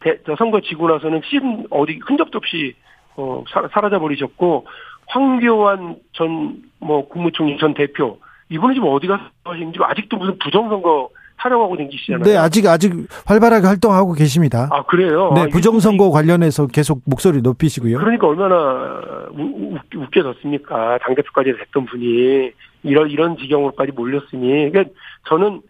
[0.00, 2.74] 대, 저 선거 지고 나서는 신 어디 흔적도 없이
[3.16, 4.66] 어 사, 사라져 버리셨고
[5.08, 8.18] 황교안 전 뭐 국무총리 전 대표
[8.48, 11.08] 이분은 지금 어디 가서 하시는지 아직도 무슨 부정선거
[11.40, 12.22] 촬영하고 댕기시잖아요.
[12.24, 12.92] 네, 아직 아직
[13.26, 14.68] 활발하게 활동하고 계십니다.
[14.72, 15.32] 아 그래요?
[15.34, 17.98] 네, 아, 부정선거 관련해서 계속 목소리 높이시고요.
[17.98, 20.98] 그러니까 얼마나 우, 웃겨졌습니까?
[21.02, 22.52] 당 대표까지 됐던 분이
[22.86, 24.84] 이런 이런 지경으로까지 몰렸으니, 그러니까
[25.28, 25.60] 저는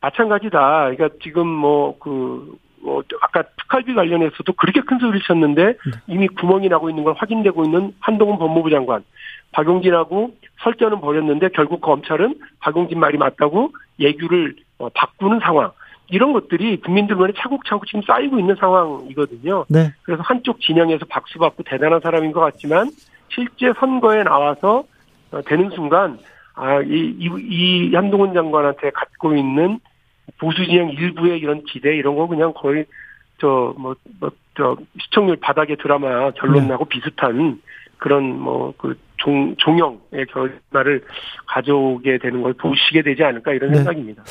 [0.00, 0.90] 마찬가지다.
[0.90, 5.76] 그러니까 지금 뭐그 뭐 아까 특활비 관련해서도 그렇게 큰 소리를 쳤는데 네.
[6.06, 9.02] 이미 구멍이 나고 있는 걸 확인되고 있는 한동훈 법무부 장관
[9.52, 15.72] 박용진하고 설전은 벌였는데 결국 검찰은 박용진 말이 맞다고 예규를 어, 바꾸는 상황.
[16.08, 19.64] 이런 것들이 국민들 만에 차곡차곡 지금 쌓이고 있는 상황이거든요.
[19.68, 19.90] 네.
[20.02, 22.90] 그래서 한쪽 진영에서 박수 받고 대단한 사람인 것 같지만
[23.30, 24.84] 실제 선거에 나와서
[25.32, 26.18] 어, 되는 순간
[26.54, 29.80] 아, 이, 이, 이 한동훈 장관한테 갖고 있는
[30.38, 32.86] 보수 진영 일부의 이런 기대 이런 거 그냥 거의
[33.38, 36.68] 저 뭐 뭐 저 시청률 바닥의 드라마 결론 네.
[36.68, 37.60] 나고 비슷한
[37.98, 41.02] 그런 뭐 그 종, 종영의 결말을
[41.46, 43.78] 가져오게 되는 걸 보시게 되지 않을까 이런 네.
[43.78, 44.22] 생각입니다.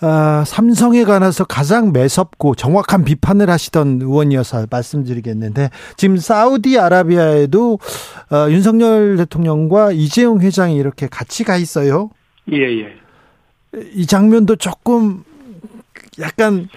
[0.00, 7.78] 아, 삼성에 관해서 가장 매섭고 정확한 비판을 하시던 의원이어서 말씀드리겠는데 지금 사우디아라비아에도
[8.30, 12.10] 어, 윤석열 대통령과 이재용 회장이 이렇게 같이 가 있어요.
[12.52, 12.94] 예, 예.
[13.92, 15.24] 이 장면도 조금
[16.20, 16.68] 약간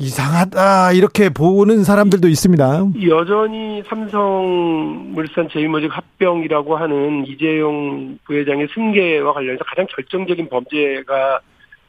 [0.00, 2.84] 이상하다 이렇게 보는 사람들도 있습니다.
[3.06, 11.40] 여전히 삼성물산 제일모직 합병이라고 하는 이재용 부회장의 승계와 관련해서 가장 결정적인 범죄가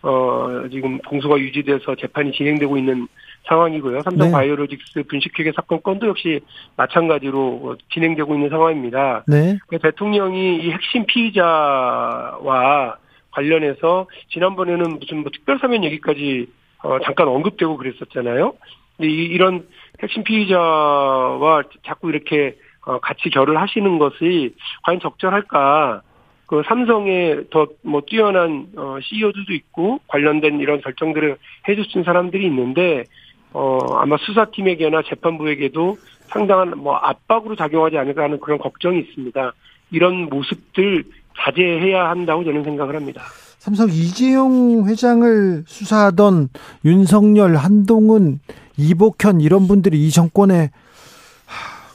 [0.04, 3.08] 어 지금 공소가 유지돼서 재판이 진행되고 있는
[3.48, 4.02] 상황이고요.
[4.02, 5.04] 삼성바이오로직스 네.
[5.04, 6.42] 분식회계 사건 건도 역시
[6.76, 9.24] 마찬가지로 진행되고 있는 상황입니다.
[9.28, 9.58] 네.
[9.82, 12.98] 대통령이 이 핵심 피의자와
[13.32, 16.48] 관련해서 지난번에는 무슨 뭐 특별사면 얘기까지
[16.84, 18.54] 어, 잠깐 언급되고 그랬었잖아요.
[19.02, 19.68] 이, 이런
[20.02, 26.02] 핵심 피의자와 자꾸 이렇게 어, 같이 결을 하시는 것이 과연 적절할까?
[26.48, 31.38] 그 삼성에 더뭐 뛰어난 어, CEO들도 있고 관련된 이런 결정들을
[31.68, 33.06] 해주신 사람들이 있는데
[33.54, 35.98] 어 아마 수사팀에게나 재판부에게도
[36.28, 39.54] 상당한 뭐 압박으로 작용하지 않을까 하는 그런 걱정이 있습니다.
[39.92, 41.04] 이런 모습들
[41.38, 43.24] 자제해야 한다고 저는 생각을 합니다.
[43.62, 46.50] 삼성 이재용 회장을 수사하던
[46.84, 48.40] 윤석열, 한동훈,
[48.76, 50.72] 이복현 이런 분들이 이 정권에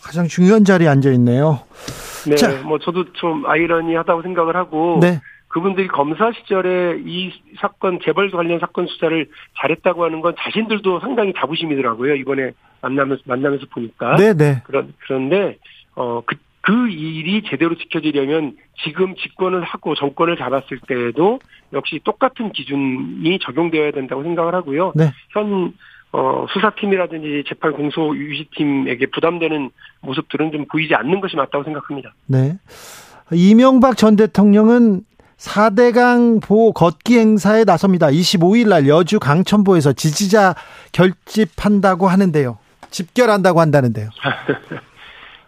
[0.00, 1.58] 가장 중요한 자리에 앉아 있네요.
[2.28, 2.62] 네, 자.
[2.62, 5.20] 뭐 저도 좀 아이러니하다고 생각을 하고 네.
[5.48, 9.28] 그분들이 검사 시절에 이 사건 재벌 관련 사건 수사를
[9.60, 12.14] 잘했다고 하는 건 자신들도 상당히 자부심이더라고요.
[12.14, 14.14] 이번에 만나면서 만나면서 보니까.
[14.14, 14.62] 네, 네.
[14.64, 15.58] 그런 그런데
[15.96, 16.36] 어 그
[16.66, 21.38] 그 일이 제대로 지켜지려면 지금 집권을 하고 정권을 잡았을 때에도
[21.72, 24.92] 역시 똑같은 기준이 적용되어야 된다고 생각을 하고요.
[24.96, 25.12] 네.
[25.30, 25.72] 현
[26.12, 29.70] 어, 수사팀이라든지 재판 공소 유시팀에게 부담되는
[30.00, 32.14] 모습들은 좀 보이지 않는 것이 맞다고 생각합니다.
[32.26, 32.58] 네.
[33.32, 35.02] 이명박 전 대통령은
[35.36, 38.08] 4대강 보호 걷기 행사에 나섭니다.
[38.08, 40.56] 25일 날 여주 강천보에서 지지자
[40.90, 42.58] 결집한다고 하는데요.
[42.90, 44.08] 집결한다고 한다는데요.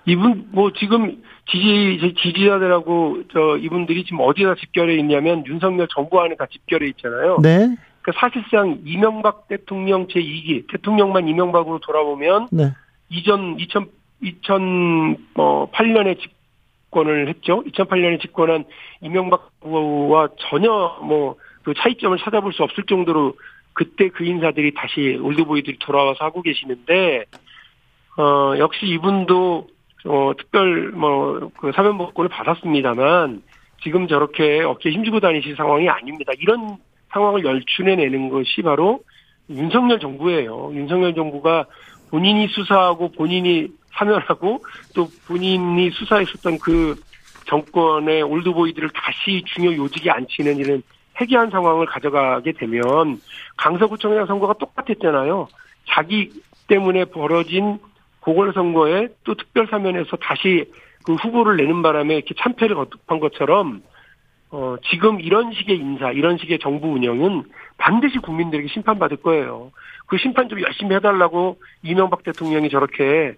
[0.09, 6.47] 이분 뭐 지금 지지 지지자들하고 저 이분들이 지금 어디다 집결해 있냐면 윤석열 정부 안에 다
[6.51, 7.39] 집결해 있잖아요.
[7.43, 7.77] 네.
[8.03, 12.73] 그 사실상 이명박 대통령 제 2기 대통령만 이명박으로 돌아보면 네.
[13.11, 13.87] 이전 2000
[14.21, 17.63] 2008년에 집권을 했죠.
[17.63, 18.65] 2008년에 집권한
[19.01, 21.37] 이명박 후보와 전혀 뭐
[21.69, 23.35] 그 차이점을 찾아볼 수 없을 정도로
[23.75, 27.27] 그때 그 인사들이 다시 올드보이들이 돌아와서 하고 계시는데
[28.17, 29.69] 어 역시 이분도
[30.05, 33.43] 어, 특별, 뭐, 그 사면복권을 받았습니다만,
[33.83, 36.33] 지금 저렇게 어깨에 힘주고 다니실 상황이 아닙니다.
[36.39, 36.77] 이런
[37.11, 39.01] 상황을 열춘해내는 것이 바로
[39.49, 40.73] 윤석열 정부예요.
[40.75, 41.67] 윤석열 정부가
[42.11, 44.65] 본인이 수사하고 본인이 사면하고
[44.95, 46.97] 또 본인이 수사했었던 그
[47.47, 50.83] 정권의 올드보이들을 다시 중요 요직에 앉히는 이런
[51.17, 53.21] 해괴한 상황을 가져가게 되면
[53.57, 55.49] 강서구청장 선거가 똑같았잖아요.
[55.89, 56.31] 자기
[56.69, 57.79] 때문에 벌어진
[58.29, 60.71] 보궐선거에 또 특별사면에서 다시
[61.05, 63.83] 그 후보를 내는 바람에 이렇게 참패를 거듭한 것처럼
[64.51, 67.45] 어, 지금 이런 식의 인사, 이런 식의 정부 운영은
[67.77, 69.71] 반드시 국민들에게 심판받을 거예요.
[70.07, 73.35] 그 심판 좀 열심히 해달라고 이명박 대통령이 저렇게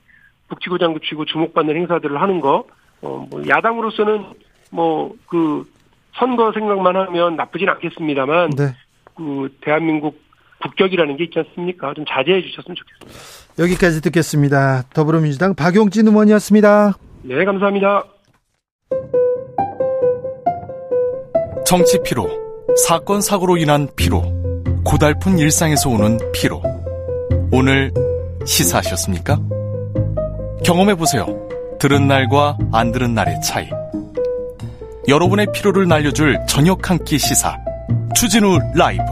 [0.49, 2.65] 북치고 장 구치고 주목받는 행사들을 하는 거,
[3.03, 4.25] 어, 뭐 야당으로서는
[4.71, 5.65] 뭐 그
[6.15, 8.75] 선거 생각만 하면 나쁘진 않겠습니다만 네.
[9.15, 10.21] 그 대한민국
[10.63, 11.93] 국격이라는 게 있지 않습니까?
[11.95, 13.63] 좀 자제해 주셨으면 좋겠습니다.
[13.63, 14.83] 여기까지 듣겠습니다.
[14.95, 16.93] 더불어민주당 박용진 의원이었습니다.
[17.23, 18.05] 네, 감사합니다.
[21.67, 22.29] 정치 피로,
[22.87, 24.23] 사건 사고로 인한 피로,
[24.85, 26.63] 고달픈 일상에서 오는 피로.
[27.53, 27.93] 오늘
[28.45, 29.39] 시사하셨습니까?
[30.65, 31.27] 경험해 보세요.
[31.79, 33.69] 들은 날과 안 들은 날의 차이.
[35.09, 37.57] 여러분의 피로를 날려줄 저녁 한 끼 시사.
[38.15, 39.03] 추진우 라이브.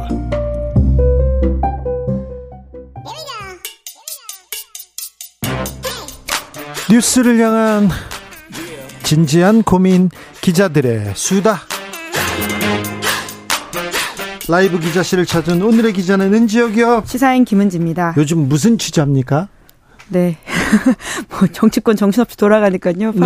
[6.90, 7.90] 뉴스를 향한
[9.02, 10.10] 진지한 고민
[10.40, 11.60] 기자들의 수다.
[14.48, 17.02] 라이브 기자실을 찾은 오늘의 기자는 은지혁이요.
[17.06, 18.15] 시사인 김은지입니다.
[18.16, 19.48] 요즘 무슨 취재합니까?
[20.09, 20.39] 네.
[21.31, 23.12] 뭐 정치권 정신없이 돌아가니까요.
[23.12, 23.19] 네.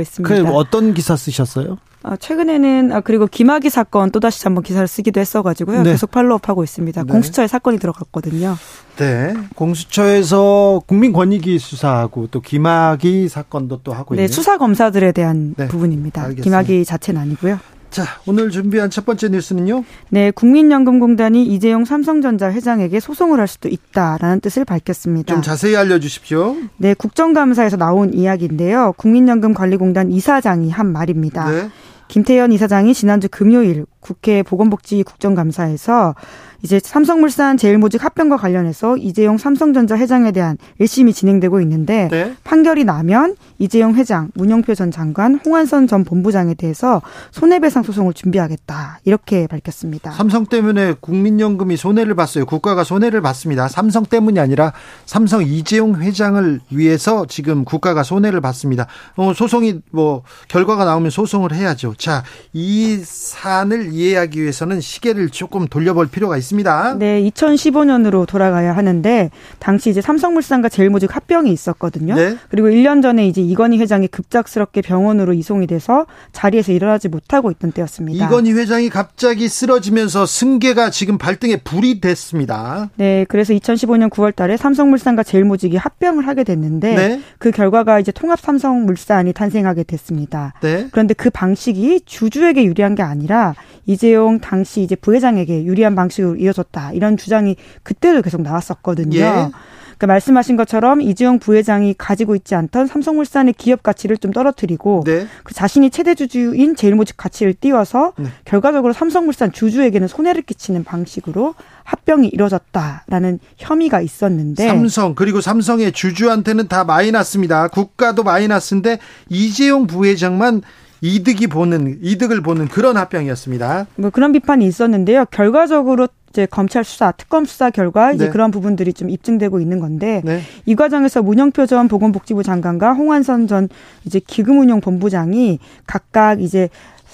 [0.00, 0.34] 있습니다.
[0.34, 1.78] 그 어떤 기사 쓰셨어요?
[2.02, 5.82] 아, 최근에는 아 그리고 김학의 사건 또 다시 한번 기사를 쓰기도 했어가지고요.
[5.82, 5.90] 네.
[5.90, 7.02] 계속 팔로우업하고 있습니다.
[7.02, 7.12] 네.
[7.12, 8.56] 공수처에 사건이 들어갔거든요.
[8.96, 14.26] 네, 공수처에서 국민권익위 수사하고 또 김학의 사건도 또 하고 있는.
[14.26, 15.66] 네, 수사 검사들에 대한 네.
[15.66, 16.22] 부분입니다.
[16.22, 16.44] 알겠습니다.
[16.44, 17.58] 김학의 자체는 아니고요.
[17.96, 19.82] 자, 오늘 준비한 첫 번째 뉴스는요?
[20.10, 25.32] 네, 국민연금공단이 이재용 삼성전자 회장에게 소송을 할 수도 있다라는 뜻을 밝혔습니다.
[25.32, 26.56] 좀 자세히 알려주십시오.
[26.76, 28.92] 네, 국정감사에서 나온 이야기인데요.
[28.98, 31.50] 국민연금관리공단 이사장이 한 말입니다.
[31.50, 31.70] 네.
[32.08, 36.14] 김태현 이사장이 지난주 금요일 국회 보건복지 국정감사에서
[36.62, 42.34] 이제 삼성물산 제일모직 합병과 관련해서 이재용 삼성전자 회장에 대한 1심이 진행되고 있는데 네.
[42.44, 49.46] 판결이 나면 이재용 회장, 문영표 전 장관, 홍한선 전 본부장에 대해서 손해배상 소송을 준비하겠다 이렇게
[49.46, 50.12] 밝혔습니다.
[50.12, 52.46] 삼성 때문에 국민연금이 손해를 봤어요.
[52.46, 53.68] 국가가 손해를 봤습니다.
[53.68, 54.72] 삼성 때문이 아니라
[55.04, 58.86] 삼성 이재용 회장을 위해서 지금 국가가 손해를 봤습니다.
[59.16, 61.94] 어, 소송이 뭐 결과가 나오면 소송을 해야죠.
[61.96, 62.22] 자,
[62.52, 66.96] 이 사안을 이해하기 위해서는 시계를 조금 돌려볼 필요가 있습니다.
[66.98, 72.14] 네, 2015년으로 돌아가야 하는데 당시 이제 삼성물산과 제일모직 합병이 있었거든요.
[72.14, 72.36] 네.
[72.50, 78.26] 그리고 1년 전에 이제 이건희 회장이 급작스럽게 병원으로 이송이 돼서 자리에서 일어나지 못하고 있던 때였습니다.
[78.26, 82.90] 이건희 회장이 갑자기 쓰러지면서 승계가 지금 발등에 불이 됐습니다.
[82.96, 87.20] 네, 그래서 2015년 9월 달에 삼성물산과 제일모직이 합병을 하게 됐는데 네.
[87.38, 90.52] 그 결과가 이제 통합 삼성물산이 탄생하게 됐습니다.
[90.60, 90.88] 네.
[90.90, 93.54] 그런데 그 방식이 주주에게 유리한 게 아니라
[93.86, 96.92] 이재용 당시 이제 부회장에게 유리한 방식으로 이어졌다.
[96.92, 99.18] 이런 주장이 그때도 계속 나왔었거든요.
[99.18, 99.50] 예.
[99.98, 105.26] 그러니까 말씀하신 것처럼 이재용 부회장이 가지고 있지 않던 삼성물산의 기업 가치를 좀 떨어뜨리고 네.
[105.42, 108.26] 그 자신이 최대 주주인 제일모직 가치를 띄워서 네.
[108.44, 111.54] 결과적으로 삼성물산 주주에게는 손해를 끼치는 방식으로
[111.84, 117.68] 합병이 이루어졌다라는 혐의가 있었는데 삼성 그리고 삼성의 주주한테는 다 마이너스입니다.
[117.68, 118.98] 국가도 마이너스인데
[119.30, 120.60] 이재용 부회장만
[121.00, 123.86] 이득이 보는 이득을 보는 그런 합병이었습니다.
[123.96, 125.26] 뭐 그런 비판이 있었는데요.
[125.30, 128.30] 결과적으로 이제 검찰 수사, 특검 수사 결과 이제 네.
[128.30, 130.42] 그런 부분들이 좀 입증되고 있는 건데 네.
[130.66, 133.68] 이 과정에서 문영표 전 보건복지부 장관과 홍한선 전
[134.04, 136.68] 이제 기금운용본부장이 각각 이제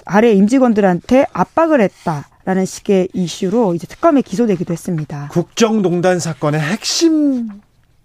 [0.05, 2.29] 아래 임직원들한테 압박을 했다.
[2.45, 5.29] 라는 식의 이슈로 이제 특검에 기소되기도 했습니다.
[5.31, 7.49] 국정농단 사건의 핵심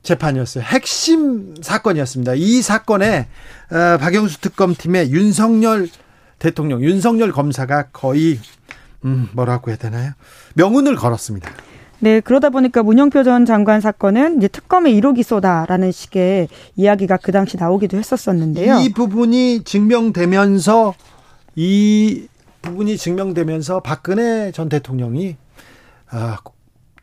[0.07, 0.63] 재판이었어요.
[0.63, 2.33] 핵심 사건이었습니다.
[2.35, 3.27] 이 사건에
[3.71, 5.89] 어, 박영수 특검팀의 윤석열
[6.39, 8.39] 대통령, 윤석열 검사가 거의
[9.03, 10.13] 음, 뭐라고 해야 되나요?
[10.55, 11.49] 명운을 걸었습니다.
[11.99, 17.57] 네, 그러다 보니까 문영표 전 장관 사건은 이제 특검의 1호 기소다라는 식의 이야기가 그 당시
[17.57, 18.79] 나오기도 했었었는데요.
[18.79, 20.93] 이 부분이 증명되면서
[21.55, 22.27] 이
[22.61, 25.37] 부분이 증명되면서 박근혜 전 대통령이
[26.09, 26.37] 아,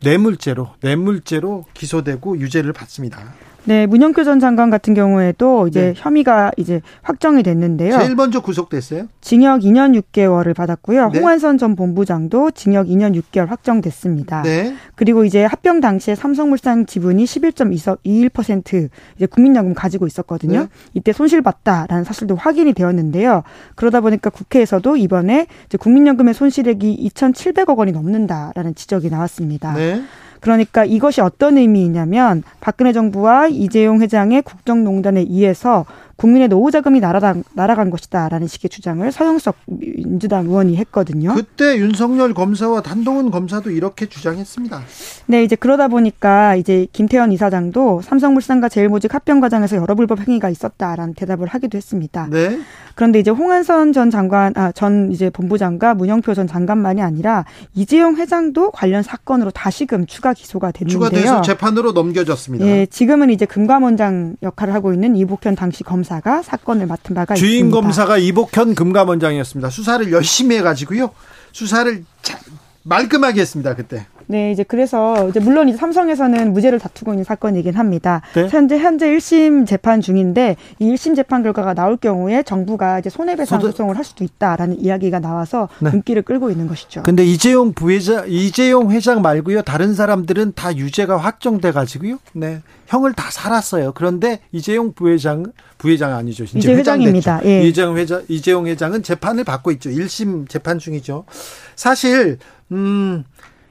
[0.05, 3.33] 뇌물죄로 뇌물죄로 기소되고 유죄를 받습니다.
[3.67, 5.93] 네, 문영표 전 장관 같은 경우에도 이제 네.
[5.95, 7.97] 혐의가 이제 확정이 됐는데요.
[7.97, 9.07] 제일 먼저 구속됐어요?
[9.21, 11.09] 징역 2년 6개월을 받았고요.
[11.09, 11.19] 네.
[11.19, 14.43] 홍한선 전 본부장도 징역 2년 6개월 확정됐습니다.
[14.43, 14.75] 네.
[14.95, 20.59] 그리고 이제 합병 당시에 삼성물산 지분이 11.21% 이제 국민연금 가지고 있었거든요.
[20.59, 20.67] 네.
[20.93, 23.43] 이때 손실 봤다라는 사실도 확인이 되었는데요.
[23.75, 29.73] 그러다 보니까 국회에서도 이번에 이제 국민연금의 손실액이 2,700억 원이 넘는다라는 지적이 나왔습니다.
[29.73, 30.01] 네.
[30.45, 37.89] 그러니까 이것이 어떤 의미이냐면 박근혜 정부와 이재용 회장의 국정농단에 의해서 국민의 노후 자금이 날아간, 날아간
[37.89, 41.33] 것이다라는 식의 주장을 서영석 민주당 의원이 했거든요.
[41.35, 44.81] 그때 윤석열 검사와 단동훈 검사도 이렇게 주장했습니다.
[45.27, 51.15] 네, 이제 그러다 보니까 이제 김태현 이사장도 삼성물산과 제일모직 합병 과정에서 여러 불법 행위가 있었다라는
[51.15, 52.27] 대답을 하기도 했습니다.
[52.31, 52.59] 네.
[52.95, 57.43] 그런데 이제 홍한선 전 장관, 아, 전 이제 본부장과 문영표 전 장관만이 아니라
[57.73, 61.09] 이재용 회장도 관련 사건으로 다시금 추가 기소가 됐는데요.
[61.09, 62.65] 추가돼서 재판으로 넘겨졌습니다.
[62.65, 67.51] 예, 지금은 이제 금감원장 역할을 하고 있는 이복현 당시 검 검사가 사건을 맡은 바가 주임
[67.51, 67.63] 있습니다.
[67.63, 69.69] 주임 검사가 이복현 금감원장이었습니다.
[69.69, 71.11] 수사를 열심히 해가지고요.
[71.51, 72.05] 수사를
[72.83, 73.75] 말끔하게 했습니다.
[73.75, 74.05] 그때.
[74.27, 78.21] 네, 이제 그래서 이제 물론 이제 삼성에서는 무죄를 다투고 있는 사건이긴 합니다.
[78.33, 78.47] 네?
[78.49, 83.71] 현재 현재 1심 재판 중인데 이 1심 재판 결과가 나올 경우에 정부가 이제 손해배상 소득...
[83.71, 85.91] 소송을 할 수도 있다라는 이야기가 나와서 네.
[85.91, 87.03] 눈길을 끌고 있는 것이죠.
[87.03, 89.61] 근데 이재용 부회장 이재용 회장 말고요.
[89.61, 92.17] 다른 사람들은 다 유죄가 확정돼 가지고요.
[92.33, 92.61] 네.
[92.87, 93.93] 형을 다 살았어요.
[93.93, 95.45] 그런데 이재용 부회장
[95.77, 96.43] 부회장 아니죠.
[96.43, 97.41] 이제 회장입니다.
[97.45, 97.63] 예.
[97.63, 99.89] 이재용 회장 이재용 회장은 재판을 받고 있죠.
[99.89, 101.25] 1심 재판 중이죠.
[101.75, 102.37] 사실
[102.71, 103.23] 음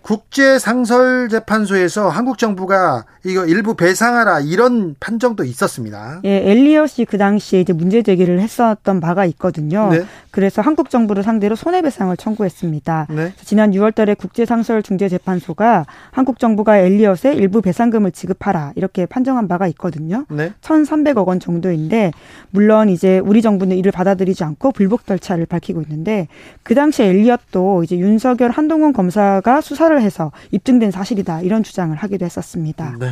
[0.05, 6.21] 국제상설재판소에서 한국 정부가 이거 일부 배상하라 이런 판정도 있었습니다.
[6.25, 9.89] 예, 엘리엇이 그 당시에 이제 문제 제기를 했었던 바가 있거든요.
[9.91, 10.05] 네.
[10.31, 13.07] 그래서 한국 정부를 상대로 손해배상을 청구했습니다.
[13.11, 13.33] 네.
[13.45, 20.27] 지난 6월달에 국제상설중재재판소가 한국 정부가 엘리엇에 일부 배상금을 지급하라 이렇게 판정한 바가 있거든요.
[20.29, 20.53] 네.
[20.61, 22.13] 1,300억 원 정도인데
[22.51, 26.29] 물론 이제 우리 정부는 이를 받아들이지 않고 불복 절차를 밝히고 있는데
[26.63, 32.97] 그 당시 엘리엇도 이제 윤석열 한동훈 검사가 수사를 해서 입증된 사실이다 이런 주장을 하기도 했었습니다.
[32.99, 33.11] 네.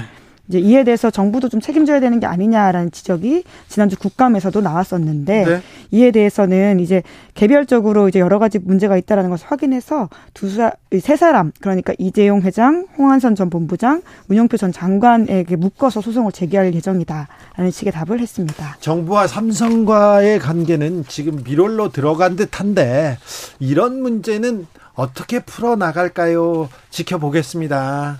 [0.48, 5.62] 이제 이에 대해서 정부도 좀 책임져야 되는 게 아니냐라는 지적이 지난주 국감에서도 나왔었는데 네.
[5.92, 7.04] 이에 대해서는 이제
[7.34, 13.50] 개별적으로 이제 여러 가지 문제가 있다라는 것을 확인해서 두세 사람 그러니까 이재용 회장, 홍한선 전
[13.50, 18.76] 본부장, 문영표 전 장관에게 묶어서 소송을 제기할 예정이다라는 식의 답을 했습니다.
[18.80, 23.16] 정부와 삼성과의 관계는 지금 미롤로 들어간 듯한데
[23.60, 26.68] 이런 문제는 어떻게 풀어 나갈까요?
[26.90, 28.18] 지켜보겠습니다.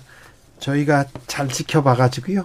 [0.59, 2.44] 저희가 잘 지켜봐 가지고요.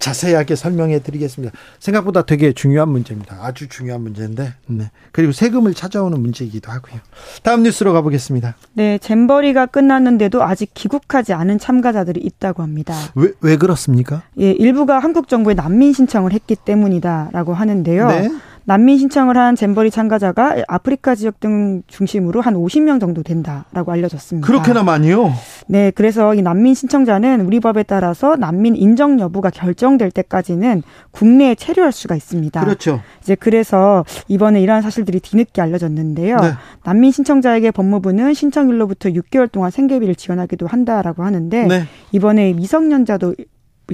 [0.00, 1.54] 자세하게 설명해 드리겠습니다.
[1.78, 3.36] 생각보다 되게 중요한 문제입니다.
[3.42, 4.54] 아주 중요한 문제인데.
[4.66, 4.90] 네.
[5.12, 7.00] 그리고 세금을 찾아오는 문제이기도 하고요.
[7.42, 8.56] 다음 뉴스로 가보겠습니다.
[8.72, 12.94] 네, 잼버리가 끝났는데도 아직 귀국하지 않은 참가자들이 있다고 합니다.
[13.14, 14.22] 왜, 왜 그렇습니까?
[14.40, 18.08] 예, 일부가 한국 정부에 난민 신청을 했기 때문이다라고 하는데요.
[18.08, 18.30] 네.
[18.64, 24.46] 난민 신청을 한 잼버리 참가자가 아프리카 지역 등 중심으로 한 50명 정도 된다라고 알려졌습니다.
[24.46, 25.32] 그렇게나 많이요?
[25.66, 31.92] 네, 그래서 이 난민 신청자는 우리 법에 따라서 난민 인정 여부가 결정될 때까지는 국내에 체류할
[31.92, 32.60] 수가 있습니다.
[32.60, 33.00] 그렇죠.
[33.22, 36.36] 이제 그래서 이번에 이러한 사실들이 뒤늦게 알려졌는데요.
[36.36, 36.52] 네.
[36.84, 41.84] 난민 신청자에게 법무부는 신청일로부터 6개월 동안 생계비를 지원하기도 한다라고 하는데 네.
[42.12, 43.34] 이번에 미성년자도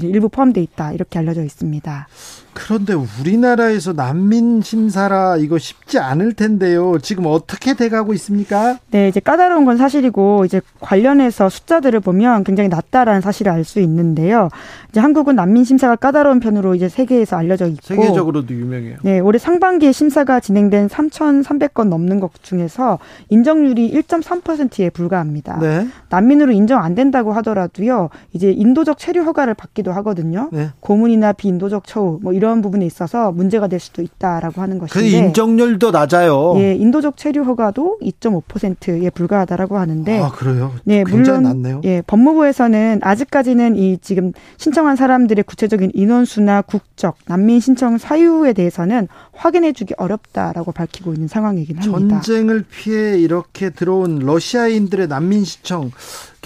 [0.03, 2.09] 일부 포함돼 있다 이렇게 알려져 있습니다.
[2.59, 6.99] 그런데 우리나라에서 난민 심사라 이거 쉽지 않을 텐데요.
[7.03, 8.79] 지금 어떻게 돼가고 있습니까?
[8.91, 14.49] 네, 이제 까다로운 건 사실이고 이제 관련해서 숫자들을 보면 굉장히 낮다라는 사실을 알 수 있는데요.
[14.91, 18.99] 이제 한국은 난민 심사가 까다로운 편으로 이제 세계에서 알려져 있고 세계적으로도 유명해요.
[19.03, 25.59] 네, 올해 상반기에 심사가 진행된 3,300건 넘는 것 중에서 인정률이 1.3%에 불과합니다.
[25.59, 25.89] 네.
[26.11, 28.09] 난민으로 인정 안 된다고 하더라도요.
[28.33, 30.49] 이제 인도적 체류 허가를 받기도 하거든요.
[30.53, 30.71] 네.
[30.79, 35.01] 고문이나 비인도적 처우 뭐 이런 이런 부분에 있어서 문제가 될 수도 있다라고 하는 것인데.
[35.01, 36.55] 그 인정률도 낮아요.
[36.59, 40.21] 예, 인도적 체류 허가도 2.5%에 불과하다고 하는데.
[40.21, 40.73] 아 그래요?
[40.85, 41.81] 네, 물론 낮네요.
[41.85, 49.95] 예, 법무부에서는 아직까지는 이 지금 신청한 사람들의 구체적인 인원수나 국적, 난민 신청 사유에 대해서는 확인해주기
[49.97, 52.21] 어렵다라고 밝히고 있는 상황이긴 합니다.
[52.21, 55.91] 전쟁을 피해 이렇게 들어온 러시아인들의 난민 신청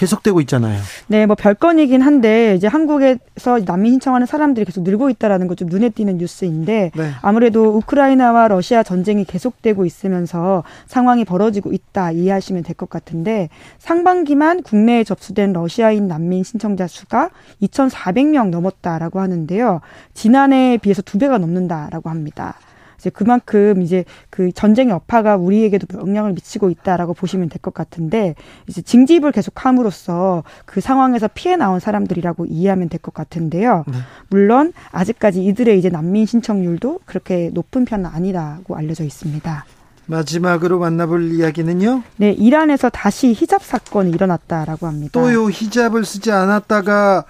[0.00, 0.80] 계속되고 있잖아요.
[1.08, 5.90] 네, 뭐 별건이긴 한데 이제 한국에서 난민 신청하는 사람들이 계속 늘고 있다라는 것 좀 눈에
[5.90, 7.10] 띄는 뉴스인데 네.
[7.20, 15.04] 아무래도 우크라이나와 러시아 전쟁이 계속되고 있으면서 상황이 벌어지고 있다 이해하시면 될 것 같은데 상반기만 국내에
[15.04, 17.28] 접수된 러시아인 난민 신청자 수가
[17.60, 19.82] 2,400명 넘었다라고 하는데요.
[20.14, 22.54] 지난해에 비해서 두 배가 넘는다라고 합니다.
[23.00, 28.34] 이제 그만큼 이제 그 전쟁의 여파가 우리에게도 영향을 미치고 있다라고 보시면 될 것 같은데
[28.68, 33.84] 이제 징집을 계속 함으로써 그 상황에서 피해 나온 사람들이라고 이해하면 될 것 같은데요.
[33.86, 33.94] 네.
[34.28, 39.64] 물론 아직까지 이들의 이제 난민 신청률도 그렇게 높은 편은 아니라고 알려져 있습니다.
[40.06, 42.02] 마지막으로 만나볼 이야기는요?
[42.16, 45.12] 네, 이란에서 다시 히잡 사건이 일어났다라고 합니다.
[45.12, 47.24] 또요, 히잡을 쓰지 않았다가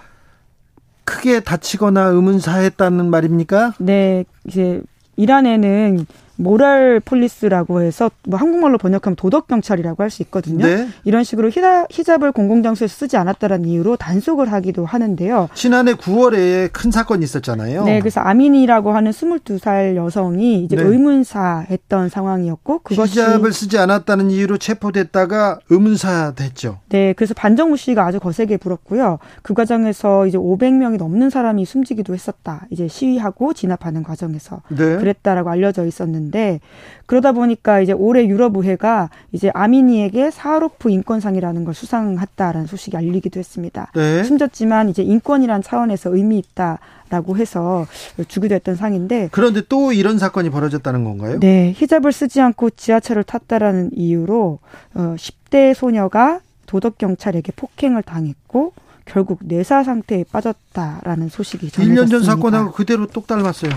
[1.05, 3.75] 크게 다치거나 의문사했다는 말입니까?
[3.79, 4.81] 네, 이제
[5.17, 6.07] 이란에는
[6.41, 10.67] 모랄 폴리스라고 해서 뭐 한국말로 번역하면 도덕 경찰이라고 할 수 있거든요.
[10.67, 10.89] 네.
[11.05, 11.51] 이런 식으로
[11.91, 15.49] 히잡을 공공장소에 쓰지 않았다는 이유로 단속을 하기도 하는데요.
[15.55, 17.85] 지난해 9월에 큰 사건이 있었잖아요.
[17.85, 20.83] 네, 그래서 아민이라고 하는 22살 여성이 이제 네.
[20.83, 26.79] 의문사했던 상황이었고 그것이 히잡을 쓰지 않았다는 이유로 체포됐다가 의문사됐죠.
[26.89, 29.19] 네, 그래서 반정부 시위가 아주 거세게 불었고요.
[29.43, 32.67] 그 과정에서 이제 500명이 넘는 사람이 숨지기도 했었다.
[32.71, 34.97] 이제 시위하고 진압하는 과정에서 네.
[34.97, 36.30] 그랬다라고 알려져 있었는데.
[36.31, 36.61] 있었는데
[37.07, 43.91] 그러다 보니까 이제 올해 유럽 의회가 이제 아미니에게 사하로프 인권상이라는 걸 수상했다라는 소식이 알리기도 했습니다.
[43.95, 44.23] 네.
[44.25, 46.79] 숨졌지만 이제 인권이란 차원에서 의미 있다
[47.11, 47.87] 라고 해서
[48.29, 51.41] 주기도 했던 상인데 그런데 또 이런 사건이 벌어졌다는 건가요?
[51.41, 54.61] 네, 히잡을 쓰지 않고 지하철을 탔다라는 이유로
[54.95, 58.75] 어 10대 소녀가 도덕 경찰에게 폭행을 당했고
[59.07, 62.05] 결국 뇌사 상태에 빠졌다라는 소식이 전해졌습니다.
[62.05, 63.73] 1년 전 사건하고 그대로 똑 닮았어요.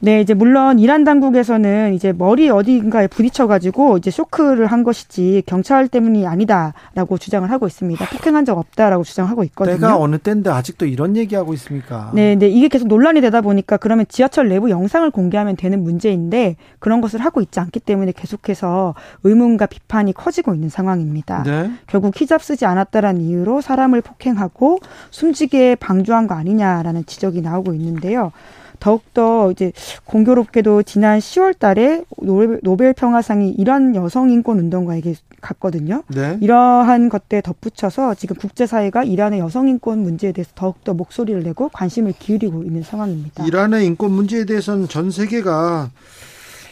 [0.00, 6.26] 네, 이제 물론 이란 당국에서는 이제 머리 어디인가에 부딪혀가지고 이제 쇼크를 한 것이지 경찰 때문이
[6.26, 8.04] 아니다라고 주장을 하고 있습니다.
[8.06, 9.76] 폭행한 적 없다라고 주장하고 있거든요.
[9.76, 12.10] 때가 어느 때인데 아직도 이런 얘기하고 있습니까?
[12.14, 17.00] 네, 네, 이게 계속 논란이 되다 보니까 그러면 지하철 내부 영상을 공개하면 되는 문제인데 그런
[17.00, 21.42] 것을 하고 있지 않기 때문에 계속해서 의문과 비판이 커지고 있는 상황입니다.
[21.44, 21.70] 네.
[21.86, 24.80] 결국 히잡 쓰지 않았다라는 이유로 사람을 폭행하고
[25.10, 28.32] 숨지게 방조한 거 아니냐라는 지적이 나오고 있는데요.
[28.84, 29.72] 더욱더 이제
[30.04, 32.04] 공교롭게도 지난 10월 달에
[32.62, 36.02] 노벨 평화상이 이란 여성 인권 운동가에게 갔거든요.
[36.08, 36.36] 네.
[36.42, 42.62] 이러한 것들에 덧붙여서 지금 국제사회가 이란의 여성 인권 문제에 대해서 더욱더 목소리를 내고 관심을 기울이고
[42.62, 43.46] 있는 상황입니다.
[43.46, 45.90] 이란의 인권 문제에 대해서는 전 세계가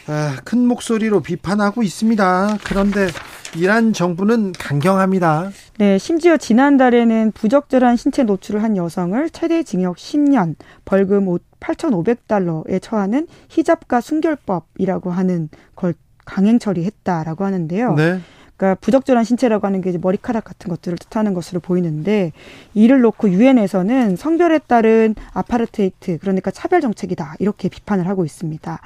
[0.05, 2.57] 아, 큰 목소리로 비판하고 있습니다.
[2.63, 3.07] 그런데
[3.55, 5.51] 이란 정부는 강경합니다.
[5.77, 10.55] 네, 심지어 지난달에는 부적절한 신체 노출을 한 여성을 최대 징역 10년,
[10.85, 11.25] 벌금
[11.59, 15.93] 8,500달러에 처하는 히잡과 순결법이라고 하는 걸
[16.25, 17.93] 강행 처리했다라고 하는데요.
[17.95, 18.19] 네.
[18.55, 22.31] 그러니까 부적절한 신체라고 하는 게 이제 머리카락 같은 것들을 뜻하는 것으로 보이는데
[22.73, 28.79] 이를 놓고 유엔에서는 성별에 따른 아파르테이트 그러니까 차별 정책이다 이렇게 비판을 하고 있습니다.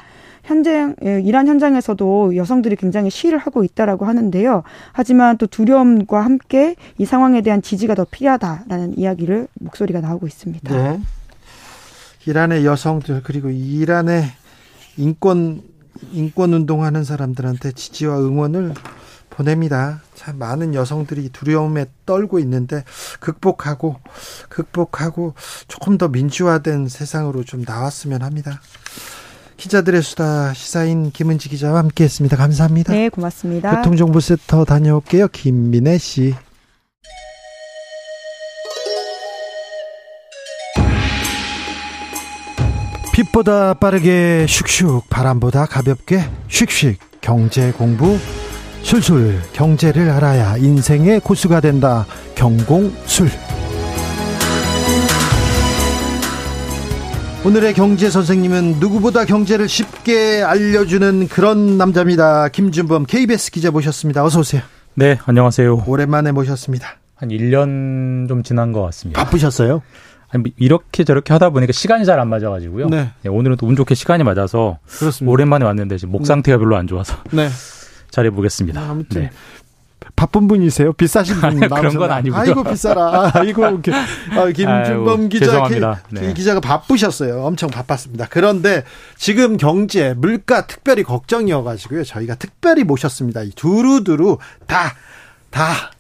[0.48, 4.64] 현재 예, 이란 현장에서도 여성들이 굉장히 시위를 하고 있다라고 하는데요.
[4.94, 10.74] 하지만 또 두려움과 함께 이 상황에 대한 지지가 더 필요하다라는 이야기를 목소리가 나오고 있습니다.
[10.74, 11.02] 네.
[12.26, 14.24] 이란의 여성들 그리고 이란의
[14.96, 15.64] 인권
[16.14, 18.74] 인권 운동하는 사람들한테 지지와 응원을
[19.30, 20.02] 보냅니다.
[20.16, 22.86] 참 많은 여성들이 두려움에 떨고 있는데
[23.20, 23.98] 극복하고
[24.48, 25.34] 극복하고
[25.68, 28.62] 조금 더 민주화된 세상으로 좀 나왔으면 합니다.
[29.58, 32.38] 기자들의 수다 시사인 김은지 기자와 함께했습니다.
[32.38, 32.94] 감사합니다.
[32.94, 33.76] 네, 고맙습니다.
[33.78, 35.28] 교통정보센터 다녀올게요.
[35.30, 36.36] 김민혜 씨.
[43.14, 46.20] 빛보다 빠르게 슉슉 바람보다 가볍게
[46.50, 48.16] 슉슉 경제 공부
[48.84, 52.06] 술술 경제를 알아야 인생의 고수가 된다
[52.36, 53.28] 경공술
[57.48, 64.64] 오늘의 경제 선생님은 누구보다 경제를 쉽게 알려주는 그런 남자입니다 김준범 KBS 기자 모셨습니다 어서 오세요
[64.96, 69.82] 네 안녕하세요 오랜만에 모셨습니다 한 1년 좀 지난 것 같습니다 바쁘셨어요?
[70.30, 72.90] 아니, 뭐 이렇게 저렇게 하다 보니까 시간이 잘 안 맞아가지고요.
[72.90, 73.12] 네.
[73.22, 75.32] 네, 오늘은 또 운 좋게 시간이 맞아서 그렇습니다.
[75.32, 77.48] 오랜만에 왔는데 지금 목 상태가 별로 안 좋아서 네.
[78.12, 78.82] 잘해 보겠습니다.
[78.82, 79.30] 아, 아무튼 네.
[80.16, 80.94] 바쁜 분이세요?
[80.94, 82.40] 비싸신 분 그런 건 아니고요.
[82.40, 83.32] 아이고 비싸라.
[83.34, 86.02] 아이고 아, 김준범 기자 죄송합니다.
[86.12, 86.34] 네.
[86.34, 87.44] 기자가 바쁘셨어요.
[87.44, 88.28] 엄청 바빴습니다.
[88.30, 88.84] 그런데
[89.16, 92.04] 지금 경제, 물가 특별히 걱정이어가지고요.
[92.04, 93.42] 저희가 특별히 모셨습니다.
[93.56, 94.96] 두루두루 다
[95.52, 95.92] 다.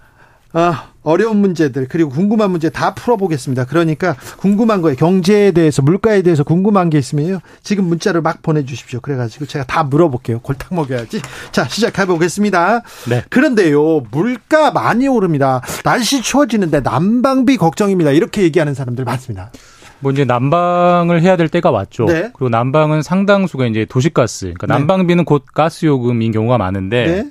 [0.54, 3.66] 어, 어려운 문제들 그리고 궁금한 문제 다 풀어보겠습니다.
[3.66, 7.40] 그러니까 궁금한 거에 경제에 대해서 물가에 대해서 궁금한 게 있으면요.
[7.64, 9.00] 지금 문자를 막 보내주십시오.
[9.00, 10.40] 그래가지고 제가 다 물어볼게요.
[10.40, 11.22] 골탕 먹여야지.
[11.52, 12.82] 자 시작해 보겠습니다.
[13.10, 13.24] 네.
[13.30, 15.62] 그런데요 물가 많이 오릅니다.
[15.84, 18.12] 날씨 추워지는데 난방비 걱정입니다.
[18.12, 19.52] 이렇게 얘기하는 사람들 많습니다.
[20.00, 22.06] 뭐 이제 난방을 해야 될 때가 왔죠.
[22.06, 22.30] 네.
[22.34, 24.74] 그리고 난방은 상당수가 이제 도시가스, 그러니까 네.
[24.74, 27.06] 난방비는 곧 가스 요금인 경우가 많은데.
[27.06, 27.30] 네.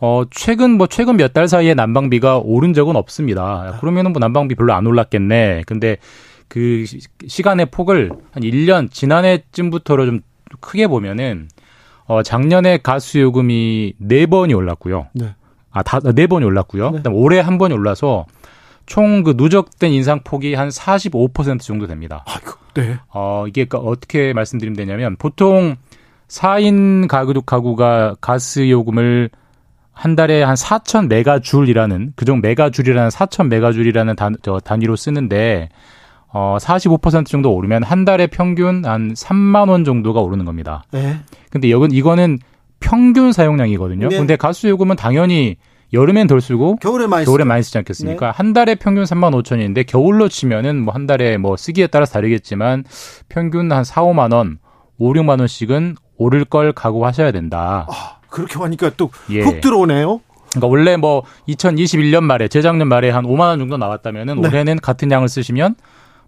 [0.00, 3.76] 어, 최근 뭐 최근 몇 달 사이에 난방비가 오른 적은 없습니다.
[3.80, 5.64] 그러면은 뭐 난방비 별로 안 올랐겠네.
[5.66, 5.96] 근데
[6.48, 6.84] 그
[7.26, 10.20] 시간의 폭을 한 1년 지난해쯤부터로 좀
[10.60, 11.48] 크게 보면은
[12.06, 15.08] 어, 작년에 가스 요금이 4번이 올랐고요.
[15.12, 15.34] 네.
[15.70, 16.90] 아, 다, 4번이 올랐고요.
[16.90, 16.96] 네.
[16.98, 18.24] 그다음 올해 한 번이 올라서
[18.86, 22.24] 총 그 누적된 인상 폭이 한 45% 정도 됩니다.
[22.26, 22.96] 아이고, 네.
[23.12, 25.76] 어, 이게 어떻게 말씀드리면 되냐면 보통
[26.28, 29.28] 4인 가구, 가구가 가스 요금을
[29.98, 35.70] 한 달에 한 4천 메가줄이라는 그정 메가줄이라는 4천 메가줄이라는 단, 저 단위로 쓰는데
[36.32, 40.84] 어, 45% 정도 오르면 한 달에 평균 한 3만 원 정도가 오르는 겁니다.
[40.92, 41.16] 네.
[41.50, 42.38] 근데 여긴 이거는
[42.78, 44.08] 평균 사용량이거든요.
[44.08, 44.18] 네.
[44.18, 45.56] 근데 가스 요금은 당연히
[45.92, 48.26] 여름엔 덜 쓰고 겨울에 많이, 겨울에 많이 쓰지 않겠습니까?
[48.26, 48.32] 네.
[48.32, 52.84] 한 달에 평균 3만 5천인데 겨울로 치면은 뭐 한 달에 뭐 쓰기에 따라 다르겠지만
[53.28, 54.58] 평균 한 4, 5만 원,
[54.98, 57.86] 5, 6만 원씩은 오를 걸 각오하셔야 된다.
[57.90, 58.17] 아.
[58.28, 59.60] 그렇게 하니까 또훅 예.
[59.60, 60.20] 들어오네요.
[60.50, 64.48] 그러니까 원래 뭐 2021년 말에 재작년 말에 한 5만 원 정도 나왔다면은 네.
[64.48, 65.74] 올해는 같은 양을 쓰시면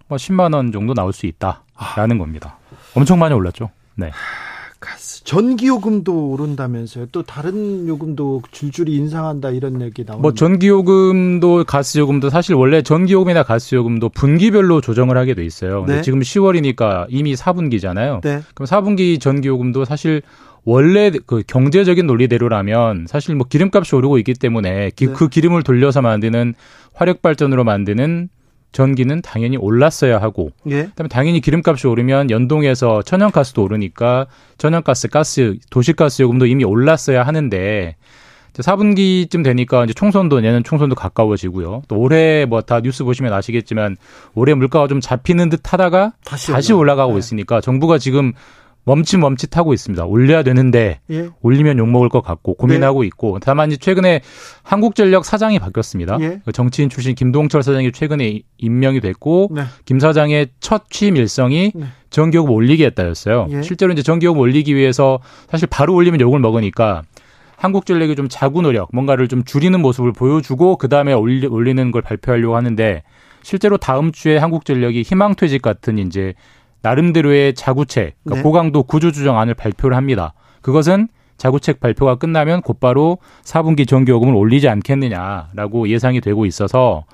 [0.08, 2.18] 뭐 10만 원 정도 나올 수 있다라는 아.
[2.18, 2.58] 겁니다.
[2.94, 3.70] 엄청 많이 올랐죠.
[3.94, 4.10] 네.
[4.80, 7.06] 가스, 전기 요금도 오른다면서요.
[7.12, 10.22] 또 다른 요금도 줄줄이 인상한다 이런 얘기 나오는데.
[10.22, 15.44] 뭐 전기 요금도 가스 요금도 사실 원래 전기 요금이나 가스 요금도 분기별로 조정을 하게 돼
[15.44, 15.80] 있어요.
[15.80, 16.02] 근데 네.
[16.02, 18.22] 지금 10월이니까 이미 4분기잖아요.
[18.22, 18.40] 네.
[18.54, 20.22] 그럼 4분기 전기 요금도 사실
[20.64, 25.12] 원래 그 경제적인 논리대로라면 사실 뭐 기름값이 오르고 있기 때문에 기, 네.
[25.12, 26.54] 그 기름을 돌려서 만드는
[26.92, 28.28] 화력 발전으로 만드는
[28.72, 30.84] 전기는 당연히 올랐어야 하고 예.
[30.84, 34.26] 그다음에 당연히 기름값이 오르면 연동해서 천연가스도 오르니까
[34.58, 37.96] 천연가스, 가스, 도시가스 요금도 이미 올랐어야 하는데
[38.52, 41.82] 4분기쯤 되니까 이제 총선도 내년 총선도 가까워지고요.
[41.88, 43.96] 또 올해 뭐 다 뉴스 보시면 아시겠지만
[44.34, 47.18] 올해 물가가 좀 잡히는 듯 하다가 다시, 다시 올라가고 네.
[47.18, 48.32] 있으니까 정부가 지금
[48.84, 50.04] 멈칫멈칫하고 있습니다.
[50.04, 51.28] 올려야 되는데 예.
[51.42, 53.06] 올리면 욕 먹을 것 같고 고민하고 네.
[53.08, 54.22] 있고 다만 전최근에
[54.62, 56.18] 한국전력 사장이 바뀌었습니다.
[56.20, 56.40] 예.
[56.44, 59.62] 그 정치인 출신 김동철 사장이 최근에 임명이 됐고 네.
[59.84, 61.86] 김 사장의 첫 취임 일성이 네.
[62.10, 63.48] 전기요금 올리기 했다였어요.
[63.50, 63.62] 예.
[63.62, 65.20] 실제로 이제 전기요금 올리기 위해서
[65.50, 67.02] 사실 바로 올리면 욕을 먹으니까
[67.56, 72.56] 한국전력이 좀 자구 노력, 뭔가를 좀 줄이는 모습을 보여주고 그 다음에 올리, 올리는 걸 발표하려고
[72.56, 73.02] 하는데
[73.42, 76.34] 실제로 다음 주에 한국전력이 희망퇴직 같은 이제
[76.82, 78.42] 나름대로의 자구책, 그러니까 네.
[78.42, 80.34] 고강도 구조조정안을 발표를 합니다.
[80.62, 87.04] 그것은 자구책 발표가 끝나면 곧바로 4분기 전기요금을 올리지 않겠느냐라고 예상이 되고 있어서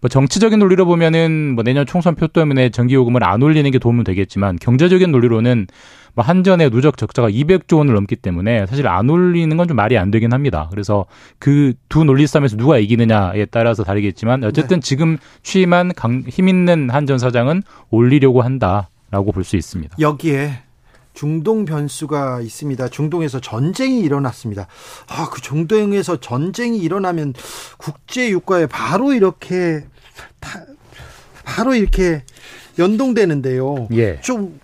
[0.00, 4.56] 뭐 정치적인 논리로 보면은 뭐 내년 총선 표 때문에 전기요금을 안 올리는 게 도움은 되겠지만
[4.60, 5.66] 경제적인 논리로는
[6.14, 10.12] 뭐 한전의 누적 적자가 200조 원을 넘기 때문에 사실 안 올리는 건 좀 말이 안
[10.12, 10.68] 되긴 합니다.
[10.70, 11.06] 그래서
[11.40, 14.86] 그 두 논리 싸움에서 누가 이기느냐에 따라서 다르겠지만 어쨌든 네.
[14.86, 18.90] 지금 취임한 강, 힘 있는 한전 사장은 올리려고 한다.
[19.12, 19.96] 라고 볼 수 있습니다.
[20.00, 20.62] 여기에
[21.14, 22.88] 중동 변수가 있습니다.
[22.88, 24.66] 중동에서 전쟁이 일어났습니다.
[25.06, 27.34] 아, 그 중동에서 전쟁이 일어나면
[27.76, 29.84] 국제 유가에 바로 이렇게
[31.44, 32.24] 바로 이렇게
[32.78, 33.88] 연동되는데요.
[33.92, 34.20] 예.
[34.22, 34.58] 좀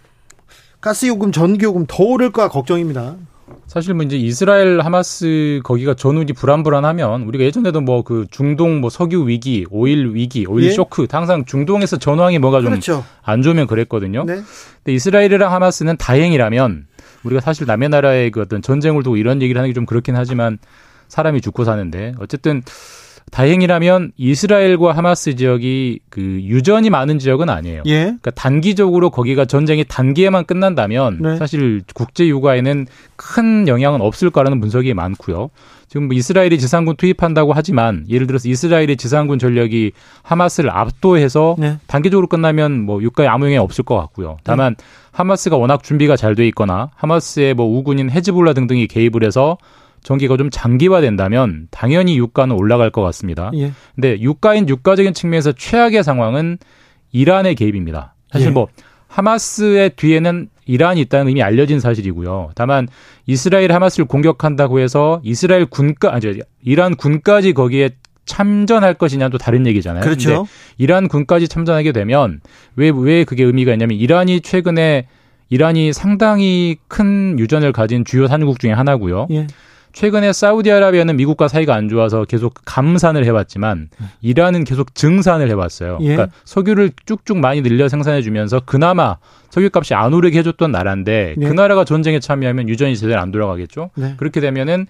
[0.80, 3.16] 가스 요금, 전기 요금 더 오를까 걱정입니다.
[3.66, 9.28] 사실 뭐 이제 이스라엘 하마스 거기가 전후이 불안불안하면 우리가 예전에도 뭐 그 중동 뭐 석유
[9.28, 10.70] 위기, 오일 위기, 오일 예?
[10.70, 13.04] 쇼크 항상 중동에서 전황이 뭐가 좀안 그렇죠.
[13.42, 14.24] 좋으면 그랬거든요.
[14.24, 14.36] 네.
[14.36, 16.86] 근데 이스라엘이랑 하마스는 다행이라면
[17.24, 20.58] 우리가 사실 남의 나라의 그 어떤 전쟁을 두고 이런 얘기를 하는 게 좀 그렇긴 하지만
[21.08, 22.62] 사람이 죽고 사는데 어쨌든
[23.30, 27.82] 다행이라면 이스라엘과 하마스 지역이 그 유전이 많은 지역은 아니에요.
[27.86, 28.02] 예.
[28.04, 31.36] 그러니까 단기적으로 거기가 전쟁이 단기에만 끝난다면 네.
[31.36, 32.86] 사실 국제 유가에는
[33.16, 35.50] 큰 영향은 없을 거라는 분석이 많고요.
[35.88, 39.92] 지금 뭐 이스라엘이 지상군 투입한다고 하지만 예를 들어서 이스라엘의 지상군 전력이
[40.22, 41.78] 하마스를 압도해서 네.
[41.86, 44.36] 단기적으로 끝나면 뭐 유가에 아무 영향이 없을 것 같고요.
[44.44, 44.84] 다만 네.
[45.12, 49.56] 하마스가 워낙 준비가 잘 돼 있거나 하마스의 뭐 우군인 헤즈볼라 등등이 개입을 해서
[50.02, 53.50] 전기가 좀 장기화된다면 당연히 유가는 올라갈 것 같습니다.
[53.54, 53.72] 예.
[53.94, 56.58] 근데 유가인 유가적인 측면에서 최악의 상황은
[57.12, 58.14] 이란의 개입입니다.
[58.30, 58.50] 사실 예.
[58.52, 58.68] 뭐
[59.08, 62.50] 하마스의 뒤에는 이란이 있다는 이미 알려진 사실이고요.
[62.54, 62.88] 다만
[63.26, 67.90] 이스라엘 하마스를 공격한다고 해서 이스라엘 군까 아니 이란 군까지 거기에
[68.26, 70.02] 참전할 것이냐는 또 다른 얘기잖아요.
[70.04, 70.46] 그렇죠.
[70.76, 72.40] 이란 군까지 참전하게 되면
[72.76, 75.06] 왜왜 그게 의미가 있냐면 이란이 최근에
[75.48, 79.28] 이란이 상당히 큰 유전을 가진 주요 산유국 중에 하나고요.
[79.30, 79.46] 예.
[79.92, 83.88] 최근에 사우디아라비아는 미국과 사이가 안 좋아서 계속 감산을 해왔지만
[84.20, 85.98] 이란은 계속 증산을 해왔어요.
[86.02, 86.14] 예.
[86.14, 89.16] 그러니까 석유를 쭉쭉 많이 늘려 생산해주면서 그나마
[89.50, 91.48] 석유값이 안 오르게 해줬던 나라인데 예.
[91.48, 93.90] 그 나라가 전쟁에 참여하면 유전이 제대로 안 돌아가겠죠.
[93.96, 94.14] 네.
[94.16, 94.86] 그렇게 되면은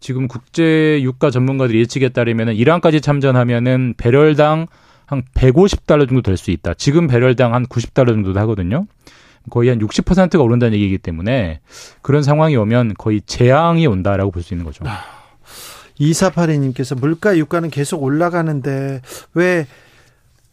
[0.00, 4.66] 지금 국제 유가 전문가들이 예측에 따르면은 이란까지 참전하면은 배럴당
[5.06, 6.74] 한 150달러 정도 될 수 있다.
[6.74, 8.86] 지금 배럴당 한 90달러 정도 하거든요.
[9.50, 11.60] 거의 한 60%가 오른다는 얘기이기 때문에
[12.02, 14.84] 그런 상황이 오면 거의 재앙이 온다라고 볼 수 있는 거죠.
[14.86, 15.00] 아,
[15.98, 19.00] 이사파리님께서 물가 유가는 계속 올라가는데
[19.34, 19.66] 왜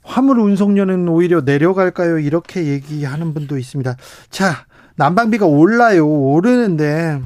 [0.03, 2.19] 화물 운송료는 오히려 내려갈까요?
[2.19, 3.95] 이렇게 얘기하는 분도 있습니다.
[4.29, 4.65] 자,
[4.95, 6.07] 난방비가 올라요.
[6.07, 7.21] 오르는데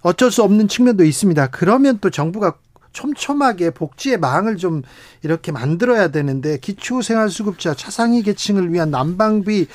[0.00, 1.48] 어쩔 수 없는 측면도 있습니다.
[1.48, 2.54] 그러면 또 정부가
[2.92, 4.82] 촘촘하게 복지의 망을 좀
[5.22, 9.66] 이렇게 만들어야 되는데 기초생활수급자 차상위 계층을 위한 난방비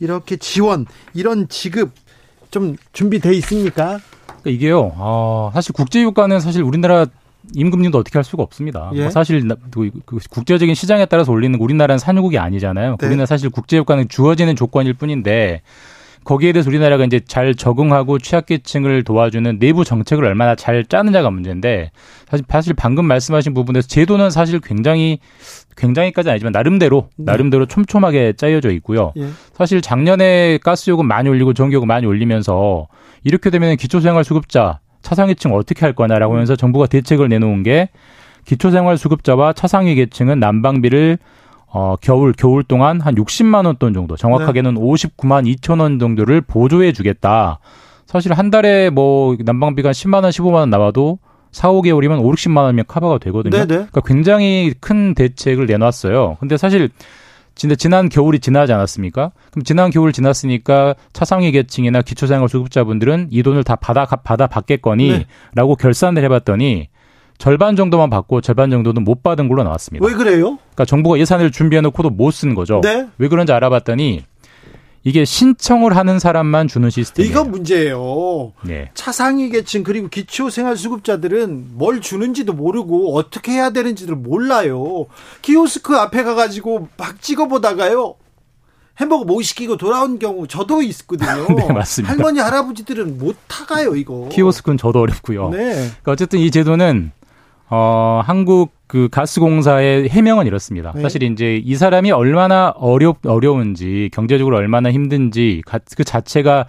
[0.00, 1.90] 이렇게 지원 이런 지급
[2.50, 3.98] 좀 준비돼 있습니까?
[4.26, 4.92] 그러니까 이게요.
[4.96, 7.06] 어, 사실 국제유가는 사실 우리나라
[7.54, 8.90] 임금님도 어떻게 할 수가 없습니다.
[8.94, 9.02] 예?
[9.02, 12.96] 뭐 사실 그, 그 국제적인 시장에 따라서 올리는 우리나라는 산유국이 아니잖아요.
[13.00, 13.06] 네.
[13.06, 15.62] 우리나라 사실 국제유가는 주어지는 조건일 뿐인데
[16.28, 21.90] 거기에 대해서 우리나라가 이제 잘 적응하고 취약계층을 도와주는 내부 정책을 얼마나 잘 짜느냐가 문제인데
[22.28, 25.20] 사실 사실 방금 말씀하신 부분에서 제도는 사실 굉장히
[25.78, 27.24] 굉장히까지 아니지만 나름대로 네.
[27.32, 29.14] 나름대로 촘촘하게 짜여져 있고요.
[29.16, 29.28] 예.
[29.54, 32.88] 사실 작년에 가스 요금 많이 올리고 전기 요금 많이 올리면서
[33.24, 37.88] 이렇게 되면 기초생활수급자 차상위층 어떻게 할 거냐라고 하면서 정부가 대책을 내놓은 게
[38.44, 41.16] 기초생활수급자와 차상위 계층은 난방비를
[41.70, 44.80] 어, 겨울, 겨울 동안 한 60만 원 돈 정도, 정확하게는 네.
[44.80, 47.58] 59만 2천 원 정도를 보조해 주겠다.
[48.06, 51.18] 사실 한 달에 뭐 난방비가 10만 원, 15만 원 나와도
[51.52, 53.50] 4, 5개월이면 5, 60만 원이면 커버가 되거든요.
[53.50, 53.66] 네네.
[53.66, 56.38] 그러니까 굉장히 큰 대책을 내놨어요.
[56.40, 56.88] 근데 사실
[57.54, 59.32] 진짜 지난 겨울이 지나지 않았습니까?
[59.50, 65.26] 그럼 지난 겨울 지났으니까 차상위 계층이나 기초생활 수급자분들은 이 돈을 다 받아 받아 받겠거니라고
[65.76, 65.82] 네.
[65.82, 66.88] 결산을 해봤더니
[67.38, 70.04] 절반 정도만 받고 절반 정도는 못 받은 걸로 나왔습니다.
[70.06, 70.58] 왜 그래요?
[70.74, 72.80] 그러니까 정부가 예산을 준비해 놓고도 못 쓴 거죠.
[72.82, 73.06] 네?
[73.18, 74.24] 왜 그런지 알아봤더니
[75.04, 77.30] 이게 신청을 하는 사람만 주는 시스템이에요.
[77.32, 78.52] 이건 문제예요.
[78.62, 78.90] 네.
[78.94, 85.06] 차상위 계층 그리고 기초생활수급자들은 뭘 주는지도 모르고 어떻게 해야 되는지를 몰라요.
[85.42, 88.16] 키오스크 앞에 가가지고 막 찍어보다가요.
[89.00, 91.46] 햄버거 못 시키고 돌아온 경우 저도 있거든요.
[91.56, 92.12] 네, 맞습니다.
[92.12, 94.28] 할머니 할아버지들은 못 타가요 이거.
[94.30, 95.50] 키오스크는 저도 어렵고요.
[95.50, 95.74] 네.
[95.74, 97.12] 그러니까 어쨌든 이 제도는
[97.70, 100.92] 어, 한국 그 가스공사의 해명은 이렇습니다.
[100.94, 101.02] 네.
[101.02, 105.62] 사실 이제 이 사람이 얼마나 어려 어려운지 경제적으로 얼마나 힘든지
[105.96, 106.66] 그 자체가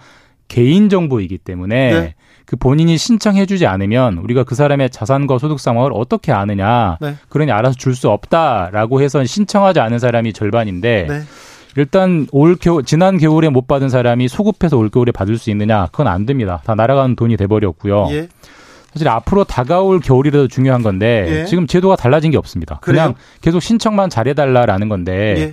[0.48, 2.14] 개인 정보이기 때문에 네.
[2.44, 6.98] 그 본인이 신청해주지 않으면 우리가 그 사람의 자산과 소득 상황을 어떻게 아느냐.
[7.00, 7.14] 네.
[7.28, 11.20] 그러니 알아서 줄 수 없다라고 해서 신청하지 않은 사람이 절반인데 네.
[11.76, 15.86] 일단 올 겨울 지난 겨울에 못 받은 사람이 소급해서 올 겨울에 받을 수 있느냐?
[15.92, 16.60] 그건 안 됩니다.
[16.64, 18.08] 다 날아가는 돈이 돼 버렸고요.
[18.10, 18.28] 예.
[18.92, 21.44] 사실 앞으로 다가올 겨울이라도 중요한 건데 예.
[21.46, 22.78] 지금 제도가 달라진 게 없습니다.
[22.80, 23.02] 그래요?
[23.02, 25.52] 그냥 계속 신청만 잘해달라라는 건데 예.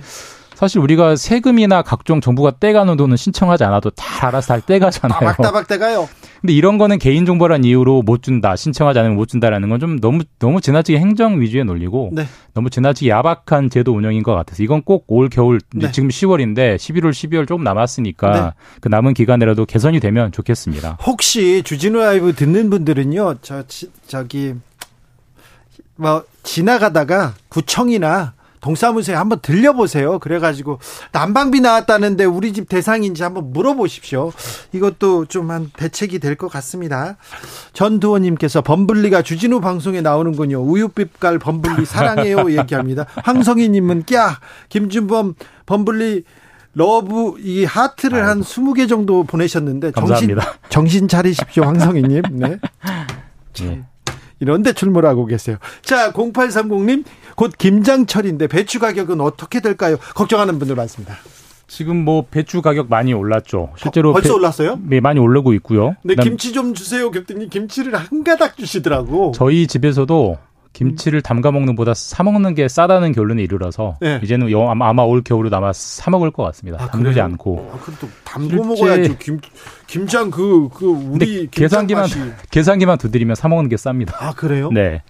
[0.58, 5.20] 사실 우리가 세금이나 각종 정부가 떼가는 돈은 신청하지 않아도 다 알아서 잘 떼가잖아요.
[5.20, 6.08] 따박따박 떼가요.
[6.40, 10.60] 근데 이런 거는 개인정보란 이유로 못 준다, 신청하지 않으면 못 준다라는 건 좀 너무 너무
[10.60, 12.26] 지나치게 행정 위주의 논리고 네.
[12.54, 15.92] 너무 지나치게 야박한 제도 운영인 것 같아서 이건 꼭 올 겨울 네.
[15.92, 18.50] 지금 10월인데 11월, 12월 조금 남았으니까 네.
[18.80, 20.98] 그 남은 기간이라도 개선이 되면 좋겠습니다.
[21.06, 23.62] 혹시 주진우 라이브 듣는 분들은요, 저
[24.08, 24.54] 저기
[25.94, 30.18] 뭐 지나가다가 구청이나 동사무소에 한번 들려보세요.
[30.18, 30.78] 그래가지고
[31.12, 34.32] 난방비 나왔다는데 우리 집 대상인지 한번 물어보십시오.
[34.72, 37.16] 이것도 좀 한 대책이 될 것 같습니다.
[37.72, 40.60] 전두호님께서 범블리가 주진우 방송에 나오는군요.
[40.62, 43.06] 우유빛깔 범블리 사랑해요 얘기합니다.
[43.24, 44.36] 황성희님은 꺄
[44.68, 45.34] 김준범
[45.66, 46.24] 범블리
[46.74, 48.28] 러브 이 하트를 아이고.
[48.28, 50.42] 한 20개 정도 보내셨는데 감사합니다.
[50.42, 52.22] 정신 정신 차리십시오 황성희님.
[52.32, 52.58] 네.
[53.60, 53.82] 네.
[54.40, 55.56] 이런데 출몰하고 계세요.
[55.82, 57.04] 자, 0830님,
[57.34, 59.96] 곧 김장철인데 배추 가격은 어떻게 될까요?
[60.14, 61.16] 걱정하는 분들 많습니다.
[61.66, 63.70] 지금 뭐 배추 가격 많이 올랐죠.
[63.76, 64.80] 실제로 벌써 배, 올랐어요?
[64.82, 65.96] 네, 많이 오르고 있고요.
[66.02, 67.50] 네, 김치 좀 주세요, 격등님.
[67.50, 69.32] 김치를 한 가닥 주시더라고.
[69.34, 70.38] 저희 집에서도
[70.72, 74.20] 김치를 담가 먹는 보다 사 먹는 게 싸다는 결론에 이르러서 네.
[74.22, 74.48] 이제는
[74.80, 76.82] 아마 올 겨울에 아마 사 먹을 것 같습니다.
[76.82, 77.70] 아, 담그지 않고.
[77.72, 79.16] 아, 그래도 담궈 먹어야죠.
[79.18, 79.40] 김
[79.86, 82.18] 김장 그그 그 우리 계산기만 맛이.
[82.50, 84.14] 계산기만 두드리면 사 먹는 게 쌉니다.
[84.18, 84.70] 아 그래요?
[84.70, 85.02] 네.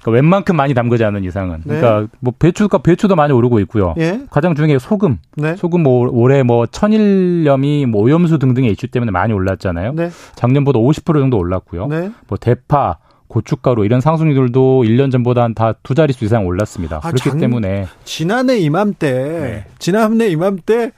[0.00, 1.62] 그러니까 웬만큼 많이 담그지 않는 이상은.
[1.64, 1.80] 네.
[1.80, 3.94] 그러니까 뭐 배추가 배추도 많이 오르고 있고요.
[3.98, 4.20] 예?
[4.30, 5.18] 가장 중요한 게 소금.
[5.36, 5.56] 네.
[5.56, 9.92] 소금 뭐 올해 뭐 천일염이 뭐 오염수 등등의 이슈 때문에 많이 올랐잖아요.
[9.94, 10.10] 네.
[10.34, 11.86] 작년보다 50% 정도 올랐고요.
[11.88, 12.10] 네.
[12.28, 16.96] 뭐 대파 고춧가루 이런 상승률도 1년 전보다 한다두 자릿수 이상 올랐습니다.
[17.02, 19.64] 아, 그렇기 장, 때문에 지난해 이맘때 네.
[19.78, 20.92] 지난해 이맘때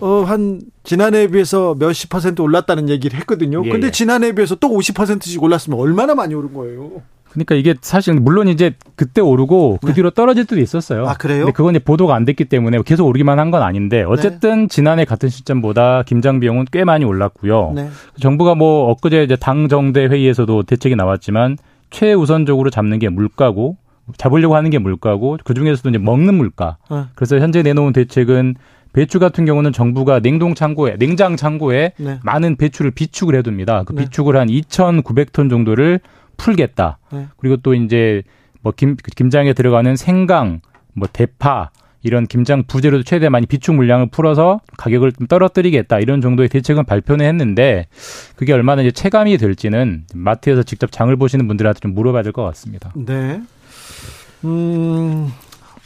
[0.00, 3.62] 어, 한, 지난해에 비해서 몇십 퍼센트 올랐다는 얘기를 했거든요.
[3.64, 3.90] 예, 근데 예.
[3.90, 7.02] 지난해에 비해서 또 50%씩 올랐으면 얼마나 많이 오른 거예요?
[7.30, 9.94] 그러니까 이게 사실 물론 이제 그때 오르고 그 네.
[9.94, 11.06] 뒤로 떨어질 때도 있었어요.
[11.06, 11.40] 아 그래요?
[11.44, 14.66] 근데 그건 이제 보도가 안 됐기 때문에 계속 오르기만 한 건 아닌데 어쨌든 네.
[14.68, 17.72] 지난해 같은 시점보다 김장 비용은 꽤 많이 올랐고요.
[17.74, 17.88] 네.
[18.20, 21.56] 정부가 뭐 엊그제 이제 당 정대 회의에서도 대책이 나왔지만
[21.90, 23.76] 최우선적으로 잡는 게 물가고
[24.16, 26.76] 잡으려고 하는 게 물가고 그 중에서도 이제 먹는 물가.
[26.90, 27.04] 네.
[27.14, 28.54] 그래서 현재 내놓은 대책은
[28.92, 32.18] 배추 같은 경우는 정부가 냉동 창고에 냉장 창고에 네.
[32.22, 33.82] 많은 배추를 비축을 해둡니다.
[33.84, 34.02] 그 네.
[34.04, 36.00] 비축을 한 2,900톤 정도를
[36.38, 36.98] 풀겠다.
[37.12, 37.26] 네.
[37.36, 38.22] 그리고 또 이제
[38.62, 40.60] 뭐 김, 김장에 들어가는 생강,
[40.94, 41.70] 뭐 대파
[42.02, 47.26] 이런 김장 부재료도 최대 많이 비축 물량을 풀어서 가격을 좀 떨어뜨리겠다 이런 정도의 대책은 발표는
[47.26, 47.86] 했는데
[48.36, 52.92] 그게 얼마나 이제 체감이 될지는 마트에서 직접 장을 보시는 분들한테 좀 물어봐야 될 것 같습니다.
[52.94, 53.42] 네.
[54.44, 55.32] 음,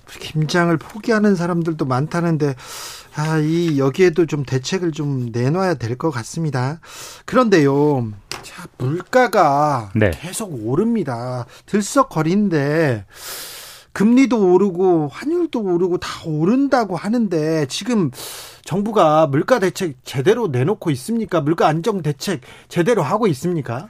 [0.07, 2.55] 김장을 포기하는 사람들도 많다는데
[3.15, 6.81] 아, 이 여기에도 좀 대책을 좀 내놔야 될 것 같습니다.
[7.27, 8.11] 그런데요,
[8.43, 10.11] 자 물가가 네.
[10.15, 11.45] 계속 오릅니다.
[11.67, 13.05] 들썩거리는데
[13.93, 18.11] 금리도 오르고 환율도 오르고 다 오른다고 하는데 지금
[18.65, 21.43] 정부가 물가 대책 제대로 내놓고 있습니까?
[21.43, 23.89] 물가 안정 대책 제대로 하고 있습니까?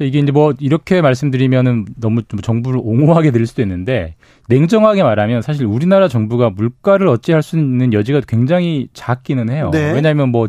[0.00, 4.14] 그러니까 이게 이제 뭐 이렇게 말씀드리면은 너무 좀 정부를 옹호하게 될 수도 있는데
[4.48, 9.68] 냉정하게 말하면 사실 우리나라 정부가 물가를 어찌할 수 있는 여지가 굉장히 작기는 해요.
[9.72, 9.92] 네.
[9.92, 10.48] 왜냐하면 뭐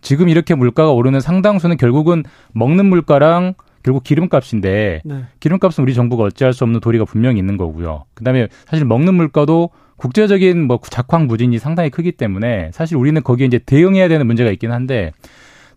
[0.00, 2.22] 지금 이렇게 물가가 오르는 상당수는 결국은
[2.52, 5.24] 먹는 물가랑 결국 기름값인데 네.
[5.40, 8.04] 기름값은 우리 정부가 어찌할 수 없는 도리가 분명히 있는 거고요.
[8.14, 13.58] 그다음에 사실 먹는 물가도 국제적인 뭐 작황 부진이 상당히 크기 때문에 사실 우리는 거기에 이제
[13.58, 15.12] 대응해야 되는 문제가 있긴 한데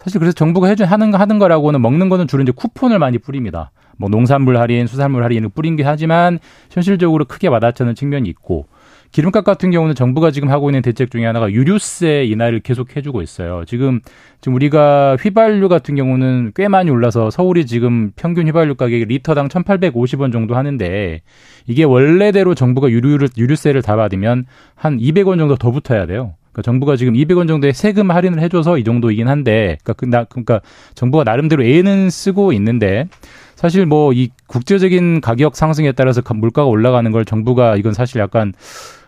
[0.06, 3.72] 사실 그래서 정부가 해준 하는 거 하는 거라고는 먹는 거는 주로 이제 쿠폰을 많이 뿌립니다.
[3.98, 6.38] 뭐 농산물 할인, 수산물 할인을 뿌린 게 하지만
[6.70, 8.68] 현실적으로 크게 와닿지않는 측면이 있고
[9.14, 13.64] 기름값 같은 경우는 정부가 지금 하고 있는 대책 중에 하나가 유류세 인하를 계속 해주고 있어요.
[13.66, 14.00] 지금
[14.42, 20.32] 지금 우리가 휘발유 같은 경우는 꽤 많이 올라서 서울이 지금 평균 휘발유 가격이 리터당 1,850원
[20.32, 21.22] 정도 하는데
[21.66, 24.46] 이게 원래대로 정부가 유류를 유류세를 다 받으면
[24.76, 26.36] 한 200원 정도 더 붙어야 돼요.
[26.56, 30.62] 그러니까 정부가 지금 200원 정도의 세금 할인을 해줘서 이 정도이긴 한데, 그러니까, 그 그러니까
[30.96, 33.10] 정부가 나름대로 애는 쓰고 있는데
[33.56, 38.54] 사실 뭐 이 국제적인 가격 상승에 따라서 물가가 올라가는 걸 정부가 이건 사실 약간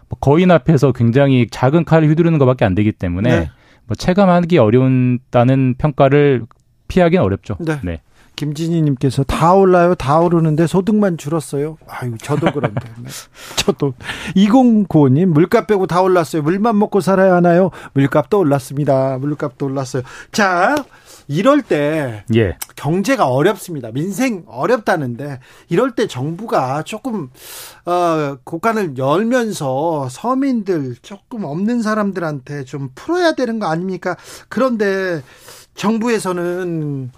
[0.09, 3.49] 뭐 거인 앞에서 굉장히 작은 칼을 휘두르는 것밖에 안 되기 때문에 네.
[3.85, 6.43] 뭐 체감하기 어려운다는 평가를
[6.89, 7.57] 피하기는 어렵죠.
[7.59, 7.79] 네.
[7.83, 8.01] 네.
[8.37, 11.77] 김진희님께서 다 올라요, 다 오르는데 소득만 줄었어요.
[11.87, 12.85] 아유, 저도 그런데.
[13.01, 13.09] 네.
[13.57, 13.93] 저도.
[14.35, 16.43] 2095님, 물값 빼고 다 올랐어요.
[16.43, 17.71] 물만 먹고 살아야 하나요?
[17.93, 19.17] 물값도 올랐습니다.
[19.17, 20.03] 물값도 올랐어요.
[20.31, 20.75] 자,
[21.27, 22.57] 이럴 때 예.
[22.75, 23.91] 경제가 어렵습니다.
[23.91, 27.29] 민생 어렵다는데 이럴 때 정부가 조금
[27.85, 34.15] 어 국간을 열면서 서민들 조금 없는 사람들한테 좀 풀어야 되는 거 아닙니까?
[34.47, 35.21] 그런데
[35.75, 37.11] 정부에서는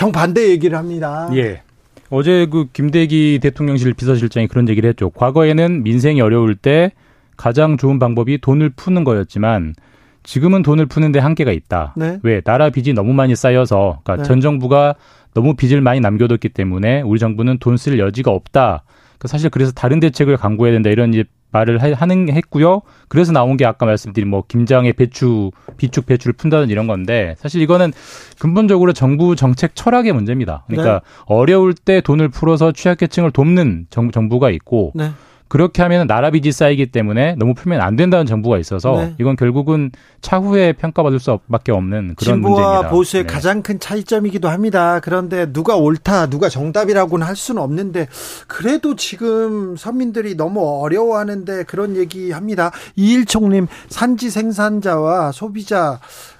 [0.00, 1.28] 정반대 얘기를 합니다.
[1.34, 1.60] 예.
[2.08, 5.10] 어제 그 김대기 대통령실 비서실장이 그런 얘기를 했죠.
[5.10, 6.92] 과거에는 민생이 어려울 때
[7.36, 9.74] 가장 좋은 방법이 돈을 푸는 거였지만
[10.22, 11.92] 지금은 돈을 푸는데 한계가 있다.
[11.98, 12.18] 네.
[12.22, 12.40] 왜?
[12.40, 14.22] 나라 빚이 너무 많이 쌓여서, 그러니까 네.
[14.22, 14.94] 전 정부가
[15.34, 18.84] 너무 빚을 많이 남겨뒀기 때문에 우리 정부는 돈 쓸 여지가 없다.
[19.18, 22.82] 그러니까 사실 그래서 다른 대책을 강구해야 된다 이런 이제 말을 하는 했고요.
[23.08, 27.92] 그래서 나온 게 아까 말씀드린 뭐 김장의 배추 비축 배추를 푼다는 이런 건데 사실 이거는
[28.38, 30.64] 근본적으로 정부 정책 철학의 문제입니다.
[30.66, 31.00] 그러니까 네.
[31.26, 35.10] 어려울 때 돈을 풀어서 취약계층을 돕는 정, 정부가 있고 네.
[35.50, 39.14] 그렇게 하면 나라 빚이 쌓이기 때문에 너무 풀면 안 된다는 정부가 있어서 네.
[39.18, 39.90] 이건 결국은
[40.20, 42.90] 차후에 평가받을 수밖에 없는 그런 진보와 문제입니다.
[42.90, 43.26] 보수의 네.
[43.26, 45.00] 가장 큰 차이점이기도 합니다.
[45.00, 48.06] 그런데 누가 옳다, 누가 정답이라고는 할 수는 없는데
[48.46, 52.70] 그래도 지금 서민들이 너무 어려워하는데 그런 얘기합니다.
[52.94, 55.98] 이일총님 산지 생산자와 소비자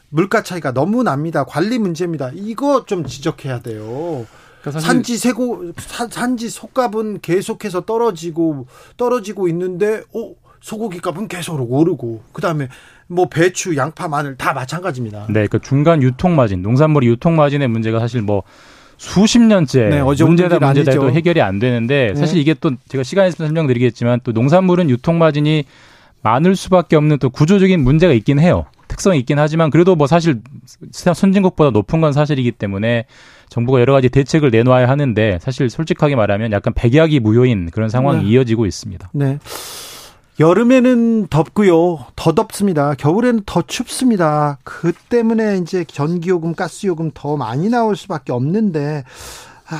[0.09, 1.43] 물가 차이가 너무 납니다.
[1.43, 2.31] 관리 문제입니다.
[2.33, 4.25] 이거 좀 지적해야 돼요.
[4.61, 8.67] 그러니까 산지 세고 산지 속값은 계속해서 떨어지고
[8.97, 12.69] 떨어지고 있는데 어 소고기 값은 계속 오르고 그다음에
[13.07, 15.27] 뭐 배추, 양파, 마늘 다 마찬가지입니다.
[15.31, 18.43] 네, 그 중간 유통 마진, 농산물 유통 마진의 문제가 사실 뭐
[18.99, 22.43] 수십 년째 네, 문제다 문제다 해도 해결이 안 되는데 사실 네.
[22.43, 25.65] 이게 또 제가 시간 있으면 설명드리겠지만 또 농산물은 유통 마진이
[26.23, 28.67] 많을 수밖에 없는 또 구조적인 문제가 있긴 해요.
[28.91, 30.43] 특성이 있긴 하지만 그래도 뭐 사실
[30.91, 33.07] 선진국보다 높은 건 사실이기 때문에
[33.49, 38.31] 정부가 여러 가지 대책을 내놓아야 하는데 사실 솔직하게 말하면 약간 백약이 무효인 그런 상황이 네.
[38.31, 39.11] 이어지고 있습니다.
[39.13, 39.39] 네.
[40.41, 42.07] 여름에는 덥고요.
[42.17, 42.95] 더 덥습니다.
[42.95, 44.59] 겨울에는 더 춥습니다.
[44.65, 49.05] 그 때문에 이제 전기요금, 가스요금 더 많이 나올 수밖에 없는데
[49.69, 49.77] 아,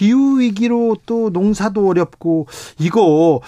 [0.00, 2.46] 기후 위기로 또 농사도 어렵고
[2.78, 3.40] 이거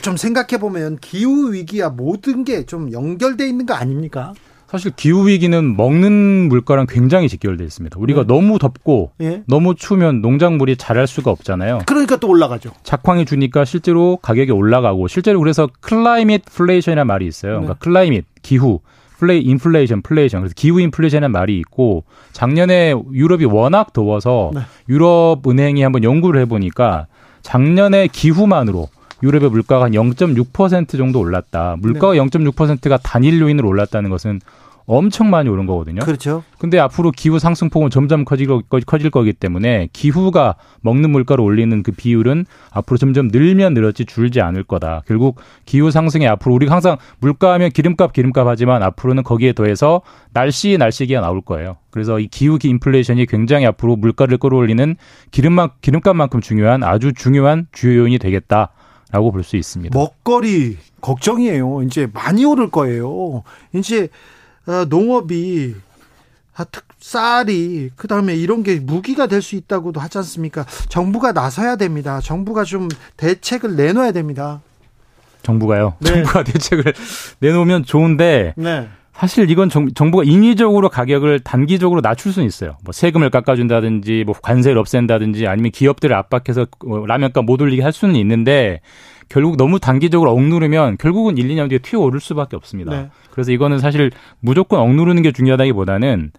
[0.00, 4.32] 좀 생각해 보면 기후 위기와 모든 게 좀 연결돼 있는 거 아닙니까?
[4.68, 7.98] 사실 기후 위기는 먹는 물가랑 굉장히 직결돼 있습니다.
[7.98, 8.26] 우리가 네.
[8.28, 9.42] 너무 덥고 네.
[9.46, 11.80] 너무 추우면 농작물이 자랄 수가 없잖아요.
[11.86, 12.70] 그러니까 또 올라가죠.
[12.82, 17.52] 작황이 주니까 실제로 가격이 올라가고 실제로 그래서 climateflation이라는 말이 있어요.
[17.52, 17.78] 그러니까 네.
[17.80, 18.80] climate 기후
[19.22, 24.62] 플레이 인플레이션 flation 그래서 기후 인플레이션이라는 말이 있고 작년에 유럽이 워낙 더워서 네.
[24.88, 27.06] 유럽 은행이 한번 연구를 해보니까
[27.42, 28.88] 작년에 기후만으로
[29.22, 31.76] 유럽의 물가가 한 0.6% 정도 올랐다.
[31.78, 32.18] 물가가 네.
[32.18, 34.40] 0.6%가 단일 요인으로 올랐다는 것은
[34.86, 36.00] 엄청 많이 오른 거거든요.
[36.00, 36.42] 그렇죠.
[36.58, 38.48] 근데 앞으로 기후 상승폭은 점점 커질,
[38.86, 44.64] 커질 거기 때문에 기후가 먹는 물가를 올리는 그 비율은 앞으로 점점 늘면 늘었지 줄지 않을
[44.64, 45.02] 거다.
[45.06, 50.02] 결국 기후 상승에 앞으로 우리가 항상 물가 하면 기름값 기름값 하지만 앞으로는 거기에 더해서
[50.32, 51.76] 날씨 날씨기가 나올 거예요.
[51.90, 54.96] 그래서 이 기후 인플레이션이 굉장히 앞으로 물가를 끌어올리는
[55.30, 58.72] 기름만 기름값만큼 중요한 아주 중요한 주요 요인이 되겠다.
[59.12, 59.96] 라고 볼 수 있습니다.
[59.96, 61.82] 먹거리 걱정이에요.
[61.82, 63.42] 이제 많이 오를 거예요.
[63.74, 64.08] 이제 어,
[64.88, 65.74] 농업이
[66.54, 70.64] 아, 특, 쌀이 그다음에 이런 게 무기가 될 수 있다고도 하지 않습니까?
[70.88, 72.20] 정부가 나서야 됩니다.
[72.20, 74.60] 정부가 좀 대책을 내놔야 됩니다.
[75.42, 75.94] 정부가요?
[75.98, 76.10] 네.
[76.10, 76.92] 정부가 대책을
[77.40, 78.88] 내놓으면 좋은데 네.
[79.14, 82.76] 사실 이건 정, 부가 인위적으로 가격을 단기적으로 낮출 수는 있어요.
[82.84, 88.14] 뭐 세금을 깎아준다든지 뭐 관세를 없앤다든지 아니면 기업들을 압박해서 어, 라면값 못 올리게 할 수는
[88.16, 88.80] 있는데
[89.32, 92.90] 결국 너무 단기적으로 억누르면 결국은 1, 2년 뒤에 튀어오를 수밖에 없습니다.
[92.92, 93.10] 네.
[93.30, 94.10] 그래서 이거는 사실
[94.40, 96.32] 무조건 억누르는 게 중요하다기보다는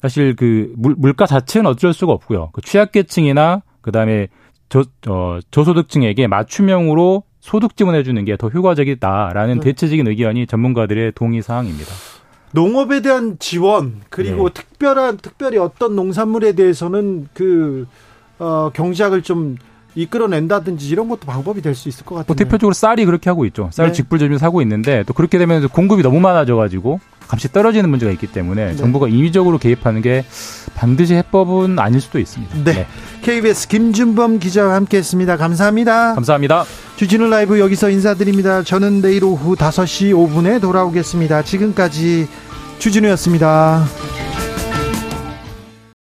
[0.00, 2.48] 사실 그 물, 물가 자체는 어쩔 수가 없고요.
[2.54, 4.28] 그 취약계층이나 그다음에
[4.70, 9.60] 저, 어, 저소득층에게 맞춤형으로 소득 지원해 주는 게 더 효과적이다라는 네.
[9.60, 11.92] 대체적인 의견이 전문가들의 동의 사항입니다.
[12.52, 14.54] 농업에 대한 지원 그리고 네.
[14.54, 17.86] 특별한 특별히 어떤 농산물에 대해서는 그
[18.38, 19.56] 어, 경작을 좀
[19.94, 22.26] 이끌어낸다든지 이런 것도 방법이 될 수 있을 것 같아요.
[22.28, 23.70] 뭐 대표적으로 쌀이 그렇게 하고 있죠.
[23.72, 23.92] 쌀 네.
[23.92, 28.76] 직불점유 사고 있는데 또 그렇게 되면 공급이 너무 많아져가지고 값이 떨어지는 문제가 있기 때문에 네.
[28.76, 30.24] 정부가 인위적으로 개입하는 게
[30.74, 32.56] 반드시 해법은 아닐 수도 있습니다.
[32.64, 32.72] 네.
[32.72, 32.86] 네.
[33.22, 35.36] KBS 김준범 기자와 함께했습니다.
[35.38, 36.14] 감사합니다.
[36.14, 36.64] 감사합니다.
[36.96, 38.62] 주진우 라이브 여기서 인사드립니다.
[38.62, 41.42] 저는 내일 오후 5시 5분에 돌아오겠습니다.
[41.42, 42.28] 지금까지
[42.78, 43.84] 주진우였습니다.